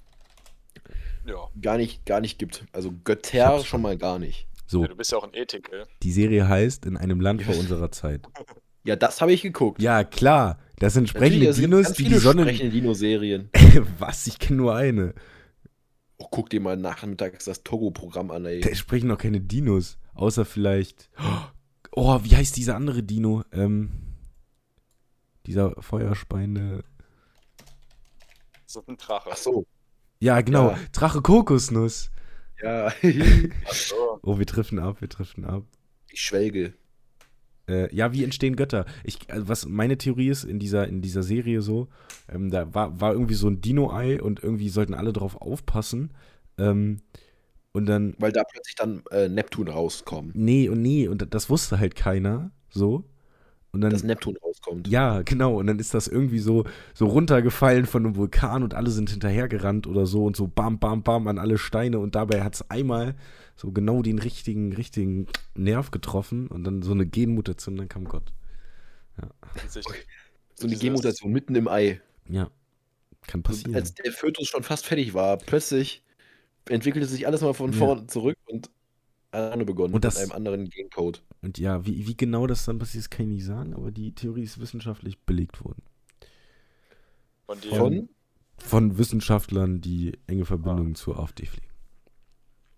Ja. 1.26 1.36
gar 1.62 1.78
nicht, 1.78 2.06
gar 2.06 2.21
nicht 2.21 2.39
gibt. 2.39 2.63
Also 2.71 2.93
Götter 3.04 3.62
schon 3.65 3.82
mal 3.82 3.97
gar 3.97 4.17
nicht. 4.19 4.47
So, 4.67 4.84
ja. 4.84 4.88
Du 4.88 4.95
bist 4.95 5.12
ja 5.12 5.17
auch 5.17 5.26
ein 5.26 5.34
Ethiker. 5.34 5.86
die 6.02 6.12
Serie 6.13 6.47
heißt 6.47 6.86
In 6.86 6.95
einem 6.95 7.19
Land 7.19 7.43
vor 7.43 7.58
unserer 7.58 7.91
Zeit. 7.91 8.21
Ja, 8.86 8.95
das 8.95 9.19
habe 9.19 9.34
ich 9.34 9.41
geguckt. 9.41 9.82
Ja, 9.82 10.06
klar. 10.06 10.60
Das 10.80 10.93
sind 10.93 11.10
sprechende 11.10 11.52
Dinos, 11.54 11.91
die 11.91 12.06
die 12.06 12.15
Sonne. 12.15 12.43
sprechende 12.43 12.71
Dino-Serien. 12.71 13.50
Was? 14.00 14.28
Ich 14.28 14.39
kenne 14.39 14.58
nur 14.58 14.76
eine. 14.76 15.13
Oh, 16.19 16.28
guck 16.32 16.50
dir 16.50 16.62
mal 16.62 16.78
nachmittags 16.78 17.43
das 17.45 17.63
Togo-Programm 17.63 18.32
an, 18.32 18.45
ey. 18.45 18.62
Da 18.62 18.73
sprechen 18.76 19.08
noch 19.08 19.17
keine 19.17 19.41
Dinos. 19.41 19.97
Außer 20.13 20.45
vielleicht. 20.45 21.10
Oh, 21.19 21.41
wie 21.95 22.36
heißt 22.36 22.56
dieser 22.58 22.76
andere 22.76 23.04
Dino? 23.04 23.43
Ähm, 23.52 23.91
dieser 25.45 25.71
feuerspeiende. 25.82 26.84
Das 28.65 28.76
ist 28.76 28.89
ein 28.89 28.97
Drache. 28.97 29.30
Ach 29.32 29.38
so. 29.38 29.65
Ja, 30.19 30.41
genau. 30.41 30.71
Ja. 30.71 30.80
Drache 30.91 31.21
Kokosnuss. 31.21 32.12
Ja. 32.62 32.88
Ach 33.67 33.73
so. 33.73 34.19
Oh, 34.23 34.38
wir 34.39 34.45
driften 34.45 34.80
ab, 34.80 35.02
wir 35.02 35.08
driften 35.08 35.45
ab. 35.45 35.63
ich 36.10 36.21
schwelge. 36.21 36.73
Äh, 37.69 37.93
ja, 37.93 38.13
wie 38.13 38.23
entstehen 38.23 38.56
Götter? 38.56 38.86
Ich, 39.04 39.32
also 39.32 39.47
was 39.50 39.65
meine 39.65 39.97
Theorie 39.97 40.30
ist 40.30 40.45
in 40.45 40.58
dieser, 40.58 40.88
in 40.88 41.02
dieser 41.02 41.21
Serie 41.21 41.62
so, 41.62 41.89
ähm, 42.30 42.50
da 42.50 42.73
war, 42.73 43.00
war 43.00 43.12
irgendwie 43.12 43.34
so 43.34 43.47
ein 43.47 43.62
Dino-Ei 43.62 44.21
und 44.21 44.41
irgendwie 44.41 44.69
sollten 44.69 44.93
alle 44.93 45.13
drauf 45.13 45.36
aufpassen. 45.41 46.13
Ähm, 46.58 47.02
und 47.78 47.86
dann, 47.86 48.16
Weil 48.20 48.32
da 48.32 48.44
plötzlich 48.44 48.76
dann 48.76 49.04
äh, 49.12 49.30
Neptun 49.30 49.68
rauskommt. 49.70 50.36
nee 50.36 50.68
und 50.70 50.82
nee, 50.82 51.08
und 51.08 51.34
das 51.34 51.50
wusste 51.50 51.80
halt 51.80 51.96
keiner 51.96 52.52
so. 52.70 53.06
Und 53.72 53.82
dann, 53.82 53.92
Dass 53.92 54.04
Neptun 54.04 54.36
rauskommt. 54.38 54.88
ja, 54.88 55.22
genau, 55.22 55.60
und 55.60 55.68
dann 55.68 55.78
ist 55.78 55.94
das 55.94 56.08
irgendwie 56.08 56.40
so, 56.40 56.63
so 56.96 57.06
runtergefallen 57.06 57.86
von 57.86 58.06
einem 58.06 58.16
Vulkan 58.16 58.63
und 58.63 58.74
alle 58.74 58.90
sind 58.90 59.10
hinterhergerannt 59.12 59.86
oder 59.88 60.06
so 60.08 60.26
und 60.26 60.36
so 60.36 60.48
bam, 60.48 60.80
bam, 60.80 61.04
bam 61.04 61.28
an 61.28 61.38
alle 61.38 61.58
Steine 61.58 62.00
und 62.00 62.16
dabei 62.16 62.44
hat 62.44 62.56
es 62.56 62.70
einmal 62.72 63.16
so 63.56 63.72
genau 63.72 64.02
den 64.02 64.20
richtigen, 64.20 64.74
richtigen 64.74 65.28
Nerv 65.56 65.92
getroffen 65.92 66.48
und 66.48 66.63
dann 66.63 66.82
so 66.82 66.92
eine 66.94 67.06
Genmutation, 67.06 67.76
dann 67.78 67.90
kam 67.90 68.06
Gott. 68.06 68.34
Offensichtlich. 69.56 70.08
So 70.56 70.68
eine 70.68 70.76
Genmutation 70.76 71.32
mitten 71.32 71.54
im 71.56 71.68
Ei. 71.68 72.02
Ja, 72.30 72.50
kann 73.28 73.44
passieren. 73.44 73.76
als 73.76 73.94
der 73.94 74.12
Fötus 74.12 74.48
schon 74.48 74.63
fast 74.63 74.86
fertig 74.86 75.13
war, 75.13 75.38
plötzlich 75.38 76.04
entwickelte 76.69 77.08
sich 77.08 77.25
alles 77.27 77.41
mal 77.41 77.53
von 77.53 77.71
Ja. 77.71 77.77
vorne 77.77 78.08
zurück 78.08 78.38
und 78.45 78.69
alleine 79.32 79.65
begonnen 79.65 79.93
Und 79.93 80.03
das- 80.06 80.15
mit 80.15 80.23
einem 80.23 80.32
anderen 80.34 80.69
Gencode. 80.69 81.21
Und 81.41 81.58
ja, 81.60 81.86
wie, 81.86 82.08
wie 82.08 82.15
genau 82.17 82.47
das 82.47 82.65
dann 82.65 82.80
passiert, 82.80 83.03
das 83.03 83.10
kann 83.10 83.27
ich 83.27 83.36
nicht 83.36 83.45
sagen, 83.45 83.73
aber 83.73 83.91
die 83.91 84.13
Theorie 84.13 84.43
ist 84.43 84.60
wissenschaftlich 84.60 85.19
belegt 85.19 85.63
worden. 85.63 85.82
Von. 87.45 87.58
Von, 87.60 88.10
Von 88.58 88.97
Wissenschaftlern, 88.97 89.82
die 89.82 90.17
enge 90.27 90.45
Verbindungen 90.45 90.95
zur 90.95 91.19
AfD 91.19 91.45
pflegen. 91.45 91.67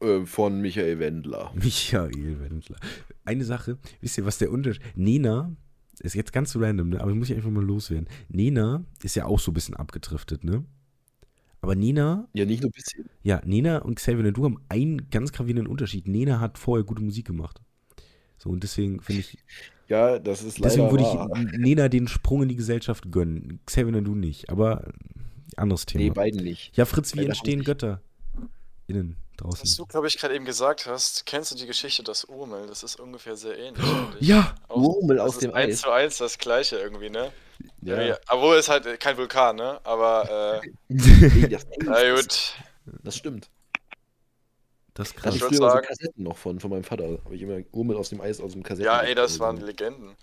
äh, 0.01 0.25
von 0.25 0.61
Michael 0.61 0.99
Wendler. 0.99 1.51
Michael 1.55 2.39
Wendler. 2.39 2.77
Eine 3.25 3.43
Sache, 3.45 3.77
wisst 4.01 4.17
ihr, 4.17 4.25
was 4.25 4.37
der 4.37 4.51
Unterschied. 4.51 4.83
Nena, 4.95 5.55
ist 5.99 6.15
jetzt 6.15 6.31
ganz 6.33 6.55
random, 6.55 6.89
ne? 6.89 7.01
aber 7.01 7.13
muss 7.15 7.29
ich 7.29 7.35
einfach 7.35 7.49
mal 7.49 7.63
loswerden. 7.63 8.07
Nena 8.29 8.83
ist 9.03 9.15
ja 9.15 9.25
auch 9.25 9.39
so 9.39 9.51
ein 9.51 9.53
bisschen 9.53 9.75
abgedriftet, 9.75 10.43
ne? 10.43 10.63
Aber 11.61 11.75
Nena, 11.75 12.27
Ja, 12.33 12.45
nicht 12.45 12.61
nur 12.61 12.69
ein 12.69 12.73
bisschen. 12.73 13.09
ja, 13.23 13.41
Nena 13.45 13.79
und 13.79 13.95
Xavier 13.95 14.23
Nadu 14.23 14.45
haben 14.45 14.59
einen 14.69 15.09
ganz 15.09 15.31
gravierenden 15.31 15.67
Unterschied. 15.67 16.07
Nena 16.07 16.39
hat 16.39 16.57
vorher 16.57 16.85
gute 16.85 17.01
Musik 17.03 17.27
gemacht. 17.27 17.61
So, 18.37 18.49
und 18.49 18.63
deswegen 18.63 19.01
finde 19.01 19.21
ich, 19.21 19.37
Ja, 19.89 20.19
das 20.19 20.43
ist 20.43 20.59
leider 20.59 20.75
deswegen 20.75 20.91
würde 20.91 21.03
ich 21.51 21.57
Nena 21.59 21.89
den 21.89 22.07
Sprung 22.07 22.43
in 22.43 22.49
die 22.49 22.55
Gesellschaft 22.55 23.11
gönnen. 23.11 23.59
Xavier 23.65 23.91
Nadu 23.91 24.15
nicht, 24.15 24.49
aber 24.49 24.93
anderes 25.57 25.85
Thema. 25.85 26.03
Nee, 26.03 26.09
beiden 26.11 26.43
nicht. 26.43 26.77
Ja, 26.77 26.85
Fritz, 26.85 27.13
wie 27.13 27.17
Leider 27.19 27.29
entstehen. 27.29 27.63
Götter? 27.63 28.01
Innen, 28.87 29.17
Was 29.41 29.59
draußen. 29.59 29.77
du, 29.77 29.85
glaube 29.85 30.07
ich, 30.07 30.17
gerade 30.17 30.35
eben 30.35 30.45
gesagt 30.45 30.85
hast, 30.85 31.25
kennst 31.25 31.51
du 31.51 31.55
die 31.55 31.65
Geschichte 31.65 32.03
des 32.03 32.25
Urmel? 32.25 32.67
Das 32.67 32.83
ist 32.83 32.99
ungefähr 32.99 33.35
sehr 33.35 33.57
ähnlich. 33.57 33.83
ich. 34.19 34.27
Ja! 34.27 34.55
Auch- 34.67 34.77
Urmel 34.77 35.17
das 35.17 35.27
aus 35.27 35.33
ist 35.35 35.41
dem 35.43 35.53
eins 35.53 35.75
Eis. 35.75 35.81
zu 35.81 35.91
eins 35.91 36.17
das 36.17 36.37
gleiche 36.37 36.77
irgendwie, 36.77 37.09
ne? 37.09 37.31
Ja. 37.81 38.01
Ja. 38.01 38.17
Obwohl 38.29 38.55
es 38.57 38.69
halt 38.69 38.99
kein 38.99 39.17
Vulkan, 39.17 39.55
ne? 39.55 39.79
Aber, 39.83 40.61
äh, 40.63 40.69
Nee, 40.89 41.47
das, 41.47 41.65
na 41.83 42.01
das, 42.03 42.15
gut. 42.15 42.53
das 43.03 43.15
stimmt. 43.17 43.49
Das 44.93 45.09
ist 45.09 45.15
Das 45.15 45.23
krass. 45.23 45.35
ich 45.35 45.41
würd 45.41 45.49
früher 45.51 45.57
so 45.57 45.69
sagen- 45.69 45.87
Kassetten 45.87 46.23
noch 46.23 46.37
von, 46.37 46.59
von 46.59 46.69
meinem 46.69 46.83
Vater. 46.83 47.19
Habe 47.23 47.35
ich 47.35 47.41
immer 47.41 47.61
Urmel 47.71 47.95
aus 47.97 48.09
dem 48.09 48.21
Eis 48.21 48.41
aus 48.41 48.51
dem 48.53 48.63
Kassetten. 48.63 48.85
Ja, 48.85 49.01
ey, 49.01 49.15
das 49.15 49.39
waren 49.39 49.57
Legenden. 49.57 50.15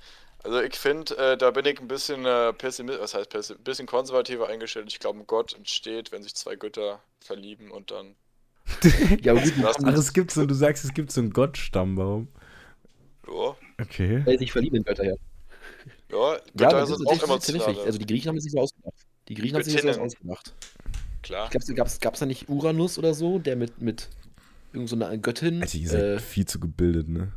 Also 0.44 0.61
ich 0.61 0.76
finde, 0.76 1.16
äh, 1.16 1.37
da 1.37 1.50
bin 1.50 1.64
ich 1.66 1.81
ein 1.81 1.88
bisschen 1.88 2.24
äh, 2.24 2.52
pessimistisch, 2.52 3.02
was 3.02 3.14
heißt 3.14 3.33
pessi- 3.35 3.59
bisschen 3.59 3.87
konservativer 3.87 4.48
eingestellt. 4.48 4.87
Ich 4.88 5.00
glaube, 5.00 5.24
Gott 5.24 5.55
entsteht, 5.55 6.12
wenn 6.12 6.22
sich 6.22 6.35
zwei 6.35 6.57
Götter 6.57 7.00
verlieben 7.20 7.70
und 7.70 7.90
dann. 7.90 8.14
Ja, 9.22 9.33
aber 9.33 9.42
gut, 9.42 9.52
Ach, 9.85 9.92
es 9.94 10.12
gibt 10.12 10.31
so, 10.31 10.44
du 10.46 10.55
sagst, 10.55 10.85
es 10.85 10.92
gibt 10.94 11.12
so 11.12 11.20
einen 11.20 11.31
Gottstammbaum. 11.31 12.29
Ja, 13.26 13.57
Okay. 13.81 14.22
kann 14.24 14.38
sich 14.38 14.52
verlieben 14.52 14.76
in 14.79 14.85
Götter, 14.85 15.05
ja. 15.05 15.14
ja 16.11 16.35
Ja, 16.35 16.40
Götter 16.57 16.81
das 16.81 16.90
ist 16.90 16.98
sind 16.98 17.07
auch 17.09 17.22
emotional. 17.22 17.79
Also 17.81 17.98
die 17.98 18.07
Griechen 18.07 18.29
haben 18.29 18.37
es 18.37 18.44
sich 18.44 18.52
so 18.52 18.61
ausgedacht. 18.61 18.94
Die 19.29 19.35
Griechen 19.35 19.57
haben 19.57 19.64
sich 19.64 19.81
das 19.81 19.96
so 19.96 20.02
ausgedacht. 20.02 20.55
Klar. 21.22 21.50
Ich 21.52 21.66
glaube, 21.66 21.90
gab 22.00 22.14
es 22.14 22.20
da 22.20 22.26
nicht 22.26 22.48
Uranus 22.48 22.98
oder 22.98 23.12
so, 23.14 23.38
der 23.38 23.57
mit, 23.57 23.81
mit 23.81 24.09
irgend 24.72 24.88
so 24.88 24.96
einer 24.96 25.16
Göttin, 25.18 25.62
Also, 25.62 25.79
ihr 25.79 25.88
seid 25.88 26.02
äh, 26.02 26.18
viel 26.20 26.46
zu 26.46 26.61
gebildet, 26.61 27.09
ne? 27.09 27.33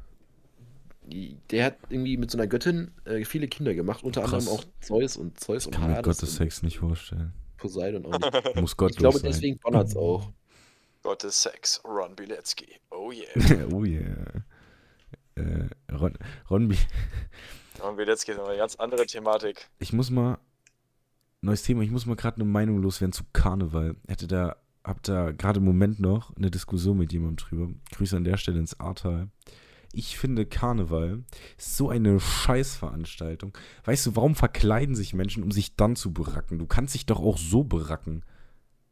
der 1.50 1.66
hat 1.66 1.78
irgendwie 1.90 2.18
mit 2.18 2.30
so 2.30 2.38
einer 2.38 2.46
Göttin 2.46 2.92
äh, 3.06 3.26
viele 3.26 3.48
Kinder 3.48 3.74
gemacht, 3.74 4.04
unter 4.04 4.22
Krass. 4.22 4.48
anderem 4.48 4.60
auch 4.60 4.64
Zeus 4.82 5.18
und 5.18 5.40
Zeus 5.40 5.64
Ich 5.64 5.68
und 5.68 5.74
kann 5.74 5.92
mir 5.92 6.02
Gottes 6.04 6.36
Sex 6.36 6.62
nicht 6.62 6.78
vorstellen. 6.80 7.34
Poseidon 7.58 8.06
auch 8.06 8.20
nicht. 8.20 8.56
Muss 8.56 8.72
Ich 8.72 8.78
gottlos 8.78 8.98
glaube, 8.98 9.20
sein. 9.20 9.32
deswegen 9.32 9.60
donnert 9.60 9.88
es 9.88 9.96
auch. 9.96 10.32
Gottes 11.04 11.42
Sex, 11.42 11.82
Ron 11.86 12.16
Bilecki. 12.16 12.80
Oh 12.92 13.12
yeah. 13.12 13.68
oh 13.74 13.84
yeah. 13.84 14.44
Äh, 15.36 15.70
Ron, 15.94 16.18
Ron, 16.50 16.68
Bi- 16.68 16.78
Ron 17.82 17.96
Bilecki 17.96 18.32
ist 18.32 18.40
eine 18.40 18.58
ganz 18.58 18.76
andere 18.76 19.06
Thematik. 19.06 19.70
ich 19.80 19.94
muss 19.94 20.10
mal, 20.10 20.38
neues 21.42 21.64
Thema, 21.64 21.82
ich 21.84 21.92
muss 21.92 22.06
mal 22.06 22.16
gerade 22.16 22.36
eine 22.38 22.46
Meinung 22.46 22.82
loswerden 22.82 23.14
zu 23.14 23.24
Karneval. 23.32 23.96
Hätte 24.08 24.28
da, 24.28 24.58
hab 24.84 25.02
da 25.04 25.32
gerade 25.32 25.60
im 25.60 25.66
Moment 25.66 26.00
noch 26.00 26.36
eine 26.36 26.52
Diskussion 26.52 26.98
mit 26.98 27.14
jemandem 27.14 27.38
drüber. 27.38 27.74
Grüße 27.94 28.18
an 28.18 28.24
der 28.26 28.38
Stelle 28.38 28.60
ins 28.60 28.80
Ahrtal. 28.80 29.30
Ich 29.92 30.20
finde 30.20 30.46
Karneval 30.46 31.24
ist 31.58 31.78
so 31.78 31.90
eine 31.90 32.20
Scheißveranstaltung. 32.20 33.58
Weißt 33.86 34.06
du, 34.06 34.16
warum 34.16 34.36
verkleiden 34.36 34.96
sich 34.96 35.14
Menschen, 35.16 35.42
um 35.42 35.50
sich 35.52 35.76
dann 35.76 35.96
zu 35.96 36.14
beracken? 36.14 36.60
Du 36.60 36.68
kannst 36.68 36.94
dich 36.94 37.06
doch 37.08 37.20
auch 37.20 37.38
so 37.40 37.64
beracken. 37.64 38.24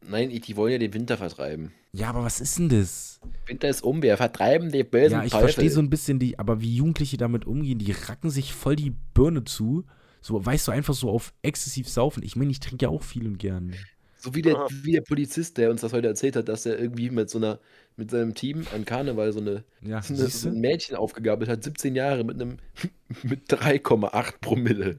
Nein, 0.06 0.30
die 0.30 0.56
wollen 0.56 0.72
ja 0.72 0.78
den 0.78 0.94
Winter 0.94 1.16
vertreiben. 1.16 1.72
Ja, 1.92 2.10
aber 2.10 2.22
was 2.22 2.40
ist 2.40 2.58
denn 2.58 2.68
das? 2.68 3.20
Winter 3.46 3.68
ist 3.68 3.82
um, 3.82 4.02
wir 4.02 4.16
vertreiben 4.16 4.70
die 4.70 4.84
bösen 4.84 5.18
Ja, 5.18 5.24
ich 5.24 5.32
verstehe 5.32 5.70
so 5.70 5.80
ein 5.80 5.90
bisschen 5.90 6.18
die, 6.18 6.38
aber 6.38 6.60
wie 6.60 6.76
Jugendliche 6.76 7.16
damit 7.16 7.46
umgehen, 7.46 7.78
die 7.78 7.92
racken 7.92 8.30
sich 8.30 8.52
voll 8.52 8.76
die 8.76 8.94
Birne 9.14 9.44
zu. 9.44 9.84
So, 10.20 10.44
weißt 10.44 10.68
du, 10.68 10.72
einfach 10.72 10.94
so 10.94 11.10
auf 11.10 11.32
exzessiv 11.42 11.88
saufen. 11.88 12.22
Ich 12.22 12.36
meine, 12.36 12.50
ich 12.50 12.60
trinke 12.60 12.86
ja 12.86 12.88
auch 12.90 13.02
viel 13.02 13.26
und 13.26 13.38
gern. 13.38 13.74
So 14.20 14.34
wie 14.34 14.42
der, 14.42 14.66
wie 14.82 14.92
der 14.92 15.00
Polizist, 15.02 15.58
der 15.58 15.70
uns 15.70 15.80
das 15.80 15.92
heute 15.92 16.08
erzählt 16.08 16.34
hat, 16.34 16.48
dass 16.48 16.66
er 16.66 16.78
irgendwie 16.78 17.08
mit 17.10 17.30
so 17.30 17.38
einer, 17.38 17.60
mit 17.96 18.10
seinem 18.10 18.34
Team 18.34 18.66
an 18.74 18.84
Karneval 18.84 19.32
so 19.32 19.40
eine, 19.40 19.64
Ja, 19.80 20.02
so, 20.02 20.14
eine, 20.14 20.26
so 20.28 20.48
ein? 20.48 20.60
Mädchen 20.60 20.96
aufgegabelt 20.96 21.48
hat, 21.48 21.62
17 21.62 21.94
Jahre 21.94 22.24
mit 22.24 22.40
einem 22.40 22.58
mit 23.22 23.48
3,8 23.48 24.34
Promille. 24.40 24.98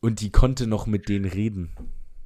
Und 0.00 0.20
die 0.20 0.30
konnte 0.30 0.66
noch 0.66 0.86
mit 0.86 1.08
denen 1.08 1.26
reden. 1.26 1.70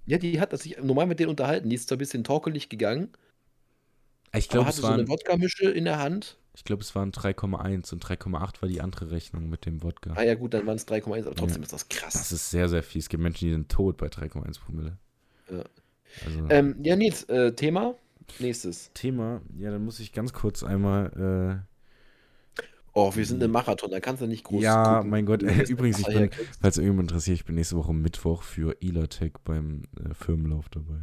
Ja, 0.06 0.18
die 0.18 0.40
hat 0.40 0.56
sich 0.58 0.78
normal 0.82 1.06
mit 1.06 1.20
denen 1.20 1.30
unterhalten. 1.30 1.68
Die 1.70 1.76
ist 1.76 1.88
zwar 1.88 1.96
ein 1.96 1.98
bisschen 2.00 2.24
torkelig 2.24 2.68
gegangen, 2.68 3.12
Ich 4.32 4.48
glaube, 4.48 4.66
hatte 4.66 4.80
es, 4.80 4.82
so 4.82 4.92
eine 4.92 5.06
waren, 5.06 5.08
Wodka-Mische 5.08 5.70
in 5.70 5.84
der 5.84 5.98
Hand. 5.98 6.36
ich 6.54 6.64
glaub, 6.64 6.80
es 6.80 6.94
waren 6.94 7.10
3,1 7.12 7.92
und 7.92 8.00
3,8 8.00 8.62
war 8.62 8.68
die 8.68 8.80
andere 8.80 9.10
Rechnung 9.10 9.48
mit 9.48 9.66
dem 9.66 9.82
Wodka. 9.82 10.14
Ah 10.14 10.22
ja 10.22 10.34
gut, 10.34 10.54
dann 10.54 10.66
waren 10.66 10.76
es 10.76 10.86
3,1, 10.86 11.26
aber 11.26 11.34
trotzdem 11.36 11.62
ist 11.62 11.72
das 11.72 11.88
krass. 11.88 12.14
Das 12.14 12.32
ist 12.32 12.50
sehr, 12.50 12.68
sehr 12.68 12.82
viel. 12.82 13.00
Es 13.00 13.08
gibt 13.08 13.22
Menschen, 13.22 13.46
die 13.46 13.52
sind 13.52 13.68
tot 13.70 13.96
bei 13.96 14.08
3,1 14.08 14.60
Promille. 14.60 14.98
Ja. 15.50 15.64
Also, 16.20 16.46
Ähm, 16.48 16.76
ja, 16.82 16.96
Nils, 16.96 17.24
äh, 17.24 17.52
Thema. 17.54 17.94
Nächstes. 18.38 18.92
Thema, 18.94 19.40
ja, 19.56 19.70
dann 19.70 19.84
muss 19.84 20.00
ich 20.00 20.12
ganz 20.12 20.32
kurz 20.32 20.62
einmal. 20.62 21.66
Oh, 22.92 23.14
wir 23.14 23.24
sind 23.24 23.42
im 23.42 23.50
Marathon, 23.52 23.90
da 23.90 24.00
kannst 24.00 24.20
du 24.22 24.26
nicht 24.26 24.40
Äh, 24.46 24.48
groß. 24.48 24.62
ja, 24.62 24.94
gucken, 24.96 25.10
mein 25.10 25.26
Gott, 25.26 25.42
das 25.42 25.70
übrigens, 25.70 26.00
ich 26.00 26.06
bin, 26.06 26.30
falls 26.60 26.76
irgendjemand 26.76 27.10
interessiert, 27.10 27.36
ich 27.38 27.44
bin 27.44 27.54
nächste 27.54 27.76
Woche 27.76 27.94
Mittwoch 27.94 28.42
für 28.42 28.76
Elatec 28.82 29.44
beim 29.44 29.82
äh, 29.98 30.12
Firmenlauf 30.14 30.68
dabei. 30.68 30.98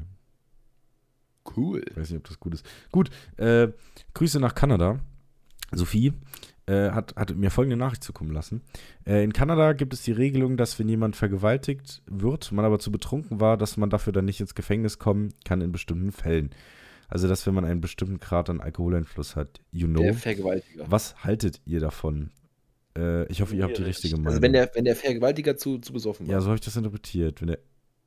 Cool. 1.55 1.81
Ich 1.89 1.95
weiß 1.95 2.09
nicht, 2.09 2.19
ob 2.19 2.27
das 2.27 2.39
gut 2.39 2.53
ist. 2.55 2.65
Gut, 2.91 3.09
äh, 3.37 3.69
Grüße 4.13 4.39
nach 4.39 4.53
Kanada. 4.53 4.99
Sophie 5.73 6.13
äh, 6.65 6.91
hat, 6.91 7.15
hat 7.15 7.35
mir 7.35 7.51
folgende 7.51 7.77
Nachricht 7.77 8.03
zukommen 8.03 8.31
lassen. 8.31 8.61
Äh, 9.05 9.23
in 9.23 9.33
Kanada 9.33 9.73
gibt 9.73 9.93
es 9.93 10.01
die 10.03 10.11
Regelung, 10.11 10.57
dass 10.57 10.77
wenn 10.79 10.87
jemand 10.89 11.15
vergewaltigt 11.15 12.01
wird, 12.05 12.51
man 12.51 12.65
aber 12.65 12.79
zu 12.79 12.91
betrunken 12.91 13.39
war, 13.39 13.57
dass 13.57 13.77
man 13.77 13.89
dafür 13.89 14.13
dann 14.13 14.25
nicht 14.25 14.39
ins 14.41 14.55
Gefängnis 14.55 14.99
kommen 14.99 15.33
kann 15.45 15.61
in 15.61 15.71
bestimmten 15.71 16.11
Fällen. 16.11 16.51
Also, 17.07 17.27
dass 17.27 17.45
wenn 17.47 17.53
man 17.53 17.65
einen 17.65 17.81
bestimmten 17.81 18.19
Grad 18.19 18.49
an 18.49 18.59
Alkoholeinfluss 18.59 19.35
hat, 19.35 19.61
you 19.71 19.87
know. 19.87 20.01
Der 20.01 20.13
Vergewaltiger. 20.13 20.85
Was 20.89 21.23
haltet 21.23 21.61
ihr 21.65 21.79
davon? 21.79 22.31
Äh, 22.97 23.25
ich 23.31 23.41
hoffe, 23.41 23.55
ihr 23.55 23.63
habt 23.63 23.77
die 23.77 23.83
richtige 23.83 24.15
Meinung. 24.15 24.27
Also 24.27 24.41
wenn 24.41 24.53
der, 24.53 24.71
wenn 24.73 24.85
der 24.85 24.95
Vergewaltiger 24.95 25.55
zu, 25.55 25.77
zu 25.77 25.93
besoffen 25.93 26.27
war. 26.27 26.33
ja, 26.33 26.41
so 26.41 26.47
habe 26.47 26.55
ich 26.55 26.61
das 26.61 26.75
interpretiert. 26.75 27.41
Wenn 27.41 27.47
der 27.47 27.59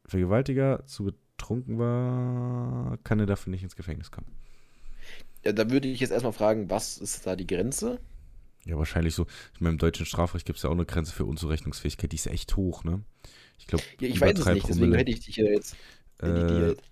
Vergewaltiger 0.05 0.85
zu 0.87 1.05
betrunken 1.05 1.79
war, 1.79 2.99
kann 3.05 3.21
er 3.21 3.27
dafür 3.27 3.51
nicht 3.51 3.63
ins 3.63 3.77
Gefängnis 3.77 4.11
kommen. 4.11 4.27
Ja, 5.45 5.53
da 5.53 5.71
würde 5.71 5.89
ich 5.89 6.01
jetzt 6.01 6.11
erstmal 6.11 6.33
fragen, 6.35 6.69
was 6.69 6.99
ist 6.99 7.27
da 7.27 7.37
die 7.37 7.47
Grenze? 7.47 7.99
Ja, 8.67 8.77
wahrscheinlich 8.77 9.15
so. 9.15 9.27
Ich 9.55 9.61
meine, 9.61 9.73
im 9.73 9.79
deutschen 9.79 10.05
Strafrecht 10.05 10.45
gibt 10.45 10.59
es 10.59 10.65
ja 10.65 10.69
auch 10.69 10.75
eine 10.75 10.85
Grenze 10.85 11.13
für 11.13 11.25
Unzurechnungsfähigkeit. 11.25 12.13
Die 12.13 12.17
ist 12.17 12.27
echt 12.27 12.57
hoch, 12.57 12.85
ne? 12.85 13.01
Ich 13.59 13.67
glaube, 13.67 13.85
Ja, 14.01 14.09
ich 14.09 14.21
weiß 14.21 14.39
es 14.39 14.45
nicht, 14.47 14.69
deswegen 14.69 14.95
hätte 14.95 15.11
ich 15.11 15.21
dich 15.21 15.37
ja 15.37 15.47
jetzt, 15.47 15.77
Äh, 16.23 16.69
jetzt 16.69 16.83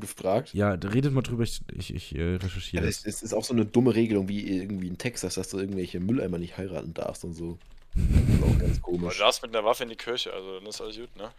gefragt. 0.00 0.54
ja, 0.54 0.76
da 0.76 0.88
redet 0.88 1.12
mal 1.12 1.22
drüber, 1.22 1.42
ich, 1.44 1.60
ich, 1.72 1.94
ich 1.94 2.14
äh, 2.14 2.32
Ja, 2.32 2.36
recherchiere 2.38 2.86
das, 2.86 3.02
das. 3.02 3.14
das 3.14 3.22
ist 3.22 3.32
auch 3.34 3.44
so 3.44 3.52
eine 3.54 3.66
dumme 3.66 3.94
Regelung 3.94 4.28
wie 4.28 4.46
irgendwie 4.58 4.88
in 4.88 4.98
Texas, 4.98 5.34
dass 5.34 5.48
du 5.50 5.58
irgendwelche 5.58 6.00
Mülleimer 6.00 6.38
nicht 6.38 6.56
heiraten 6.58 6.94
darfst 6.94 7.24
und 7.24 7.34
so. 7.34 7.58
Das 7.94 8.36
ist 8.36 8.42
auch 8.42 8.58
ganz 8.58 8.82
komisch. 8.82 9.16
du 9.16 9.22
darfst 9.22 9.42
mit 9.42 9.54
einer 9.56 9.64
Waffe 9.64 9.84
in 9.84 9.88
die 9.90 9.96
Kirche, 9.96 10.32
also 10.32 10.58
dann 10.58 10.66
ist 10.66 10.80
alles 10.80 10.96
gut, 10.96 11.14
ne? 11.16 11.30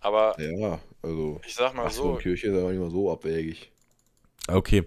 Aber 0.00 0.40
Ja, 0.40 0.80
also. 1.02 1.40
ich 1.46 1.54
sag 1.54 1.74
mal 1.74 1.90
so, 1.90 2.14
Kirche 2.16 2.48
ist 2.48 2.56
aber 2.56 2.70
nicht 2.70 2.80
mal 2.80 2.90
so 2.90 3.10
abwegig. 3.12 3.70
Okay, 4.48 4.84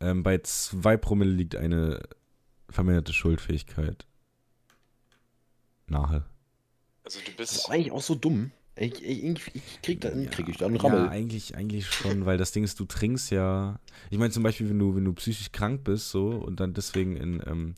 ähm, 0.00 0.22
bei 0.22 0.38
2 0.38 0.96
Promille 0.96 1.32
liegt 1.32 1.54
eine 1.56 2.00
verminderte 2.70 3.12
Schuldfähigkeit 3.12 4.06
nahe. 5.86 6.24
also 7.04 7.20
du 7.24 7.32
Das 7.36 7.50
ist 7.52 7.56
bist. 7.56 7.70
eigentlich 7.70 7.92
auch 7.92 8.02
so 8.02 8.14
dumm. 8.14 8.52
Ich, 8.76 9.04
ich, 9.04 9.22
ich, 9.54 9.82
krieg 9.82 10.00
da, 10.00 10.10
krieg 10.10 10.48
ich 10.48 10.56
da 10.56 10.66
einen 10.66 10.76
Rammel. 10.76 11.00
Ja, 11.00 11.08
eigentlich, 11.08 11.56
eigentlich 11.56 11.86
schon, 11.86 12.24
weil 12.24 12.38
das 12.38 12.52
Ding 12.52 12.64
ist, 12.64 12.80
du 12.80 12.86
trinkst 12.86 13.30
ja. 13.30 13.78
Ich 14.08 14.18
meine 14.18 14.30
zum 14.30 14.42
Beispiel, 14.42 14.68
wenn 14.70 14.78
du, 14.78 14.96
wenn 14.96 15.04
du 15.04 15.12
psychisch 15.12 15.52
krank 15.52 15.84
bist, 15.84 16.10
so 16.10 16.30
und 16.30 16.58
dann 16.58 16.72
deswegen 16.72 17.16
in, 17.16 17.42
ähm, 17.46 17.74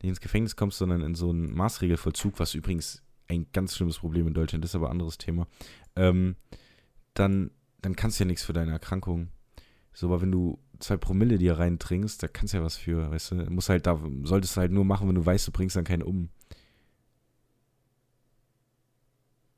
nicht 0.00 0.10
ins 0.10 0.20
Gefängnis 0.20 0.54
kommst, 0.54 0.78
sondern 0.78 1.02
in 1.02 1.16
so 1.16 1.30
einen 1.30 1.52
Maßregelvollzug, 1.54 2.38
was 2.38 2.54
übrigens 2.54 3.02
ein 3.26 3.46
ganz 3.52 3.74
schlimmes 3.76 3.98
Problem 3.98 4.28
in 4.28 4.34
Deutschland 4.34 4.64
ist, 4.64 4.76
aber 4.76 4.86
ein 4.86 4.92
anderes 4.92 5.18
Thema, 5.18 5.48
ähm, 5.96 6.36
dann, 7.14 7.50
dann 7.82 7.96
kannst 7.96 8.18
du 8.18 8.24
ja 8.24 8.28
nichts 8.28 8.44
für 8.44 8.52
deine 8.52 8.70
Erkrankung. 8.72 9.28
So, 9.92 10.06
aber 10.06 10.22
wenn 10.22 10.30
du 10.30 10.60
zwei 10.78 10.96
Promille 10.96 11.38
dir 11.38 11.58
reintrinkst, 11.58 12.22
da 12.22 12.28
kannst 12.28 12.54
du 12.54 12.58
ja 12.58 12.64
was 12.64 12.76
für, 12.76 13.10
weißt 13.10 13.32
du, 13.32 13.34
musst 13.50 13.68
halt 13.68 13.86
da, 13.86 14.00
solltest 14.22 14.56
du 14.56 14.60
halt 14.60 14.70
nur 14.70 14.84
machen, 14.84 15.08
wenn 15.08 15.16
du 15.16 15.26
weißt, 15.26 15.48
du 15.48 15.52
bringst 15.52 15.74
dann 15.74 15.84
keinen 15.84 16.02
um. 16.04 16.28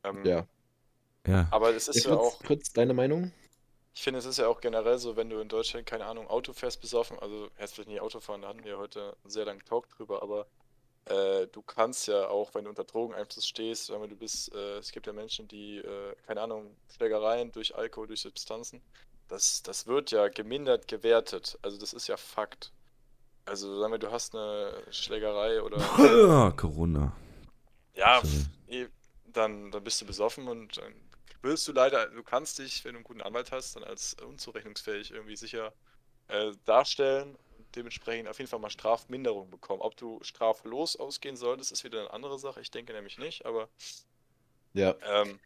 Ähm, 0.05 0.25
Ja. 0.25 0.47
Ja. 1.27 1.47
Aber 1.51 1.75
es 1.75 1.89
ist 1.89 2.03
Fritz, 2.03 2.05
ja 2.05 2.15
auch, 2.15 2.43
Fritz, 2.43 2.73
deine 2.73 2.95
Meinung? 2.95 3.33
ich 3.95 4.03
finde, 4.03 4.19
es 4.21 4.25
ist 4.25 4.39
ja 4.39 4.47
auch 4.49 4.61
generell 4.61 4.99
so, 4.99 5.17
wenn 5.17 5.29
du 5.31 5.41
in 5.41 5.49
Deutschland, 5.49 5.87
keine 5.87 6.07
Ahnung, 6.07 6.29
Auto 6.29 6.53
fährst 6.53 6.81
besoffen, 6.81 7.19
also 7.19 7.51
jetzt 7.59 7.75
vielleicht 7.75 7.89
nicht 7.89 8.01
Auto 8.01 8.21
fahren, 8.21 8.43
da 8.43 8.49
hatten 8.49 8.65
wir 8.65 8.79
heute 8.79 9.17
einen 9.23 9.31
sehr 9.31 9.45
langen 9.45 9.65
Talk 9.65 9.89
drüber, 9.91 10.23
aber 10.23 10.47
äh, 11.07 11.49
du 11.49 11.63
kannst 11.63 12.09
ja 12.09 12.29
auch, 12.29 12.55
wenn 12.55 12.65
du 12.65 12.71
unter 12.71 12.85
Drogeneinfluss 12.85 13.47
stehst, 13.47 13.87
sagen 13.87 14.03
wir, 14.03 14.09
du 14.09 14.17
bist, 14.17 14.55
äh, 14.55 14.79
es 14.79 14.93
gibt 14.93 15.07
ja 15.07 15.13
Menschen, 15.15 15.49
die, 15.49 15.79
äh, 15.79 16.15
keine 16.27 16.43
Ahnung, 16.43 16.77
Schlägereien 16.89 17.53
durch 17.53 17.75
Alkohol, 17.77 18.09
durch 18.09 18.21
Substanzen, 18.23 18.83
das, 19.29 19.63
das 19.63 19.87
wird 19.87 20.11
ja 20.13 20.29
gemindert 20.29 20.89
gewertet, 20.89 21.59
also 21.63 21.79
das 21.79 21.93
ist 21.95 22.09
ja 22.09 22.17
Fakt. 22.17 22.73
Also 23.47 23.81
sagen 23.81 23.93
wir, 23.93 23.99
du 23.99 24.13
hast 24.13 24.35
eine 24.35 24.85
Schlägerei 24.93 25.63
oder 25.63 25.79
Corona. 26.57 27.13
Ja, 27.95 28.19
Sorry. 28.21 28.45
f- 28.45 28.49
eh, 28.69 28.89
dann, 29.25 29.71
dann 29.71 29.85
bist 29.85 30.01
du 30.01 30.07
besoffen 30.07 30.49
und 30.49 30.77
dann 30.79 31.10
wirst 31.43 31.67
du 31.69 31.73
leider, 31.73 32.07
du 32.09 32.23
kannst 32.23 32.59
dich, 32.59 32.85
wenn 32.85 32.93
du 32.93 32.99
einen 32.99 33.05
guten 33.05 33.23
Anwalt 33.23 33.53
hast, 33.53 33.77
dann 33.77 33.85
als 33.85 34.15
unzurechnungsfähig 34.15 35.11
irgendwie 35.11 35.37
sicher 35.37 35.73
äh, 36.29 36.53
darstellen 36.65 37.35
und 37.59 37.67
dementsprechend 37.77 38.29
auf 38.29 38.39
jeden 38.39 38.49
Fall 38.51 38.59
mal 38.61 38.71
Strafminderung 38.71 39.51
bekommen. 39.51 39.81
Ob 39.83 39.97
du 39.97 40.19
straflos 40.23 40.97
ausgehen 40.97 41.37
solltest, 41.37 41.73
ist 41.73 41.85
wieder 41.85 42.01
eine 42.01 42.13
andere 42.13 42.39
Sache. 42.39 42.61
Ich 42.61 42.71
denke 42.71 42.93
nämlich 42.93 43.19
nicht, 43.19 43.45
aber 43.47 43.69
Ja. 44.75 44.95
ähm, 45.05 45.39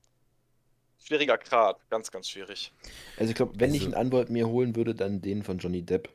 schwieriger 1.03 1.39
Grad, 1.39 1.79
ganz, 1.91 2.11
ganz 2.11 2.29
schwierig. 2.29 2.73
Also 3.17 3.31
ich 3.31 3.37
glaube, 3.37 3.53
wenn 3.59 3.75
ich 3.75 3.83
Also- 3.83 3.95
einen 3.97 4.07
Anwalt 4.07 4.31
mir 4.31 4.49
holen 4.49 4.75
würde, 4.77 4.95
dann 4.95 5.21
den 5.21 5.43
von 5.43 5.59
Johnny 5.59 5.83
Depp. 5.83 6.09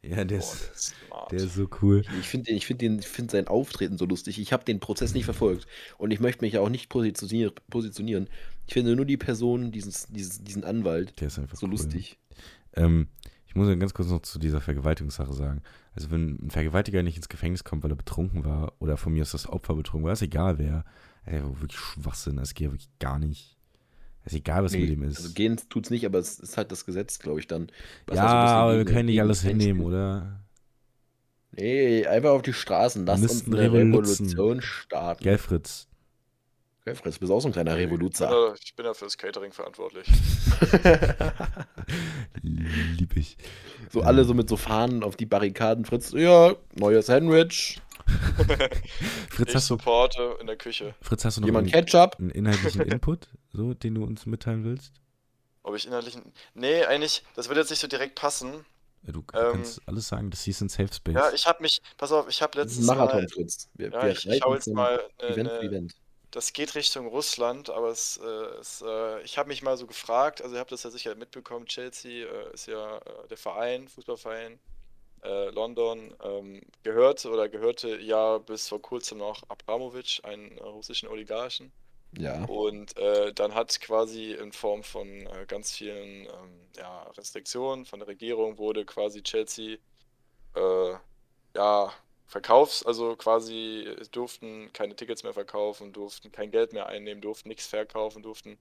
Ja, 0.00 0.24
der 0.24 0.38
Boah, 0.38 0.44
ist, 0.44 0.62
der 0.68 0.72
ist 0.74 0.94
smart. 1.06 1.32
der 1.32 1.38
ist 1.40 1.54
so 1.54 1.68
cool. 1.82 2.04
Ich 2.20 2.28
finde 2.28 2.52
ich 2.52 2.66
find 2.66 2.80
den, 2.80 3.00
ich 3.00 3.08
find 3.08 3.32
sein 3.32 3.48
Auftreten 3.48 3.98
so 3.98 4.04
lustig. 4.04 4.38
Ich 4.38 4.52
habe 4.52 4.64
den 4.64 4.78
Prozess 4.78 5.12
nicht 5.12 5.24
verfolgt 5.24 5.66
und 5.98 6.12
ich 6.12 6.20
möchte 6.20 6.44
mich 6.44 6.56
auch 6.58 6.68
nicht 6.68 6.88
positionier, 6.88 7.52
positionieren. 7.68 8.30
Ich 8.68 8.74
finde 8.74 8.94
nur 8.94 9.06
die 9.06 9.16
Person, 9.16 9.72
dieses, 9.72 10.06
dieses, 10.08 10.44
diesen 10.44 10.62
Anwalt, 10.62 11.18
Der 11.20 11.28
ist 11.28 11.38
einfach 11.38 11.56
so 11.56 11.64
cool. 11.66 11.72
lustig. 11.72 12.18
Ähm, 12.74 13.08
ich 13.46 13.54
muss 13.54 13.66
ganz 13.78 13.94
kurz 13.94 14.08
noch 14.10 14.20
zu 14.20 14.38
dieser 14.38 14.60
Vergewaltigungssache 14.60 15.32
sagen. 15.32 15.62
Also 15.94 16.10
wenn 16.10 16.38
ein 16.46 16.50
Vergewaltiger 16.50 17.02
nicht 17.02 17.16
ins 17.16 17.30
Gefängnis 17.30 17.64
kommt, 17.64 17.82
weil 17.82 17.90
er 17.92 17.96
betrunken 17.96 18.44
war, 18.44 18.74
oder 18.78 18.98
von 18.98 19.14
mir 19.14 19.22
ist 19.22 19.32
das 19.32 19.48
Opfer 19.48 19.74
betrunken 19.74 20.04
war, 20.06 20.12
ist 20.12 20.20
egal 20.20 20.58
wer. 20.58 20.84
Ey, 21.24 21.42
wirklich 21.42 21.78
Schwachsinn, 21.78 22.36
das 22.36 22.52
geht 22.52 22.66
ja 22.66 22.72
wirklich 22.72 22.90
gar 22.98 23.18
nicht. 23.18 23.56
ist 24.26 24.34
egal, 24.34 24.62
was 24.64 24.72
Nee, 24.72 24.80
mit 24.80 24.90
ihm 24.90 25.02
ist. 25.02 25.16
Also 25.16 25.32
gehen 25.32 25.58
tut's 25.70 25.88
nicht, 25.88 26.04
aber 26.04 26.18
es 26.18 26.38
ist 26.38 26.58
halt 26.58 26.70
das 26.70 26.84
Gesetz, 26.84 27.18
glaube 27.20 27.40
ich, 27.40 27.46
dann. 27.46 27.68
was 28.06 28.16
ja, 28.16 28.22
bisschen 28.22 28.54
aber 28.54 28.76
wir 28.76 28.84
können 28.84 29.06
nicht 29.06 29.20
alles 29.22 29.40
hinnehmen, 29.40 29.80
oder? 29.80 30.44
Nee, 31.52 32.06
einfach 32.06 32.30
auf 32.30 32.42
die 32.42 32.52
Straßen. 32.52 33.06
Lass 33.06 33.22
uns 33.22 33.46
eine. 33.46 33.72
Revolution 33.72 34.60
starten. 34.60 35.24
Gell, 35.24 35.38
Fritz? 35.38 35.88
Gell, 36.88 36.94
Fritz, 36.96 37.14
du 37.16 37.20
bist 37.20 37.32
auch 37.32 37.40
so 37.40 37.48
ein 37.48 37.52
kleiner 37.52 37.72
Ich 37.72 37.76
bin 37.84 37.90
Revoluzer. 37.90 38.54
ich 38.62 38.74
bin 38.74 38.86
da 38.86 38.94
fürs 38.94 39.18
Catering 39.18 39.52
verantwortlich. 39.52 40.06
Lieb 42.42 43.14
ich. 43.16 43.36
so 43.92 44.00
alle 44.00 44.24
so 44.24 44.32
mit 44.32 44.48
so 44.48 44.56
Fahnen 44.56 45.02
auf 45.02 45.16
die 45.16 45.26
Barrikaden. 45.26 45.84
Fritz, 45.84 46.12
ja, 46.12 46.54
neues 46.74 47.06
Sandwich. 47.06 47.78
Fritz, 49.28 49.50
Ich 49.50 49.54
hast 49.54 49.68
du, 49.68 49.74
supporte 49.74 50.36
in 50.40 50.46
der 50.46 50.56
Küche. 50.56 50.94
Fritz, 51.02 51.26
hast 51.26 51.36
du 51.36 51.42
noch 51.42 51.48
Jemand 51.48 51.74
einen, 51.74 51.84
Ketchup? 51.84 52.16
einen 52.18 52.30
inhaltlichen 52.30 52.80
Input, 52.80 53.28
so, 53.52 53.74
den 53.74 53.94
du 53.96 54.04
uns 54.04 54.24
mitteilen 54.24 54.64
willst? 54.64 54.94
Ob 55.62 55.76
ich 55.76 55.86
inhaltlich. 55.86 56.16
Nee, 56.54 56.84
eigentlich, 56.84 57.22
das 57.34 57.48
wird 57.50 57.58
jetzt 57.58 57.68
nicht 57.68 57.80
so 57.80 57.86
direkt 57.86 58.14
passen. 58.14 58.64
Ja, 59.02 59.12
Du 59.12 59.20
Ähm, 59.34 59.52
kannst 59.52 59.82
alles 59.86 60.08
sagen, 60.08 60.30
das 60.30 60.42
hieß 60.44 60.62
ein 60.62 60.70
Safe 60.70 60.88
Space. 60.92 61.14
Ja, 61.14 61.30
ich 61.34 61.46
habe 61.46 61.60
mich, 61.62 61.82
pass 61.98 62.12
auf, 62.12 62.28
ich 62.30 62.40
habe 62.40 62.58
letztens 62.58 62.86
Marathon, 62.86 63.20
mal, 63.24 63.28
Fritz. 63.28 63.68
Wir, 63.74 63.90
ja, 63.90 64.02
wir 64.02 64.10
ich, 64.12 64.26
ich 64.26 64.42
hau 64.42 64.54
jetzt 64.54 64.68
mal 64.68 65.00
eine, 65.18 65.28
Event 65.30 65.50
eine, 65.50 65.60
Event. 65.60 65.94
Das 66.38 66.52
geht 66.52 66.76
Richtung 66.76 67.08
Russland, 67.08 67.68
aber 67.68 67.88
es, 67.88 68.16
äh, 68.18 68.60
es 68.60 68.80
äh, 68.86 69.20
ich 69.22 69.38
habe 69.38 69.48
mich 69.48 69.62
mal 69.62 69.76
so 69.76 69.88
gefragt, 69.88 70.40
also 70.40 70.54
ihr 70.54 70.60
habt 70.60 70.70
das 70.70 70.84
ja 70.84 70.90
sicher 70.90 71.16
mitbekommen, 71.16 71.66
Chelsea 71.66 72.28
äh, 72.28 72.54
ist 72.54 72.68
ja 72.68 72.98
äh, 72.98 73.26
der 73.28 73.36
Verein, 73.36 73.88
Fußballverein, 73.88 74.60
äh, 75.24 75.50
London, 75.50 76.14
ähm, 76.22 76.60
gehört 76.84 77.26
oder 77.26 77.48
gehörte 77.48 77.98
ja 77.98 78.38
bis 78.38 78.68
vor 78.68 78.80
kurzem 78.80 79.18
noch 79.18 79.42
Abramovic, 79.48 80.20
einen 80.22 80.56
äh, 80.58 80.62
russischen 80.62 81.08
Oligarchen. 81.08 81.72
Ja. 82.16 82.44
Und 82.46 82.94
dann 83.34 83.54
hat 83.54 83.78
quasi 83.82 84.32
in 84.32 84.50
Form 84.52 84.82
von 84.82 85.28
ganz 85.46 85.72
vielen 85.72 86.24
ähm, 86.24 86.68
ja, 86.74 87.02
Restriktionen 87.18 87.84
von 87.84 87.98
der 87.98 88.08
Regierung 88.08 88.56
wurde 88.56 88.86
quasi 88.86 89.22
Chelsea 89.22 89.76
äh, 90.54 90.92
ja 91.54 91.92
verkaufs, 92.28 92.84
also 92.84 93.16
quasi 93.16 93.96
durften 94.12 94.70
keine 94.72 94.94
Tickets 94.94 95.24
mehr 95.24 95.32
verkaufen, 95.32 95.92
durften 95.92 96.30
kein 96.30 96.50
Geld 96.50 96.72
mehr 96.72 96.86
einnehmen, 96.86 97.22
durften 97.22 97.48
nichts 97.48 97.66
verkaufen, 97.66 98.22
durften 98.22 98.58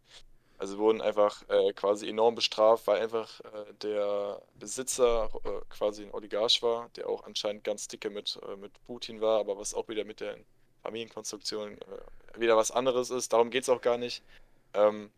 also 0.60 0.80
wurden 0.80 1.02
einfach 1.02 1.48
äh, 1.50 1.72
quasi 1.74 2.10
enorm 2.10 2.34
bestraft, 2.34 2.88
weil 2.88 3.02
einfach 3.02 3.40
äh, 3.42 3.74
der 3.82 4.42
Besitzer 4.56 5.30
äh, 5.44 5.62
quasi 5.70 6.04
ein 6.04 6.12
Oligarch 6.12 6.64
war, 6.64 6.90
der 6.96 7.08
auch 7.08 7.26
anscheinend 7.26 7.64
ganz 7.64 7.88
dicke 7.88 8.10
mit, 8.10 8.40
äh, 8.48 8.56
mit 8.56 8.72
Putin 8.88 9.22
war, 9.22 9.40
aber 9.40 9.58
was 9.60 9.76
auch 9.76 9.88
wieder 9.88 10.04
mit 10.04 10.20
der 10.20 10.36
Familienkonstruktion 10.82 11.78
äh, 11.78 12.40
wieder 12.40 12.58
was 12.58 12.72
anderes 12.72 13.12
ist. 13.12 13.34
Darum 13.34 13.52
geht 13.52 13.64
es 13.64 13.70
auch 13.70 13.82
gar 13.82 13.98
nicht. 14.00 14.24
Ähm, 14.74 15.12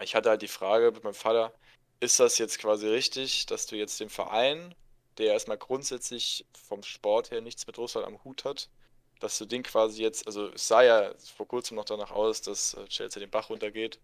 ich 0.00 0.14
hatte 0.14 0.30
halt 0.30 0.42
die 0.42 0.48
Frage 0.48 0.92
mit 0.92 1.02
meinem 1.02 1.14
Vater, 1.14 1.52
ist 2.00 2.20
das 2.20 2.38
jetzt 2.38 2.58
quasi 2.60 2.86
richtig, 2.88 3.46
dass 3.46 3.66
du 3.66 3.76
jetzt 3.76 3.98
dem 4.00 4.08
Verein, 4.08 4.74
der 5.20 5.32
erstmal 5.34 5.58
grundsätzlich 5.58 6.46
vom 6.68 6.82
Sport 6.82 7.30
her 7.30 7.40
nichts 7.42 7.66
mit 7.68 7.78
Russland 7.78 8.06
am 8.08 8.22
Hut 8.24 8.44
hat, 8.44 8.70
dass 9.20 9.38
du 9.38 9.46
den 9.46 9.62
quasi 9.62 10.02
jetzt, 10.02 10.26
also 10.26 10.48
es 10.50 10.68
sah 10.68 10.82
ja 10.82 11.14
vor 11.36 11.46
kurzem 11.48 11.76
noch 11.76 11.84
danach 11.86 12.10
aus, 12.12 12.42
dass 12.42 12.74
äh, 12.74 12.86
Chelsea 12.88 13.20
den 13.20 13.30
Bach 13.30 13.50
runtergeht, 13.50 14.00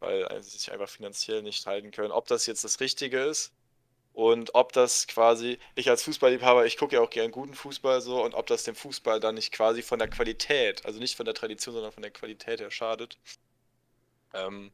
weil 0.00 0.22
äh, 0.24 0.42
sie 0.42 0.58
sich 0.58 0.72
einfach 0.72 0.88
finanziell 0.90 1.42
nicht 1.42 1.66
halten 1.66 1.90
können. 1.92 2.12
Ob 2.12 2.26
das 2.28 2.46
jetzt 2.46 2.64
das 2.64 2.80
Richtige 2.80 3.20
ist, 3.24 3.52
Und 4.12 4.54
ob 4.54 4.72
das 4.72 5.06
quasi, 5.06 5.58
ich 5.76 5.88
als 5.90 6.02
Fußballliebhaber, 6.02 6.66
ich 6.66 6.76
gucke 6.76 6.96
ja 6.96 7.02
auch 7.02 7.10
gern 7.10 7.30
guten 7.30 7.54
Fußball 7.54 8.00
so, 8.00 8.22
und 8.24 8.34
ob 8.34 8.46
das 8.48 8.64
dem 8.64 8.74
Fußball 8.74 9.20
dann 9.20 9.36
nicht 9.36 9.52
quasi 9.52 9.82
von 9.82 9.98
der 10.00 10.08
Qualität, 10.08 10.84
also 10.84 10.98
nicht 10.98 11.16
von 11.16 11.24
der 11.24 11.34
Tradition, 11.34 11.74
sondern 11.74 11.92
von 11.92 12.02
der 12.02 12.10
Qualität 12.12 12.60
her 12.60 12.70
schadet. 12.70 13.18
Ähm, 14.32 14.72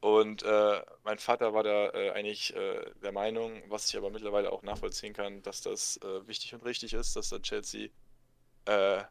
und 0.00 0.42
äh, 0.42 0.82
mein 1.02 1.18
Vater 1.18 1.54
war 1.54 1.64
da 1.64 1.90
äh, 1.90 2.10
eigentlich 2.10 2.54
äh, 2.54 2.90
der 3.02 3.12
Meinung, 3.12 3.62
was 3.68 3.88
ich 3.88 3.96
aber 3.96 4.10
mittlerweile 4.10 4.52
auch 4.52 4.62
nachvollziehen 4.62 5.12
kann, 5.12 5.42
dass 5.42 5.60
das 5.60 5.98
äh, 5.98 6.26
wichtig 6.28 6.54
und 6.54 6.64
richtig 6.64 6.94
ist, 6.94 7.16
dass 7.16 7.30
dann 7.30 7.42
Chelsea 7.42 7.88
äh, 8.66 9.02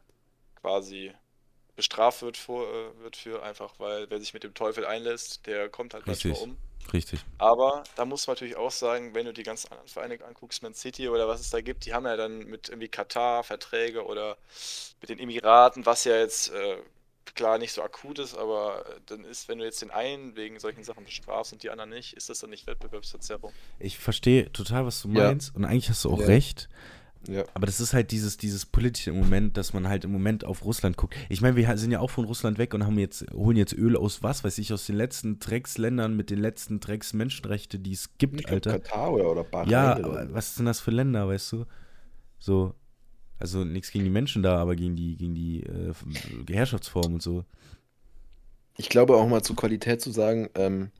quasi 0.60 1.12
bestraft 1.76 2.22
wird, 2.22 2.36
vor, 2.36 2.66
äh, 2.66 2.98
wird 3.00 3.16
für, 3.16 3.42
einfach 3.42 3.78
weil 3.78 4.08
wer 4.10 4.18
sich 4.18 4.32
mit 4.34 4.44
dem 4.44 4.54
Teufel 4.54 4.86
einlässt, 4.86 5.46
der 5.46 5.68
kommt 5.68 5.94
halt 5.94 6.06
Richtig. 6.06 6.32
manchmal 6.32 6.50
um. 6.50 6.58
Richtig. 6.92 7.20
Aber 7.36 7.84
da 7.96 8.06
muss 8.06 8.26
man 8.26 8.34
natürlich 8.34 8.56
auch 8.56 8.70
sagen, 8.70 9.14
wenn 9.14 9.26
du 9.26 9.32
die 9.34 9.42
ganzen 9.42 9.70
anderen 9.70 9.88
Vereine 9.88 10.24
anguckst, 10.24 10.62
Man 10.62 10.74
City 10.74 11.08
oder 11.08 11.28
was 11.28 11.40
es 11.40 11.50
da 11.50 11.60
gibt, 11.60 11.84
die 11.84 11.92
haben 11.92 12.06
ja 12.06 12.16
dann 12.16 12.46
mit 12.46 12.70
irgendwie 12.70 12.88
Katar 12.88 13.44
Verträge 13.44 14.06
oder 14.06 14.38
mit 15.00 15.10
den 15.10 15.18
Emiraten, 15.18 15.84
was 15.84 16.04
ja 16.04 16.16
jetzt 16.16 16.50
klar 17.34 17.58
nicht 17.58 17.72
so 17.72 17.82
akut 17.82 18.18
ist, 18.18 18.36
aber 18.36 18.84
äh, 18.86 19.00
dann 19.06 19.24
ist, 19.24 19.48
wenn 19.48 19.58
du 19.58 19.64
jetzt 19.64 19.82
den 19.82 19.90
einen 19.90 20.36
wegen 20.36 20.58
solchen 20.60 20.84
Sachen 20.84 21.04
bestrafst 21.04 21.52
und 21.52 21.62
die 21.62 21.70
anderen 21.70 21.90
nicht, 21.90 22.14
ist 22.14 22.28
das 22.28 22.38
dann 22.40 22.50
nicht 22.50 22.66
Wettbewerbsverzerrung? 22.66 23.52
Ich 23.78 23.98
verstehe 23.98 24.52
total, 24.52 24.86
was 24.86 25.02
du 25.02 25.08
Ja. 25.08 25.28
meinst. 25.28 25.54
Und 25.54 25.64
eigentlich 25.64 25.88
hast 25.90 26.04
du 26.04 26.10
auch 26.12 26.20
Ja. 26.20 26.26
recht. 26.26 26.68
Ja. 27.26 27.44
Aber 27.52 27.66
das 27.66 27.80
ist 27.80 27.94
halt 27.94 28.12
dieses, 28.12 28.36
dieses 28.36 28.64
politische 28.64 29.10
im 29.10 29.18
Moment, 29.18 29.56
dass 29.56 29.72
man 29.72 29.88
halt 29.88 30.04
im 30.04 30.12
Moment 30.12 30.44
auf 30.44 30.64
Russland 30.64 30.96
guckt. 30.96 31.14
Ich 31.28 31.40
meine, 31.40 31.56
wir 31.56 31.76
sind 31.76 31.90
ja 31.90 31.98
auch 31.98 32.10
von 32.10 32.24
Russland 32.24 32.58
weg 32.58 32.74
und 32.74 32.86
haben 32.86 32.96
jetzt, 32.98 33.26
holen 33.32 33.56
jetzt 33.56 33.72
Öl 33.72 33.96
aus 33.96 34.22
was, 34.22 34.44
weiß 34.44 34.56
ich, 34.58 34.72
aus 34.72 34.86
den 34.86 34.94
letzten 34.96 35.40
Drecksländern 35.40 36.16
mit 36.16 36.30
den 36.30 36.38
letzten 36.38 36.78
Drecksmenschenrechte, 36.78 37.80
die 37.80 37.92
es 37.92 38.16
gibt, 38.18 38.40
Ich 38.40 38.46
glaub, 38.46 38.54
Alter. 38.54 38.78
Katar 38.78 39.12
oder, 39.12 39.42
Bahrain. 39.44 39.68
Ja, 39.68 39.96
oder 39.98 40.32
was 40.32 40.54
sind 40.54 40.66
das 40.66 40.78
für 40.80 40.92
Länder, 40.92 41.26
weißt 41.26 41.52
du? 41.52 41.66
So, 42.38 42.74
also 43.38 43.64
nichts 43.64 43.90
gegen 43.90 44.04
die 44.04 44.10
Menschen 44.10 44.42
da, 44.42 44.56
aber 44.56 44.76
gegen 44.76 44.96
die, 44.96 45.16
gegen 45.16 45.34
die 45.34 45.62
äh, 45.62 45.92
Herrschaftsform 46.50 47.14
und 47.14 47.22
so. 47.22 47.44
Ich 48.76 48.88
glaube 48.88 49.16
auch 49.16 49.28
mal 49.28 49.42
zur 49.42 49.56
Qualität 49.56 50.00
zu 50.00 50.10
sagen, 50.10 50.48
ähm, 50.54 50.90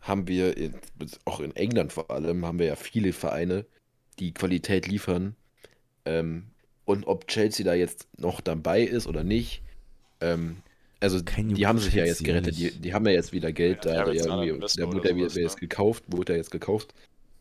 haben 0.00 0.28
wir, 0.28 0.56
in, 0.56 0.74
auch 1.24 1.40
in 1.40 1.54
England 1.56 1.92
vor 1.92 2.10
allem, 2.10 2.44
haben 2.44 2.58
wir 2.58 2.66
ja 2.66 2.76
viele 2.76 3.12
Vereine, 3.12 3.64
die 4.18 4.34
Qualität 4.34 4.86
liefern. 4.86 5.36
Ähm, 6.04 6.44
und 6.84 7.06
ob 7.06 7.26
Chelsea 7.28 7.64
da 7.64 7.74
jetzt 7.74 8.08
noch 8.18 8.40
dabei 8.40 8.82
ist 8.82 9.06
oder 9.06 9.24
nicht, 9.24 9.62
ähm, 10.20 10.56
also 11.00 11.22
Kein 11.22 11.54
die 11.54 11.66
haben 11.66 11.78
sich 11.78 11.92
ja 11.92 12.04
Chelsea, 12.04 12.06
jetzt 12.06 12.24
gerettet, 12.24 12.56
die, 12.56 12.80
die 12.80 12.94
haben 12.94 13.04
ja 13.06 13.12
jetzt 13.12 13.32
wieder 13.32 13.52
Geld 13.52 13.84
Ja, 13.84 14.04
da, 14.04 14.10
Investor 14.10 14.86
der 14.86 14.94
wurde 14.94 15.10
ja 15.10 15.16
wieder 15.16 15.40
jetzt 15.40 15.58
gekauft, 15.58 16.04
wurde 16.08 16.32
ja 16.32 16.38
jetzt 16.38 16.50
gekauft 16.50 16.94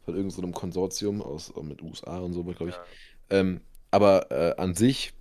von 0.03 0.15
irgendeinem 0.15 0.35
so 0.35 0.41
einem 0.41 0.53
Konsortium 0.53 1.21
aus 1.21 1.53
mit 1.61 1.81
USA 1.81 2.19
und 2.19 2.33
so, 2.33 2.43
glaube 2.43 2.69
ich. 2.69 2.75
Ja. 2.75 3.39
Ähm, 3.39 3.61
aber 3.93 4.31
äh, 4.31 4.55
an 4.61 4.75
sich 4.75 5.13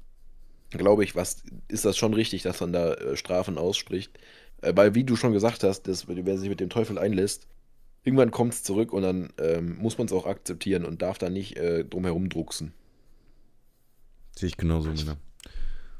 glaube 0.70 1.04
ich, 1.04 1.16
was 1.16 1.44
ist 1.68 1.84
das 1.84 1.96
schon 1.98 2.14
richtig, 2.14 2.42
dass 2.42 2.60
man 2.60 2.72
da 2.72 2.94
äh, 2.94 3.16
Strafen 3.16 3.58
ausspricht. 3.58 4.18
Äh, 4.62 4.72
weil, 4.76 4.94
wie 4.94 5.04
du 5.04 5.16
schon 5.16 5.32
gesagt 5.32 5.64
hast, 5.64 5.84
dass, 5.84 6.08
wer 6.08 6.38
sich 6.38 6.48
mit 6.48 6.60
dem 6.60 6.70
Teufel 6.70 6.98
einlässt, 6.98 7.46
irgendwann 8.04 8.30
kommt 8.32 8.54
es 8.54 8.62
zurück 8.64 8.92
und 8.92 9.02
dann 9.02 9.32
ähm, 9.40 9.76
muss 9.78 9.98
man 9.98 10.06
es 10.06 10.12
auch 10.14 10.26
akzeptieren 10.26 10.84
und 10.86 11.02
darf 11.02 11.18
da 11.18 11.30
nicht 11.30 11.56
äh, 11.58 11.84
drum 11.84 12.04
herum 12.04 12.28
drucksen. 12.30 12.74
Sehe 14.36 14.48
ich 14.48 14.56
genauso, 14.56 14.90
Ich- 14.92 15.04
Männer. 15.06 15.16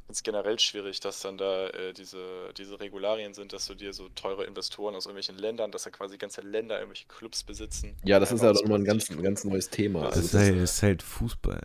Es 0.09 0.19
ist 0.19 0.25
generell 0.25 0.59
schwierig, 0.59 1.01
dass 1.01 1.21
dann 1.21 1.39
da 1.39 1.69
äh, 1.71 1.93
diese, 1.95 2.53
diese 2.59 2.79
Regularien 2.81 3.33
sind, 3.35 3.53
dass 3.55 3.67
du 3.67 3.75
dir 3.75 3.93
so 3.95 4.09
teure 4.11 4.45
Investoren 4.45 4.95
aus 4.95 5.07
irgendwelchen 5.07 5.39
Ländern, 5.39 5.73
dass 5.73 5.85
da 5.85 5.91
quasi 5.91 6.19
ganze 6.19 6.43
Länder 6.43 6.79
irgendwelche 6.79 7.07
Clubs 7.09 7.43
besitzen. 7.45 7.97
Ja, 8.05 8.19
das 8.21 8.33
ist 8.33 8.43
ja 8.43 8.53
doch 8.53 8.63
nochmal 8.63 8.81
ein 8.81 8.85
ganz, 8.85 9.07
Prinzip. 9.07 9.23
ganz 9.23 9.45
neues 9.45 9.71
Thema. 9.71 10.07
Das 10.07 10.15
Das 10.15 10.17
Also 10.17 10.27
ist, 10.27 10.35
das, 10.35 10.41
halt, 10.41 10.57
das 10.61 10.73
ist 10.75 10.83
halt 10.83 11.03
Fußball. 11.03 11.63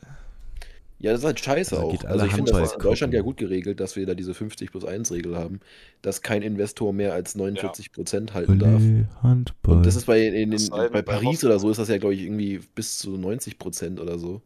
Ja, 1.00 1.12
das 1.12 1.22
ist 1.22 1.26
halt 1.26 1.40
scheiße 1.40 1.80
auch. 1.80 2.04
Also 2.06 2.26
ich 2.26 2.34
finde 2.34 2.52
das 2.52 2.62
ist 2.70 2.74
in 2.74 2.80
Deutschland 2.82 3.14
ja 3.14 3.22
gut 3.22 3.38
geregelt, 3.38 3.80
dass 3.80 3.96
wir 3.96 4.06
da 4.06 4.16
diese 4.16 4.34
50 4.34 4.72
plus 4.72 4.84
1 4.86 5.12
Regel 5.12 5.36
haben, 5.38 5.60
dass 6.02 6.22
kein 6.22 6.42
Investor 6.42 6.92
mehr 6.94 7.14
als 7.14 7.36
49 7.36 7.92
Prozent 7.92 8.34
halten 8.34 8.60
darf. 8.60 8.82
Handball. 9.22 9.76
Und 9.78 9.86
das 9.86 9.96
ist 9.96 10.06
bei, 10.06 10.22
in 10.26 10.52
denn, 10.52 10.70
bei 10.92 11.02
Paris 11.02 11.44
oder 11.44 11.60
so 11.60 11.70
ist 11.70 11.78
das 11.78 11.88
ja, 11.90 11.98
glaube 11.98 12.16
ich, 12.16 12.22
irgendwie 12.22 12.60
bis 12.76 12.98
zu 12.98 13.12
90 13.18 13.60
Prozent 13.60 14.00
oder 14.00 14.18
so. 14.18 14.42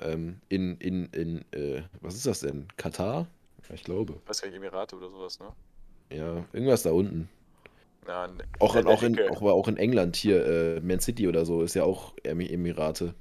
Ähm, 0.00 0.36
in, 0.48 0.76
in, 0.78 1.06
in, 1.12 1.38
äh, 1.52 1.82
was 2.00 2.14
ist 2.14 2.26
das 2.26 2.40
denn? 2.40 2.66
Katar? 2.76 3.28
Ja, 3.68 3.74
ich 3.74 3.84
glaube. 3.84 4.14
Ich 4.22 4.28
weiß 4.28 4.42
gar 4.42 4.48
nicht, 4.48 4.56
Emirate 4.56 4.96
oder 4.96 5.08
sowas, 5.08 5.38
ne? 5.40 5.46
Ja, 6.16 6.44
irgendwas 6.52 6.82
da 6.82 6.90
unten. 6.92 7.28
Ja, 8.06 8.26
in- 8.26 8.32
Auch, 8.58 8.74
in, 8.74 8.80
in 8.82 8.86
auch, 8.88 9.02
in, 9.02 9.18
auch, 9.30 9.42
auch 9.42 9.68
in 9.68 9.76
England 9.76 10.16
hier, 10.16 10.44
äh, 10.44 10.80
Man 10.80 11.00
City 11.00 11.26
oder 11.28 11.46
so, 11.46 11.62
ist 11.62 11.74
ja 11.74 11.84
auch 11.84 12.14
Emi- 12.24 12.50
Emirate. 12.50 13.14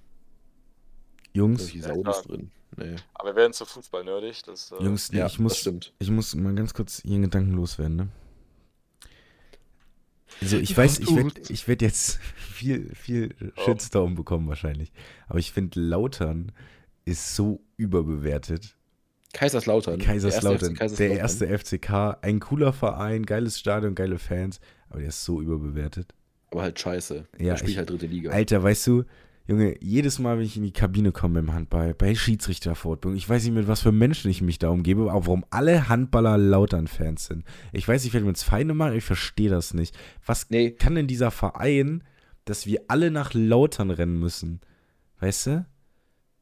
Jungs, 1.33 1.61
Solche 1.67 1.79
Ja, 1.79 2.21
drin. 2.21 2.51
Nee. 2.77 2.95
Aber 3.13 3.29
wir 3.29 3.35
werden 3.35 3.53
zu 3.53 3.65
Fußball 3.65 4.03
nerdig. 4.03 4.41
Das, 4.45 4.71
äh, 4.71 4.83
Jungs, 4.83 5.11
nee, 5.11 5.19
Ja, 5.19 5.25
ich, 5.27 5.33
das 5.33 5.39
muss, 5.39 5.57
stimmt. 5.57 5.93
ich 5.99 6.09
muss 6.09 6.33
mal 6.35 6.53
ganz 6.55 6.73
kurz 6.73 7.03
Ihren 7.05 7.23
Gedanken 7.23 7.53
loswerden, 7.53 7.95
ne? 7.95 8.09
Also 10.41 10.57
ich 10.57 10.75
weiß, 10.75 10.99
ich 10.99 11.15
werde 11.15 11.31
ich 11.49 11.67
werd 11.67 11.81
jetzt 11.81 12.17
viel, 12.35 12.93
viel 12.95 13.35
Shitstorm 13.63 14.15
bekommen 14.15 14.47
wahrscheinlich. 14.47 14.91
Aber 15.27 15.39
ich 15.39 15.51
finde, 15.51 15.79
Lautern 15.79 16.51
ist 17.05 17.35
so 17.35 17.61
überbewertet. 17.77 18.75
Kaiserslautern. 19.33 19.99
Kaiserslautern, 19.99 20.75
Der 20.75 21.11
erste 21.17 21.47
der 21.47 21.59
FCK, 21.59 22.17
ein 22.21 22.39
cooler 22.39 22.71
Verein, 22.73 23.25
geiles 23.25 23.59
Stadion, 23.59 23.95
geile 23.95 24.19
Fans, 24.19 24.59
aber 24.89 24.99
der 24.99 25.09
ist 25.09 25.23
so 25.23 25.41
überbewertet. 25.41 26.13
Aber 26.51 26.61
halt 26.63 26.79
scheiße. 26.79 27.25
Ja, 27.39 27.45
Der 27.45 27.57
spielt 27.57 27.71
ich- 27.71 27.77
halt 27.77 27.89
dritte 27.89 28.05
Liga. 28.05 28.31
Alter, 28.31 28.61
weißt 28.61 28.85
du, 28.87 29.03
Junge, 29.45 29.75
jedes 29.81 30.19
Mal, 30.19 30.37
wenn 30.37 30.45
ich 30.45 30.55
in 30.55 30.63
die 30.63 30.71
Kabine 30.71 31.11
komme 31.11 31.41
beim 31.41 31.53
Handball, 31.53 31.93
bei 31.93 32.15
Schiedsrichterfortbildung, 32.15 33.17
ich 33.17 33.27
weiß 33.27 33.43
nicht, 33.43 33.53
mit 33.53 33.67
was 33.67 33.81
für 33.81 33.91
Menschen 33.91 34.31
ich 34.31 34.41
mich 34.41 34.57
da 34.57 34.69
umgebe, 34.69 35.11
aber 35.11 35.25
warum 35.27 35.43
alle 35.49 35.89
Handballer 35.89 36.37
Lautern-Fans 36.37 37.25
sind. 37.25 37.43
Ich 37.73 37.85
weiß 37.85 38.03
nicht, 38.05 38.13
wenn 38.13 38.23
wir 38.23 38.29
uns 38.29 38.43
Feinde 38.43 38.73
machen, 38.73 38.95
ich 38.95 39.03
verstehe 39.03 39.49
das 39.49 39.73
nicht. 39.73 39.97
Was 40.25 40.49
Nee. 40.49 40.71
kann 40.71 40.95
denn 40.95 41.07
dieser 41.07 41.29
Verein, 41.29 42.03
dass 42.45 42.65
wir 42.67 42.83
alle 42.87 43.11
nach 43.11 43.33
Lautern 43.33 43.91
rennen 43.91 44.17
müssen? 44.17 44.61
Weißt 45.19 45.47
du? 45.47 45.65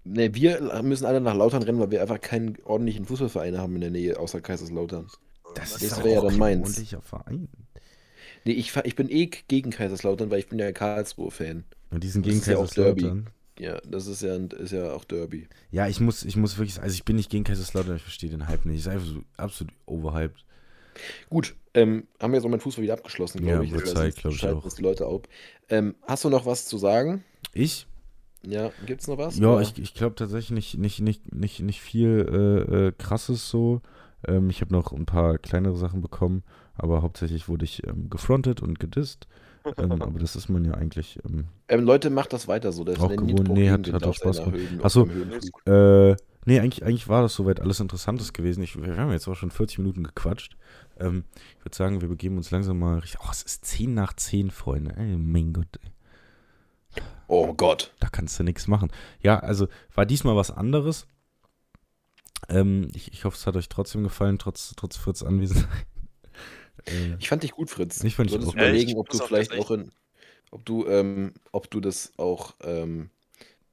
Ne, 0.03 0.33
wir 0.35 0.81
müssen 0.83 1.05
alle 1.05 1.21
nach 1.21 1.35
Lautern 1.35 1.63
rennen, 1.63 1.79
weil 1.79 1.91
wir 1.91 2.01
einfach 2.01 2.21
keinen 2.21 2.55
ordentlichen 2.63 3.05
Fußballverein 3.05 3.57
haben 3.57 3.75
in 3.75 3.81
der 3.81 3.91
Nähe, 3.91 4.19
außer 4.19 4.41
Kaiserslautern. 4.41 5.07
Das 5.55 5.73
Das 5.73 5.81
ist 5.81 5.97
wäre 6.03 6.13
ja 6.15 6.21
dann 6.21 6.37
meins. 6.37 6.61
ordentlicher 6.69 7.01
Verein. 7.01 7.49
Nee, 8.45 8.53
ich, 8.53 8.75
ich 8.83 8.95
bin 8.95 9.09
eh 9.09 9.25
gegen 9.47 9.71
Kaiserslautern, 9.71 10.29
weil 10.31 10.39
ich 10.39 10.47
bin 10.47 10.57
ja 10.59 10.71
Karlsruhe-Fan. 10.71 11.65
Und 11.91 12.03
die 12.03 12.09
sind 12.09 12.25
Das 12.25 12.33
gegen 12.33 12.43
Kaiserslautern. 12.43 13.29
Ja, 13.59 13.79
das 13.81 14.07
ist 14.07 14.21
ja, 14.23 14.35
ist 14.35 14.71
ja 14.71 14.93
auch 14.93 15.03
Derby. 15.03 15.47
Ja, 15.69 15.87
ich 15.87 15.99
muss, 15.99 16.23
ich 16.23 16.35
muss 16.35 16.57
wirklich, 16.57 16.81
also 16.81 16.93
ich 16.95 17.05
bin 17.05 17.17
nicht 17.17 17.29
gegen 17.29 17.43
Kaiserslautern, 17.43 17.97
ich 17.97 18.01
verstehe 18.01 18.29
den 18.29 18.47
Hype 18.47 18.65
nicht. 18.65 18.79
Ist 18.79 18.87
einfach 18.87 19.05
so 19.05 19.21
absolut 19.37 19.73
overhyped. 19.85 20.45
Gut, 21.29 21.55
ähm, 21.73 22.07
haben 22.19 22.31
wir 22.31 22.37
jetzt 22.37 22.45
auch 22.45 22.49
meinen 22.49 22.59
Fußball 22.59 22.83
wieder 22.83 22.93
abgeschlossen, 22.93 23.41
glaube 23.41 23.65
Ja, 23.65 23.75
ich. 23.75 23.83
Das 23.83 23.93
Zeit, 23.93 24.15
heißt, 24.15 24.17
glaub 24.19 24.33
ich 24.33 24.45
auch. 24.45 24.73
die 24.73 24.81
Leute 24.81 25.05
ab. 25.05 25.27
Ähm, 25.69 25.95
hast 26.07 26.23
du 26.23 26.29
noch 26.29 26.45
was 26.45 26.65
zu 26.65 26.77
sagen? 26.77 27.23
Ich? 27.53 27.87
Ja, 28.45 28.71
gibt's 28.85 29.07
noch 29.07 29.17
was? 29.17 29.37
Ja, 29.37 29.53
Oder? 29.53 29.61
ich, 29.61 29.77
ich 29.77 29.93
glaube 29.93 30.15
tatsächlich 30.15 30.51
nicht, 30.51 30.77
nicht, 30.79 31.01
nicht, 31.01 31.33
nicht, 31.33 31.59
nicht 31.59 31.81
viel 31.81 32.27
äh, 32.69 32.87
äh, 32.87 32.91
krasses 32.97 33.49
so. 33.49 33.81
Ähm, 34.27 34.49
ich 34.49 34.61
habe 34.61 34.73
noch 34.73 34.91
ein 34.91 35.05
paar 35.05 35.37
kleinere 35.37 35.77
Sachen 35.77 36.01
bekommen, 36.01 36.43
aber 36.75 37.01
hauptsächlich 37.01 37.47
wurde 37.47 37.65
ich 37.65 37.85
ähm, 37.87 38.09
gefrontet 38.09 38.61
und 38.61 38.79
gedisst. 38.79 39.27
Ähm, 39.77 39.91
aber 40.01 40.19
das 40.19 40.35
ist 40.35 40.49
man 40.49 40.65
ja 40.65 40.73
eigentlich. 40.73 41.19
Ähm, 41.25 41.45
Ähm, 41.67 41.83
Leute, 41.83 42.09
macht 42.09 42.33
das 42.33 42.47
weiter 42.47 42.71
so. 42.71 42.83
Das 42.83 42.99
Auch 42.99 43.09
gewohnt. 43.09 43.49
Nee, 43.49 43.69
hat- 43.69 43.91
hat 43.91 44.03
auch 44.05 44.13
Spaß 44.13 44.37
gemacht. 44.39 44.55
Höhen- 44.55 44.79
Ach 44.83 44.89
so. 44.89 45.01
auf 45.03 45.07
dem 45.09 45.15
Höhenflug. 45.29 45.67
äh, 45.67 46.15
nee, 46.45 46.59
eigentlich, 46.59 46.83
eigentlich 46.83 47.07
war 47.07 47.21
das 47.21 47.33
soweit 47.35 47.59
alles 47.59 47.79
Interessantes 47.79 48.33
gewesen. 48.33 48.63
Ich, 48.63 48.75
wir 48.81 48.97
haben 48.97 49.11
jetzt 49.11 49.27
auch 49.27 49.35
schon 49.35 49.51
40 49.51 49.79
Minuten 49.79 50.03
gequatscht. 50.03 50.57
Ähm, 50.99 51.23
ich 51.59 51.65
würde 51.65 51.75
sagen, 51.75 52.01
wir 52.01 52.09
begeben 52.09 52.37
uns 52.37 52.51
langsam 52.51 52.79
mal 52.79 52.99
richtig. 52.99 53.19
Oh, 53.23 53.29
es 53.31 53.43
ist 53.43 53.65
10 53.65 53.93
nach 53.93 54.13
10, 54.13 54.51
Freunde. 54.51 54.95
Ey, 54.97 55.15
mein 55.17 55.53
Gott. 55.53 55.79
Ey. 55.83 55.91
Oh 57.27 57.53
Gott. 57.53 57.93
Da 58.01 58.09
kannst 58.09 58.37
du 58.39 58.43
nichts 58.43 58.67
machen. 58.67 58.91
Ja, 59.21 59.39
also 59.39 59.67
war 59.95 60.05
diesmal 60.05 60.35
was 60.35 60.51
anderes. 60.51 61.07
Ähm, 62.49 62.89
ich, 62.93 63.13
ich 63.13 63.23
hoffe, 63.23 63.37
es 63.37 63.47
hat 63.47 63.55
euch 63.55 63.69
trotzdem 63.69 64.03
gefallen, 64.03 64.37
trotz, 64.39 64.73
trotz 64.75 64.97
Fritz 64.97 65.23
Anwesenheit. 65.23 65.69
Äh, 66.87 67.15
Ich 67.19 67.29
fand 67.29 67.43
dich 67.43 67.51
gut, 67.51 67.69
Fritz. 67.69 68.03
Ich 68.03 68.15
fand 68.15 68.31
du 68.31 68.37
dich 68.37 68.47
auch 68.47 68.53
überlegen, 68.55 68.93
gut. 68.93 68.99
ob 68.99 69.09
du 69.09 69.19
vielleicht 69.19 69.53
auch 69.53 69.71
in, 69.71 69.91
ob 70.51 70.65
du, 70.65 70.85
ähm, 70.87 71.33
ob 71.51 71.69
du 71.71 71.79
das 71.79 72.13
auch 72.17 72.55
ähm, 72.63 73.09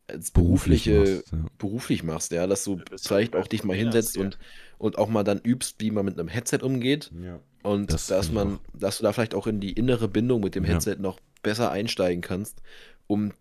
als 0.07 0.31
beruflich 0.31 0.85
berufliche, 0.85 1.21
machst, 1.21 1.33
ja. 1.33 1.39
beruflich 1.59 2.03
machst, 2.03 2.33
ja, 2.33 2.47
dass 2.47 2.65
du 2.65 2.81
vielleicht 2.97 3.35
ja 3.35 3.41
auch 3.41 3.47
dich 3.47 3.65
mal 3.65 3.77
hinsetzt 3.77 4.11
Stil. 4.11 4.23
und, 4.25 4.39
und 4.79 4.99
auch 4.99 5.09
mal 5.09 5.25
dann 5.25 5.41
übst, 5.41 5.77
wie 5.81 5.91
man 5.91 6.05
mit 6.05 6.19
einem 6.19 6.29
Headset 6.29 6.61
umgeht 6.63 7.11
Ja. 7.23 7.41
und 7.63 7.93
Das 7.93 8.07
dass 8.07 8.31
man, 8.33 8.59
dass 8.73 8.99
du 8.99 9.03
da 9.05 9.13
vielleicht 9.13 9.35
auch 9.35 9.47
in 9.47 9.61
die 9.61 9.73
innere 9.73 10.09
Bindung 10.09 10.41
mit 10.43 10.55
dem 10.55 10.65
Ja. 10.65 10.71
Headset 10.75 10.97
noch 10.99 11.21
besser 11.43 11.71
einsteigen 11.71 12.23
kannst, 12.23 12.63
um 13.07 13.33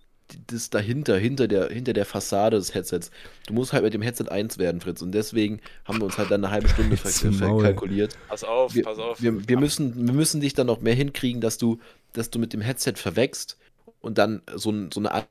das 0.48 0.70
dahinter, 0.70 1.18
hinter 1.18 1.48
der, 1.48 1.70
hinter 1.70 1.94
der 1.94 2.06
Fassade 2.06 2.58
des 2.58 2.74
Headsets. 2.74 3.12
Du 3.48 3.54
musst 3.54 3.74
halt 3.74 3.84
mit 3.84 3.94
dem 3.94 4.02
Headset 4.02 4.30
eins 4.30 4.58
werden, 4.58 4.82
Fritz. 4.82 5.02
Und 5.02 5.12
deswegen 5.14 5.62
haben 5.86 6.00
wir 6.00 6.06
uns 6.06 6.18
halt 6.18 6.32
dann 6.32 6.44
eine 6.44 6.52
halbe 6.52 6.70
Stunde 6.70 6.98
verkalkuliert. 6.98 8.18
Pass 8.28 8.44
auf, 8.44 8.76
Wir, 8.76 8.84
pass 8.84 9.00
auf. 9.00 9.22
wir, 9.22 9.48
wir, 9.48 9.58
müssen, 9.58 10.08
wir 10.08 10.14
müssen 10.14 10.42
dich 10.42 10.54
dann 10.54 10.68
noch 10.68 10.82
mehr 10.82 10.96
hinkriegen, 10.96 11.42
dass 11.42 11.58
du, 11.58 11.80
dass 12.14 12.30
du 12.30 12.40
mit 12.40 12.54
dem 12.54 12.62
Headset 12.62 12.94
verwächst 12.96 13.58
und 14.02 14.18
dann 14.18 14.42
so, 14.56 14.74
so 14.94 15.00
eine 15.00 15.12
Art 15.12 15.28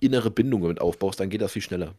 innere 0.00 0.30
Bindung 0.30 0.62
damit 0.62 0.80
aufbaust, 0.80 1.20
dann 1.20 1.30
geht 1.30 1.40
das 1.40 1.52
viel 1.52 1.62
schneller. 1.62 1.94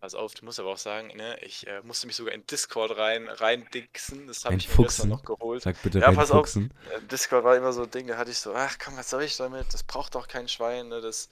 Pass 0.00 0.14
auf, 0.14 0.34
du 0.34 0.44
musst 0.44 0.60
aber 0.60 0.70
auch 0.70 0.78
sagen, 0.78 1.08
ne, 1.16 1.36
ich 1.42 1.66
äh, 1.66 1.80
musste 1.82 2.06
mich 2.06 2.16
sogar 2.16 2.32
in 2.34 2.46
Discord 2.46 2.96
rein, 2.96 3.28
reindixen. 3.28 4.26
Das 4.26 4.44
habe 4.44 4.56
ich 4.56 4.68
mir 4.68 4.84
gestern 4.84 5.08
noch 5.08 5.24
geholt. 5.24 5.62
Sag 5.62 5.82
bitte 5.82 5.98
Ja, 5.98 6.12
pass 6.12 6.30
auf. 6.30 6.54
Äh, 6.54 6.68
Discord 7.10 7.44
war 7.44 7.56
immer 7.56 7.72
so 7.72 7.82
ein 7.82 7.90
Ding, 7.90 8.06
da 8.06 8.16
hatte 8.16 8.30
ich 8.30 8.38
so, 8.38 8.54
ach 8.54 8.78
komm, 8.78 8.96
was 8.96 9.10
soll 9.10 9.22
ich 9.22 9.36
damit? 9.36 9.66
Das 9.72 9.82
braucht 9.82 10.14
doch 10.14 10.28
kein 10.28 10.48
Schwein, 10.48 10.88
ne? 10.88 11.00
Das. 11.00 11.28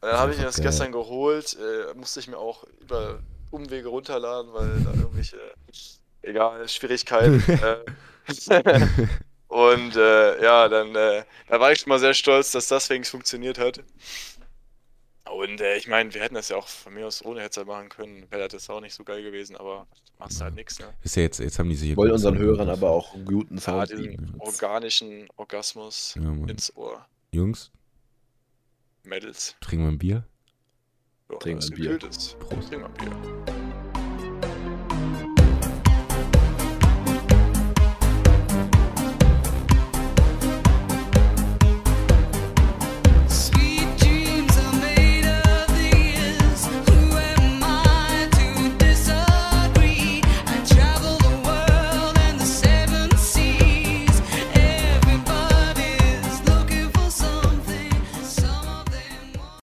Und 0.00 0.08
dann 0.08 0.18
habe 0.18 0.32
ich 0.32 0.38
mir 0.38 0.44
das 0.44 0.56
geil. 0.56 0.66
gestern 0.66 0.92
geholt, 0.92 1.56
äh, 1.60 1.94
musste 1.94 2.20
ich 2.20 2.28
mir 2.28 2.38
auch 2.38 2.64
über 2.80 3.20
Umwege 3.50 3.88
runterladen, 3.88 4.52
weil 4.52 4.80
da 4.82 4.92
irgendwelche, 4.92 5.38
egal, 6.22 6.68
Schwierigkeiten. 6.68 7.42
äh, 7.48 7.84
und 9.48 9.96
äh, 9.96 10.42
ja, 10.42 10.68
dann 10.68 10.94
äh, 10.94 11.24
da 11.48 11.58
war 11.60 11.72
ich 11.72 11.80
schon 11.80 11.88
mal 11.88 11.98
sehr 11.98 12.14
stolz, 12.14 12.52
dass 12.52 12.68
das 12.68 12.88
wenigstens 12.90 13.12
funktioniert 13.12 13.58
hat. 13.58 13.82
Und 15.30 15.60
äh, 15.60 15.76
ich 15.76 15.88
meine, 15.88 16.12
wir 16.14 16.22
hätten 16.22 16.34
das 16.34 16.48
ja 16.48 16.56
auch 16.56 16.68
von 16.68 16.94
mir 16.94 17.06
aus 17.06 17.22
ohne 17.24 17.40
Headset 17.42 17.64
machen 17.64 17.88
können, 17.90 18.26
wäre 18.30 18.48
das 18.48 18.68
auch 18.70 18.80
nicht 18.80 18.94
so 18.94 19.04
geil 19.04 19.22
gewesen, 19.22 19.56
aber 19.56 19.86
machst 20.18 20.40
halt 20.40 20.54
nichts, 20.54 20.78
ne? 20.78 20.86
Ist 21.02 21.16
ja 21.16 21.22
jetzt, 21.22 21.38
jetzt 21.38 21.58
haben 21.58 21.68
die 21.68 21.76
sich. 21.76 21.90
Ich 21.90 21.96
wollte 21.96 22.14
unseren 22.14 22.38
Hörern 22.38 22.68
aber 22.70 22.90
auch 22.90 23.14
einen 23.14 23.24
guten 23.26 23.56
Ja, 23.56 23.60
Sound 23.60 23.90
bieten. 23.90 24.34
organischen 24.38 25.28
Orgasmus 25.36 26.14
Ja, 26.16 26.30
ins 26.48 26.74
Ohr. 26.76 27.04
Jungs, 27.32 27.70
Mädels. 29.04 29.56
trinken 29.60 29.84
wir 29.86 29.92
ein 29.92 29.98
Bier? 29.98 30.24
Ja, 31.30 31.36
Trinken 31.38 31.62
wir 31.62 31.68
ein 31.68 31.98
Bier. 31.98 31.98
Prost. 31.98 32.36
Trinken 32.48 32.70
wir 32.70 32.86
ein 32.86 32.94
Bier. 32.94 33.57